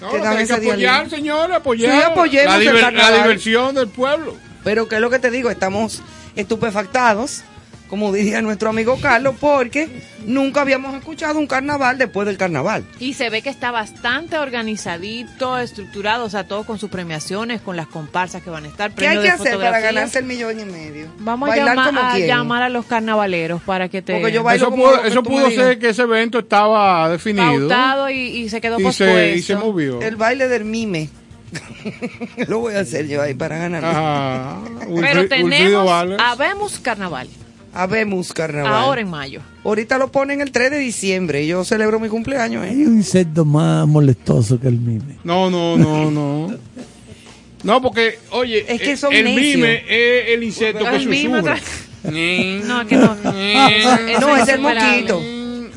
[0.00, 1.92] No, que hay que apoyar, señor, apoyar.
[1.96, 4.36] Sí, apoyemos la, el diver- la diversión del pueblo.
[4.64, 6.02] Pero que es lo que te digo, estamos
[6.36, 7.42] estupefactados,
[7.92, 9.86] como diría nuestro amigo Carlos, porque
[10.24, 12.86] nunca habíamos escuchado un carnaval después del carnaval.
[12.98, 17.76] Y se ve que está bastante organizadito, estructurado, o sea, todo con sus premiaciones, con
[17.76, 18.94] las comparsas que van a estar.
[18.94, 21.08] ¿Qué hay que de hacer para ganarse el millón y medio?
[21.18, 22.28] Vamos a llamar, como a quieren.
[22.28, 25.50] llamar a los carnavaleros para que te Porque yo bailo Eso como pudo, eso pudo
[25.50, 27.68] ser que ese evento estaba definido.
[27.68, 30.00] pautado y, y se quedó y se, y se movió.
[30.00, 31.10] El baile del mime.
[32.48, 34.56] lo voy a hacer yo ahí para ganar.
[35.00, 37.28] Pero tenemos, habemos carnaval,
[37.74, 38.72] Habemos carnaval.
[38.72, 39.40] ahora en mayo.
[39.64, 42.64] Ahorita lo ponen el 3 de diciembre yo celebro mi cumpleaños.
[42.66, 42.70] ¿eh?
[42.70, 45.16] Hay un insecto más molestoso que el mime.
[45.24, 46.54] No, no, no, no.
[47.64, 49.56] No, porque, oye, Es que eh, son el necios.
[49.56, 51.58] mime es el insecto que El mime susurra.
[52.04, 53.16] No, que no.
[54.20, 55.22] No, es el moquito.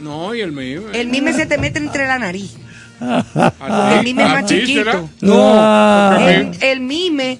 [0.02, 0.82] No, y el mime.
[0.94, 2.56] El mime se te mete entre la nariz.
[3.00, 5.10] El mime es más chiquito.
[5.22, 6.18] No, Ah.
[6.30, 7.40] el, el mime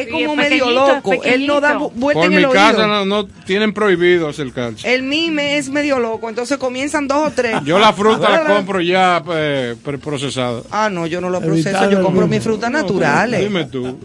[0.00, 1.12] es Sí, como es medio loco.
[1.24, 2.86] Él no da vuelta Por en mi el casa oído.
[2.86, 4.92] no, no tienen prohibido acercarse.
[4.94, 7.56] El mime es medio loco, entonces comienzan dos o tres.
[7.64, 8.54] Yo la fruta la Hola.
[8.56, 10.62] compro ya eh, preprocesada.
[10.70, 13.40] Ah, no, yo no lo proceso, Evitar yo el compro mis frutas No, naturales.
[13.40, 13.98] Dime tú.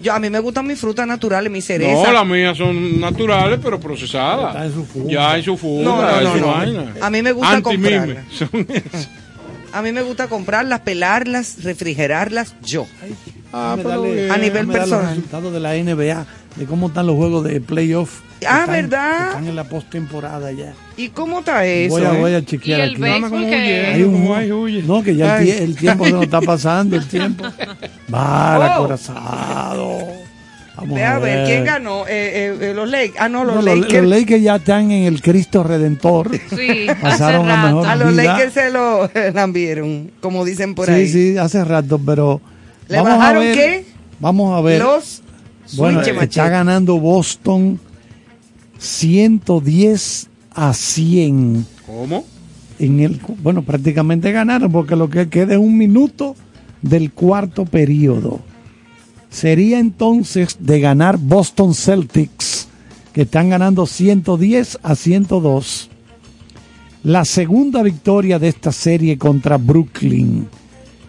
[0.00, 2.06] Yo, a mí me gustan mis frutas naturales, mis cerezas.
[2.06, 4.48] No, las mías son naturales, pero procesadas.
[4.54, 5.12] Está en su funda.
[5.12, 6.46] Ya en su funda, No, no, en no, su no.
[6.48, 6.94] vaina.
[7.00, 8.24] A mí me gusta comprarlas.
[9.72, 12.86] A mí me gusta comprarlas, pelarlas, refrigerarlas yo.
[13.56, 14.30] Ah, darle-.
[14.30, 15.08] A nivel dar los personal.
[15.14, 16.26] resultados de la NBA
[16.56, 18.20] de cómo están los juegos de playoff.
[18.40, 19.28] que Ah, están- ¿verdad?
[19.28, 20.74] Están en la postemporada ya.
[20.96, 21.94] ¿Y cómo está eso?
[21.94, 22.20] Voy a, eh?
[22.20, 23.04] voy a chequear ¿Y el aquí.
[23.04, 24.82] Hay un- Como hay, huye.
[24.82, 27.44] no, que ya el, el tiempo se nos está pasando, el tiempo.
[28.12, 28.62] Va, Oh.
[28.84, 29.98] acorazado.
[30.76, 32.04] Vamos Ve a ver, ¿quién ganó?
[32.08, 33.14] Eh, eh, eh, los Lakers.
[33.20, 33.92] Ah, no, los No, Lakers.
[34.02, 36.30] los Lakers ya están en el Cristo Redentor.
[36.50, 37.66] Sí, Pasaron hace a rato.
[37.68, 38.22] mejor A los vida.
[38.24, 41.08] Lakers se lo lambieron, como dicen por sí, ahí.
[41.08, 42.40] sí, hace rato, pero.
[42.88, 43.86] ¿Le vamos a bajaron ver- qué?
[44.20, 44.80] Vamos a ver.
[44.80, 45.22] Los
[45.76, 47.80] bueno, está ganando Boston
[48.78, 51.66] 110 a 100.
[51.86, 52.24] ¿Cómo?
[52.78, 56.36] En el, bueno, prácticamente ganaron porque lo que queda es un minuto
[56.82, 58.40] del cuarto periodo.
[59.30, 62.68] Sería entonces de ganar Boston Celtics,
[63.12, 65.90] que están ganando 110 a 102.
[67.04, 70.48] La segunda victoria de esta serie contra Brooklyn.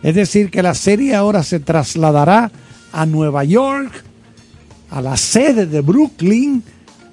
[0.04, 2.52] Es decir, que la serie ahora se trasladará
[2.92, 3.92] a Nueva York,
[4.90, 6.64] a la sede de Brooklyn,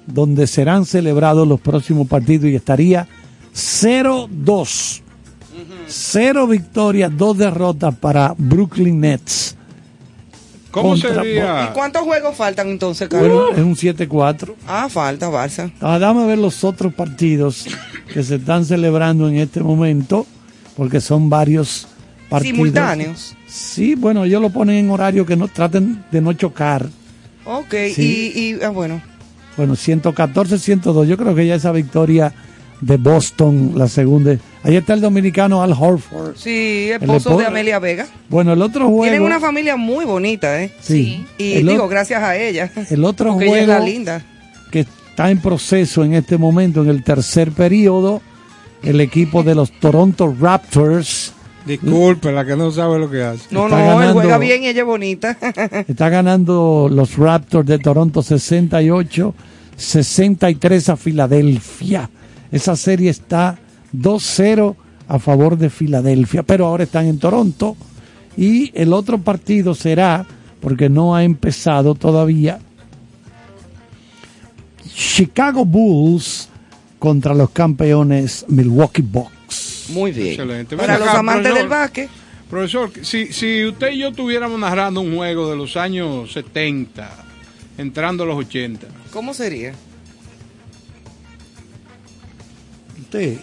[0.05, 3.07] donde serán celebrados los próximos partidos y estaría
[3.53, 5.01] 0-2.
[5.87, 9.55] Cero victorias, dos derrotas para Brooklyn Nets.
[10.71, 11.69] ¿Cómo sería?
[11.69, 13.51] ¿Y cuántos juegos faltan entonces, Carlos?
[13.51, 14.55] Bueno, es un 7-4.
[14.67, 15.71] Ah, falta Barça.
[15.79, 17.67] Ah, dame ver los otros partidos
[18.11, 20.25] que se están celebrando en este momento,
[20.75, 21.87] porque son varios
[22.39, 22.55] partidos.
[22.57, 23.35] Simultáneos.
[23.47, 26.87] Sí, bueno, ellos lo ponen en horario que no traten de no chocar.
[27.45, 28.31] Ok, Sí.
[28.35, 29.01] y, y ah, bueno.
[29.57, 31.07] Bueno, 114, 102.
[31.07, 32.33] Yo creo que ya esa victoria
[32.81, 34.35] de Boston, la segunda.
[34.63, 36.35] Ahí está el dominicano Al Horford.
[36.35, 38.07] Sí, esposo de Amelia Vega.
[38.29, 39.03] Bueno, el otro juego.
[39.03, 40.71] Tienen una familia muy bonita, ¿eh?
[40.81, 41.23] Sí.
[41.37, 42.71] Y El, digo, gracias a ella.
[42.89, 44.25] el otro Porque ella es la juego linda.
[44.71, 48.21] que está en proceso en este momento, en el tercer periodo,
[48.81, 51.32] el equipo de los Toronto Raptors
[51.65, 53.47] Disculpe, la que no sabe lo que hace.
[53.51, 55.37] No, Está no, él juega bien y ella es bonita.
[55.87, 59.33] Está ganando los Raptors de Toronto 68,
[59.77, 62.09] 63 a Filadelfia.
[62.51, 63.57] Esa serie está
[63.95, 64.75] 2-0
[65.07, 67.75] a favor de Filadelfia, pero ahora están en Toronto.
[68.37, 70.25] Y el otro partido será,
[70.59, 72.59] porque no ha empezado todavía,
[74.93, 76.49] Chicago Bulls
[76.99, 79.72] contra los campeones Milwaukee Bucks.
[79.89, 80.27] Muy bien.
[80.29, 80.77] Excelente.
[80.77, 81.57] Para los amantes profesor.
[81.59, 82.09] del básquet.
[82.49, 87.09] Profesor, si, si usted y yo estuviéramos narrando un juego de los años 70,
[87.77, 89.73] entrando a los 80, ¿Cómo sería?
[92.99, 93.37] Usted,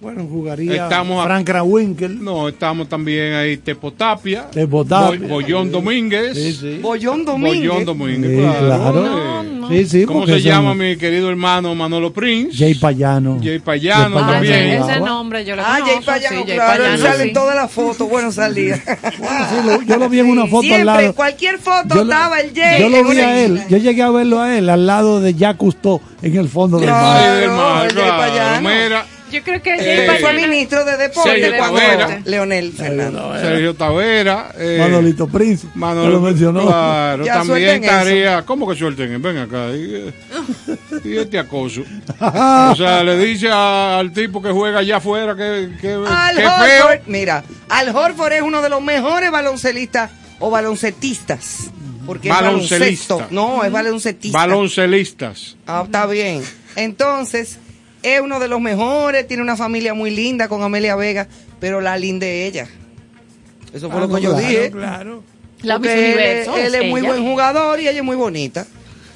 [0.00, 2.22] bueno, jugaría Estamos a- Frank Krawinkel.
[2.22, 5.20] no, estamos también ahí Tepo Tapia, Tepo Tapia.
[5.20, 6.78] Bo- Bollón Domínguez, Sí, sí.
[6.82, 7.68] Bollón Domínguez.
[7.68, 8.92] Bollón Domínguez, Sí, claro.
[8.92, 9.44] claro.
[9.68, 12.56] Sí, sí, ¿Cómo se son llama mi querido hermano Manolo Prince?
[12.56, 13.38] Jay Payano.
[13.42, 14.54] Jay Payano Ah, también.
[14.54, 15.86] ese, ese nombre yo lo Ah, conozco.
[15.94, 17.28] Jay Payano, sí, Jay claro, él Payano, sale sí.
[17.28, 18.08] en todas las fotos.
[18.08, 18.76] Bueno, salía.
[19.16, 21.14] Sí, lo- yo lo vi en una foto Siempre, al lado.
[21.14, 22.80] cualquier foto Yo estaba el Jay.
[22.80, 25.58] Yo lo vi a él, yo llegué a verlo a él al lado de Jacques
[25.58, 27.06] Cousteau en el fondo del Claro.
[27.06, 27.22] mar.
[27.30, 28.18] Ay, del mar, el Jay claro.
[28.32, 28.68] Payano.
[28.68, 29.06] Mira,
[29.36, 32.20] Yo creo que Eh, fue ministro de deporte Sergio cuando Tavera.
[32.24, 33.40] Leonel Fernández.
[33.42, 34.52] Sergio Tavera.
[34.58, 36.66] eh, Manolito Prince, Manolo, que lo mencionó.
[36.66, 37.92] Claro, Ya también eso.
[37.92, 38.42] estaría.
[38.46, 39.20] ¿Cómo que suelten?
[39.20, 39.70] Ven acá.
[39.72, 40.12] Y,
[41.04, 41.82] y este acoso.
[42.20, 46.46] o sea, le dice a- al tipo que juega allá afuera que, que, Al que
[46.46, 47.00] Horford, feo.
[47.06, 51.70] mira, Al Horford es uno de los mejores baloncelistas o baloncetistas.
[52.06, 53.14] Porque es Baloncelista.
[53.14, 53.34] baloncesto.
[53.34, 54.38] No, es baloncetista.
[54.38, 55.56] Baloncelistas.
[55.66, 56.40] Ah, está bien.
[56.76, 57.58] Entonces,
[58.14, 61.26] es uno de los mejores, tiene una familia muy linda con Amelia Vega,
[61.58, 62.68] pero la linda es ella.
[63.72, 64.70] Eso fue Ah, lo que no, yo claro, dije.
[64.70, 65.22] Claro.
[65.62, 68.66] La él, él es muy buen jugador y ella es muy bonita.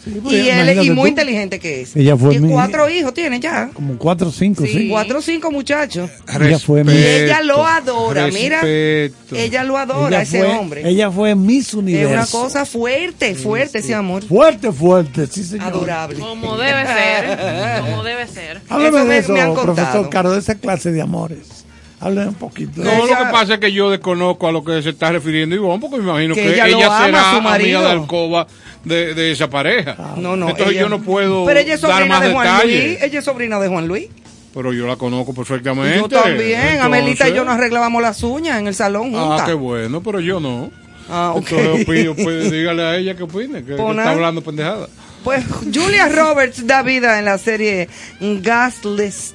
[0.02, 1.94] Sí, Y él es y muy tú, inteligente que es.
[1.94, 3.68] Ella fue y mi- cuatro hijos tiene ya.
[3.74, 4.89] Como cuatro o cinco, sí.
[4.89, 6.10] Cuatro o cinco muchachos.
[6.40, 8.60] Ella fue Y mi- ella lo adora, mira.
[8.64, 10.89] Ella lo adora, Ella ese fue- hombre.
[10.89, 12.12] Ella fue Miss es Universo.
[12.14, 14.24] una cosa fuerte, fuerte ese amor.
[14.24, 15.66] Fuerte, fuerte, sí, señor.
[15.66, 16.18] Adorable.
[16.18, 17.81] Como debe ser.
[17.82, 18.60] Como debe ser.
[18.68, 21.66] Háblame Eso de eso, me han profesor Caro, de esa clase de amores.
[22.01, 22.82] Háblame un poquito.
[22.82, 25.55] No, Ella- lo que pasa es que yo desconozco a lo que se está refiriendo
[25.55, 28.47] Ivonne, porque me imagino Que que, ella ella, lo ama, su será amiga de alcoba
[28.85, 29.97] de, de esa pareja.
[30.16, 30.48] No, no.
[30.48, 32.85] Entonces ella- yo no puedo Pero ella es dar sobrina más de Juan detalles.
[32.85, 33.02] Luis.
[33.02, 34.09] Ella es sobrina de Juan Luis.
[34.55, 35.98] Pero yo la conozco perfectamente.
[35.98, 36.59] Yo también.
[36.59, 39.43] Entonces- Amelita y yo nos arreglábamos las uñas en el salón juntas.
[39.43, 40.70] Ah, qué bueno, pero yo no.
[41.09, 41.52] Ah, ok.
[41.52, 44.89] Entonces, opino, pues, dígale a ella que opine, que, que Pues está hablando pendejada.
[45.22, 45.44] Pues
[45.74, 47.89] Julia Roberts da vida en la serie
[48.20, 49.35] Gas List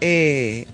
[0.00, 0.66] eh,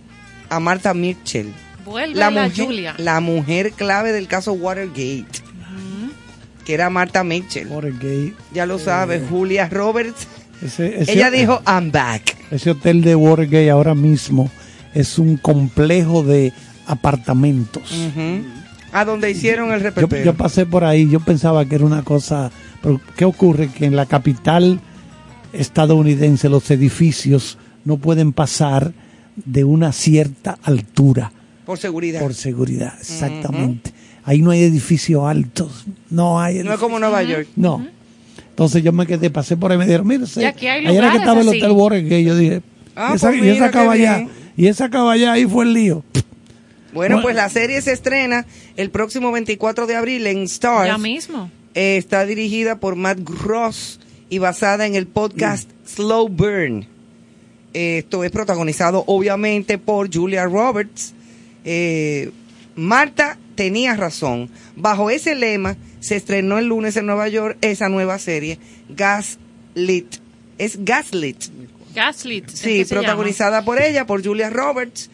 [0.51, 1.53] a Martha Mitchell.
[1.85, 2.95] Vuelve La la, mujer, Julia.
[2.99, 5.25] la mujer clave del caso Watergate,
[6.65, 7.67] que era Martha Mitchell.
[7.69, 8.35] Watergate.
[8.53, 10.27] Ya lo sabes, Julia Roberts.
[10.63, 12.37] Ese- ese- Ella dijo, I'm back.
[12.51, 14.51] Ese hotel de Watergate ahora mismo
[14.95, 16.53] es un complejo de
[16.87, 17.91] apartamentos.
[17.93, 18.43] Ujú.
[18.93, 22.51] A donde hicieron el Yo, yo pasé por ahí, yo pensaba que era una cosa,
[22.83, 23.69] pero ¿qué ocurre?
[23.69, 24.81] Que en la capital
[25.53, 28.93] estadounidense los edificios no pueden pasar
[29.45, 31.33] de una cierta altura
[31.65, 32.21] por seguridad.
[32.21, 33.93] por seguridad, exactamente.
[34.25, 36.81] Ahí no hay edificios altos, no hay no es edificios.
[36.81, 37.49] como Nueva York.
[37.57, 37.87] No.
[38.51, 40.11] Entonces yo me quedé, pasé por ahí y me dijeron,
[40.47, 41.49] aquí hay ayer era que estaba el.
[41.49, 42.63] Hotel Watergate, yo dije,
[42.97, 44.29] Ah, y esa, pues y esa bien.
[44.57, 46.03] y esa caballa ahí fue el lío.
[46.93, 47.23] Bueno, Bueno.
[47.23, 48.45] pues la serie se estrena
[48.77, 50.89] el próximo 24 de abril en Stars.
[50.89, 51.51] Ya mismo.
[51.75, 54.01] Eh, está dirigida por Matt Gross
[54.31, 56.87] y basada en el podcast Slow Burn.
[57.79, 61.15] Esto es protagonizado obviamente por Julia Roberts.
[61.65, 62.33] Eh,
[62.75, 64.51] Marta tenía razón.
[64.75, 70.17] Bajo ese lema se estrenó el lunes en Nueva York esa nueva serie, Gaslit.
[70.59, 71.37] Es Gaslit.
[71.95, 72.49] Gaslit.
[72.49, 75.09] Sí, protagonizada por ella, por Julia Roberts,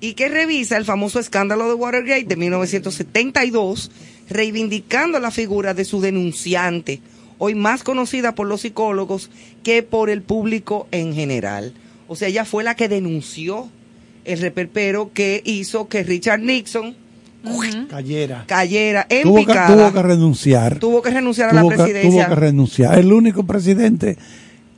[0.00, 3.92] y que revisa el famoso escándalo de Watergate de 1972,
[4.28, 7.00] reivindicando la figura de su denunciante,
[7.38, 9.30] hoy más conocida por los psicólogos
[9.62, 11.74] que por el público en general.
[12.08, 13.68] O sea, ella fue la que denunció
[14.24, 16.96] el reperpero que hizo que Richard Nixon
[17.88, 18.44] Cayera.
[18.46, 20.78] cayera en Tuvo que, tuvo que renunciar.
[20.78, 22.10] Tuvo que renunciar a la que, presidencia.
[22.10, 22.98] tuvo que renunciar.
[22.98, 24.16] El único presidente,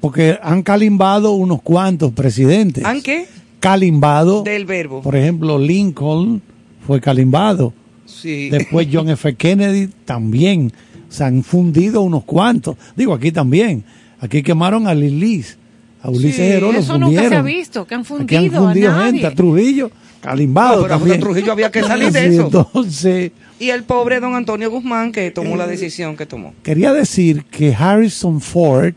[0.01, 2.85] porque han calimbado unos cuantos presidentes.
[2.85, 3.27] ¿Han qué?
[3.61, 4.43] Calimbado.
[4.43, 5.03] Del verbo.
[5.03, 6.43] Por ejemplo, Lincoln
[6.87, 7.73] fue calimbado.
[8.07, 8.51] Sí.
[8.51, 9.35] Después John F.
[9.35, 10.73] Kennedy también.
[11.09, 12.77] Se han fundido unos cuantos.
[12.95, 13.85] Digo, aquí también.
[14.21, 15.59] Aquí quemaron a Lilis.
[16.03, 17.29] A Ulises Sí, Heró eso nunca fundieron.
[17.31, 19.13] se ha visto, que han Aquí fundido, han fundido a nadie.
[19.13, 19.27] gente.
[19.27, 19.91] A Trujillo,
[20.21, 21.21] calimbado No, pero a también.
[21.21, 22.43] Trujillo había que salir de eso.
[22.47, 26.55] Entonces, Y el pobre don Antonio Guzmán que tomó Eh, la decisión que tomó.
[26.63, 28.95] Quería decir que Harrison Ford,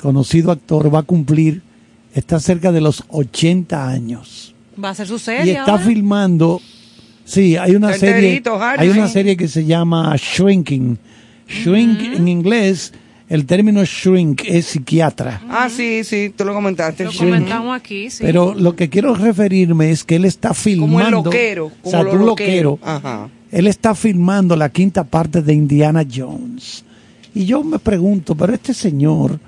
[0.00, 1.62] conocido actor, va a cumplir,
[2.14, 4.54] está cerca de los 80 años.
[4.82, 5.84] Va a ser su Y serie está ahora.
[5.84, 6.60] filmando,
[7.24, 8.60] sí, hay una serie, Harrison.
[8.78, 10.98] hay una serie que se llama Shrinking.
[11.48, 12.92] Shrink en inglés,
[13.28, 15.42] el término shrink es psiquiatra.
[15.48, 17.04] Ah, sí, sí, tú lo comentaste.
[17.04, 18.22] Lo comentamos aquí, sí.
[18.22, 20.94] Pero lo que quiero referirme es que él está filmando.
[20.94, 21.72] Como el loquero.
[21.82, 22.26] Como un loqueros.
[22.26, 22.78] loquero.
[22.82, 23.28] Ajá.
[23.50, 26.84] Él está filmando la quinta parte de Indiana Jones.
[27.34, 29.38] Y yo me pregunto, pero este señor,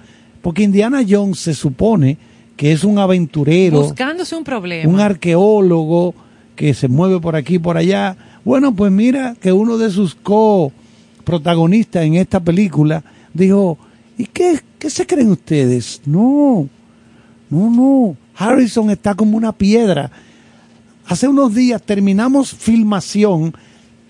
[0.43, 2.17] porque Indiana Jones se supone
[2.57, 4.91] que es un aventurero, Buscándose un problema.
[4.91, 6.15] un arqueólogo
[6.57, 8.17] que se mueve por aquí y por allá.
[8.45, 13.05] Bueno, pues mira que uno de sus co-protagonistas en esta película
[13.39, 13.79] dijo,
[14.17, 16.03] ¿y qué, qué se creen ustedes?
[16.05, 16.69] No,
[17.49, 18.17] no, no.
[18.37, 20.11] Harrison está como una piedra.
[21.07, 23.55] Hace unos días terminamos filmación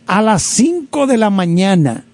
[0.06, 2.04] a las 5 de la mañana.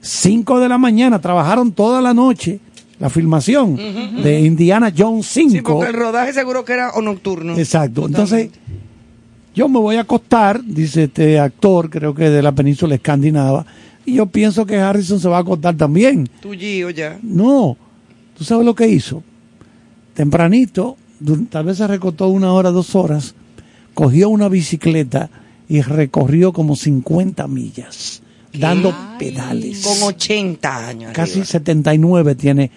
[0.00, 2.60] 5 de la mañana, trabajaron toda la noche
[2.98, 3.76] la filmación
[4.22, 5.50] de Indiana Jones 5.
[5.50, 7.56] Sí, porque el rodaje seguro que era o nocturno.
[7.56, 8.06] Exacto.
[8.06, 8.50] Entonces,
[9.54, 13.66] yo me voy a acostar, dice este actor, creo que de la península escandinava,
[14.06, 16.28] y yo pienso que Harrison se va a acostar también.
[16.40, 17.18] Tu Gio ya.
[17.22, 17.76] No,
[18.36, 19.22] ¿tú sabes lo que hizo?
[20.14, 20.96] Tempranito,
[21.50, 23.34] tal vez se recostó una hora, dos horas,
[23.94, 25.30] cogió una bicicleta
[25.68, 28.22] y recorrió como 50 millas,
[28.52, 29.82] dando pedales.
[29.82, 31.12] Con 80 años.
[31.12, 31.46] Casi arriba.
[31.46, 32.70] 79 tiene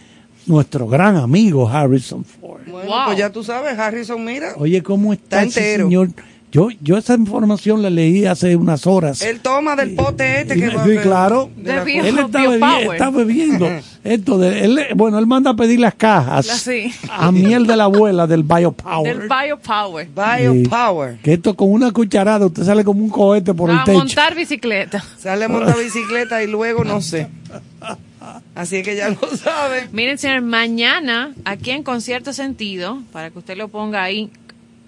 [0.47, 2.61] nuestro gran amigo Harrison Ford.
[2.67, 4.53] Bueno, pues ya tú sabes, Harrison, mira.
[4.57, 5.85] Oye, ¿cómo está, Está ese entero.
[5.87, 6.09] señor?
[6.57, 9.21] Yo, yo esa información la leí hace unas horas.
[9.21, 11.51] Él toma del pote este Y- que va sí, a claro.
[11.55, 12.59] de Bio- él está, Biopower.
[12.59, 13.69] bebi- está bebiendo
[14.03, 16.91] esto de, él, bueno, él manda a pedir las cajas Sí.
[17.11, 19.17] a miel de la abuela del Biopower.
[19.19, 20.07] Del Biopower.
[20.15, 21.17] Biopower.
[21.19, 23.99] Que esto con una cucharada usted sale como un cohete por el A techo.
[23.99, 25.03] montar bicicleta.
[25.19, 27.27] Sale a montar bicicleta y luego no sé.
[28.55, 29.89] Así que ya lo saben.
[29.91, 34.31] Miren, señor, mañana, aquí en Concierto Sentido, para que usted lo ponga ahí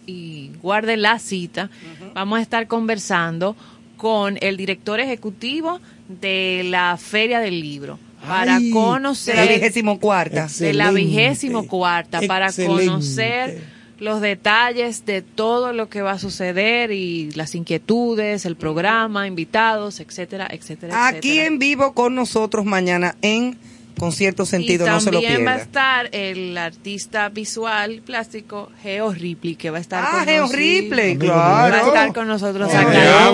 [0.10, 1.70] y guarde la cita,
[2.14, 3.56] vamos a estar conversando
[3.98, 10.00] con el director ejecutivo de la Feria del Libro para Ay, conocer De la vigésimo
[10.00, 10.48] cuarta.
[10.60, 12.86] de la vigésimo cuarta para Excelente.
[12.86, 13.62] conocer
[14.00, 20.00] los detalles de todo lo que va a suceder y las inquietudes, el programa, invitados,
[20.00, 21.08] etcétera, etcétera.
[21.08, 21.46] Aquí etcétera.
[21.48, 23.58] en vivo con nosotros mañana en
[24.00, 25.62] Concierto Sentido, y no se lo también va a pierda.
[25.64, 31.12] estar el artista visual plástico Geo Ripley que va a estar Ah, con Geo Ripley,
[31.14, 31.88] Amigo va a claro.
[31.88, 33.28] estar con nosotros acá.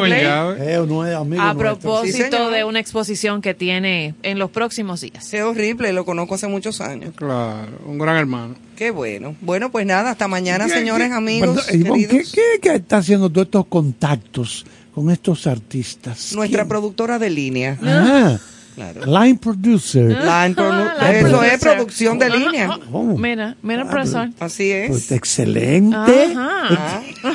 [1.39, 5.29] A propósito Sí, de una exposición que tiene en los próximos días.
[5.29, 7.13] Geo Ripley, lo conozco hace muchos años.
[7.15, 8.55] Claro, un gran hermano.
[8.75, 9.35] Qué bueno.
[9.41, 13.67] Bueno, pues nada, hasta mañana, señores, amigos, Perdón, ¿qué, qué, qué está haciendo todos estos
[13.67, 16.33] contactos con estos artistas?
[16.33, 16.69] Nuestra ¿Quién?
[16.69, 17.77] productora de línea.
[17.81, 18.37] Ah,
[18.75, 19.05] Claro.
[19.05, 20.03] line producer.
[20.09, 22.69] Line Ah, line Eso es producción de línea.
[22.91, 23.03] Oh.
[23.17, 24.29] Mira, mira, Ah, profesor.
[24.39, 24.89] Así es.
[24.89, 25.95] Pues excelente.
[26.35, 27.01] Ajá.
[27.23, 27.33] Ah.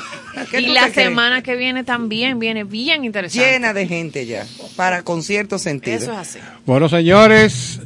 [0.50, 0.94] ¿Qué Y la crees?
[0.94, 3.50] semana que viene también viene bien interesante.
[3.52, 4.46] Llena de gente ya,
[4.76, 5.96] para concierto sentido.
[5.96, 6.38] Eso es así.
[6.66, 7.80] Bueno, señores,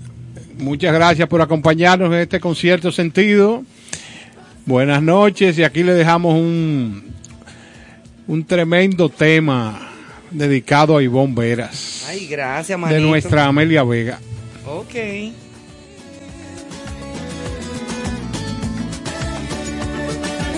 [0.58, 3.62] muchas gracias por acompañarnos en este concierto sentido.
[4.66, 7.04] Buenas noches y aquí le dejamos un,
[8.26, 9.90] un tremendo tema
[10.34, 13.00] dedicado a Ivonne Veras, Ay, gracias, de manito.
[13.00, 14.18] nuestra Amelia Vega.
[14.66, 14.94] Ok.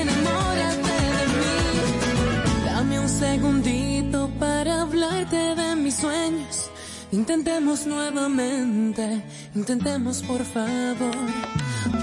[0.00, 2.64] Enamórate de mí.
[2.64, 6.70] Dame un segundito para hablarte de mis sueños.
[7.12, 9.22] Intentemos nuevamente,
[9.54, 11.16] intentemos por favor.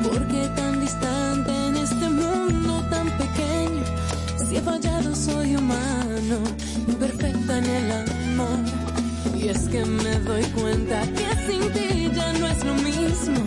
[0.02, 3.84] Porque tan distante en este mundo tan pequeño.
[4.48, 6.03] Si he fallado soy humano,
[7.58, 8.60] en el amor.
[9.36, 13.40] Y es que me doy cuenta que sin ti ya no es lo mismo.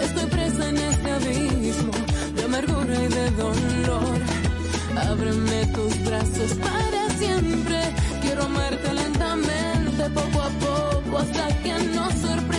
[0.00, 1.92] Estoy presa en este abismo
[2.36, 4.18] de amargura y de dolor.
[5.10, 7.80] Ábreme tus brazos para siempre.
[8.22, 12.49] Quiero amarte lentamente, poco a poco, hasta que nos sorprenda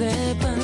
[0.00, 0.59] de pan.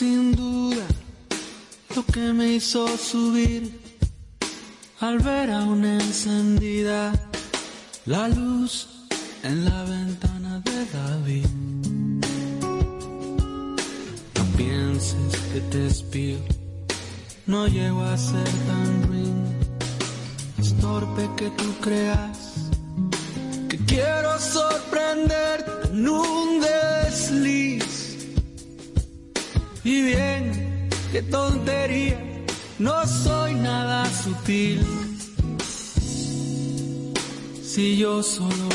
[0.00, 0.86] Sin duda
[1.94, 3.62] lo que me hizo subir
[5.00, 7.12] al ver aún encendida
[8.06, 8.88] la luz
[9.42, 11.46] en la ventana de David.
[14.36, 16.38] No pienses que te espío,
[17.44, 19.38] no llego a ser tan ruin.
[20.58, 22.38] Es torpe que tú creas
[23.68, 27.79] que quiero sorprenderte en un desliz.
[29.92, 32.16] Y bien, qué tontería,
[32.78, 34.86] no soy nada sutil.
[37.60, 38.68] Si yo solo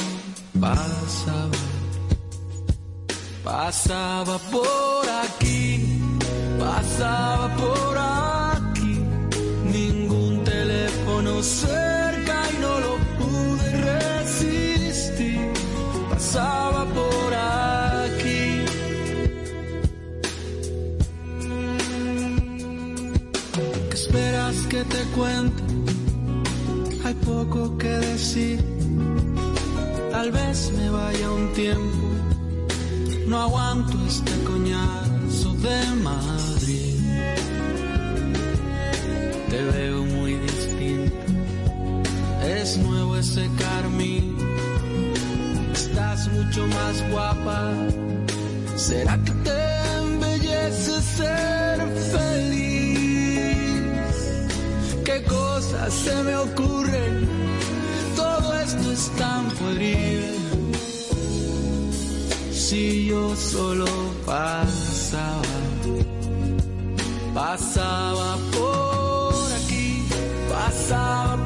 [0.59, 1.61] pasaba,
[3.45, 6.01] pasaba por aquí,
[6.59, 8.99] pasaba por aquí,
[9.71, 11.84] ningún teléfono cerca
[24.89, 25.63] te cuento,
[27.03, 28.63] hay poco que decir.
[30.11, 32.07] Tal vez me vaya un tiempo,
[33.27, 36.95] no aguanto este coñazo de Madrid.
[39.49, 41.15] Te veo muy distinto,
[42.43, 44.35] es nuevo ese carmín.
[45.73, 47.73] Estás mucho más guapa,
[48.75, 51.64] ¿será que te embelleces?
[55.23, 57.27] cosas se me ocurren.
[58.15, 60.35] Todo esto es tan podrido.
[62.51, 63.85] Si yo solo
[64.25, 65.41] pasaba,
[67.33, 70.03] pasaba por aquí,
[70.49, 71.44] pasaba por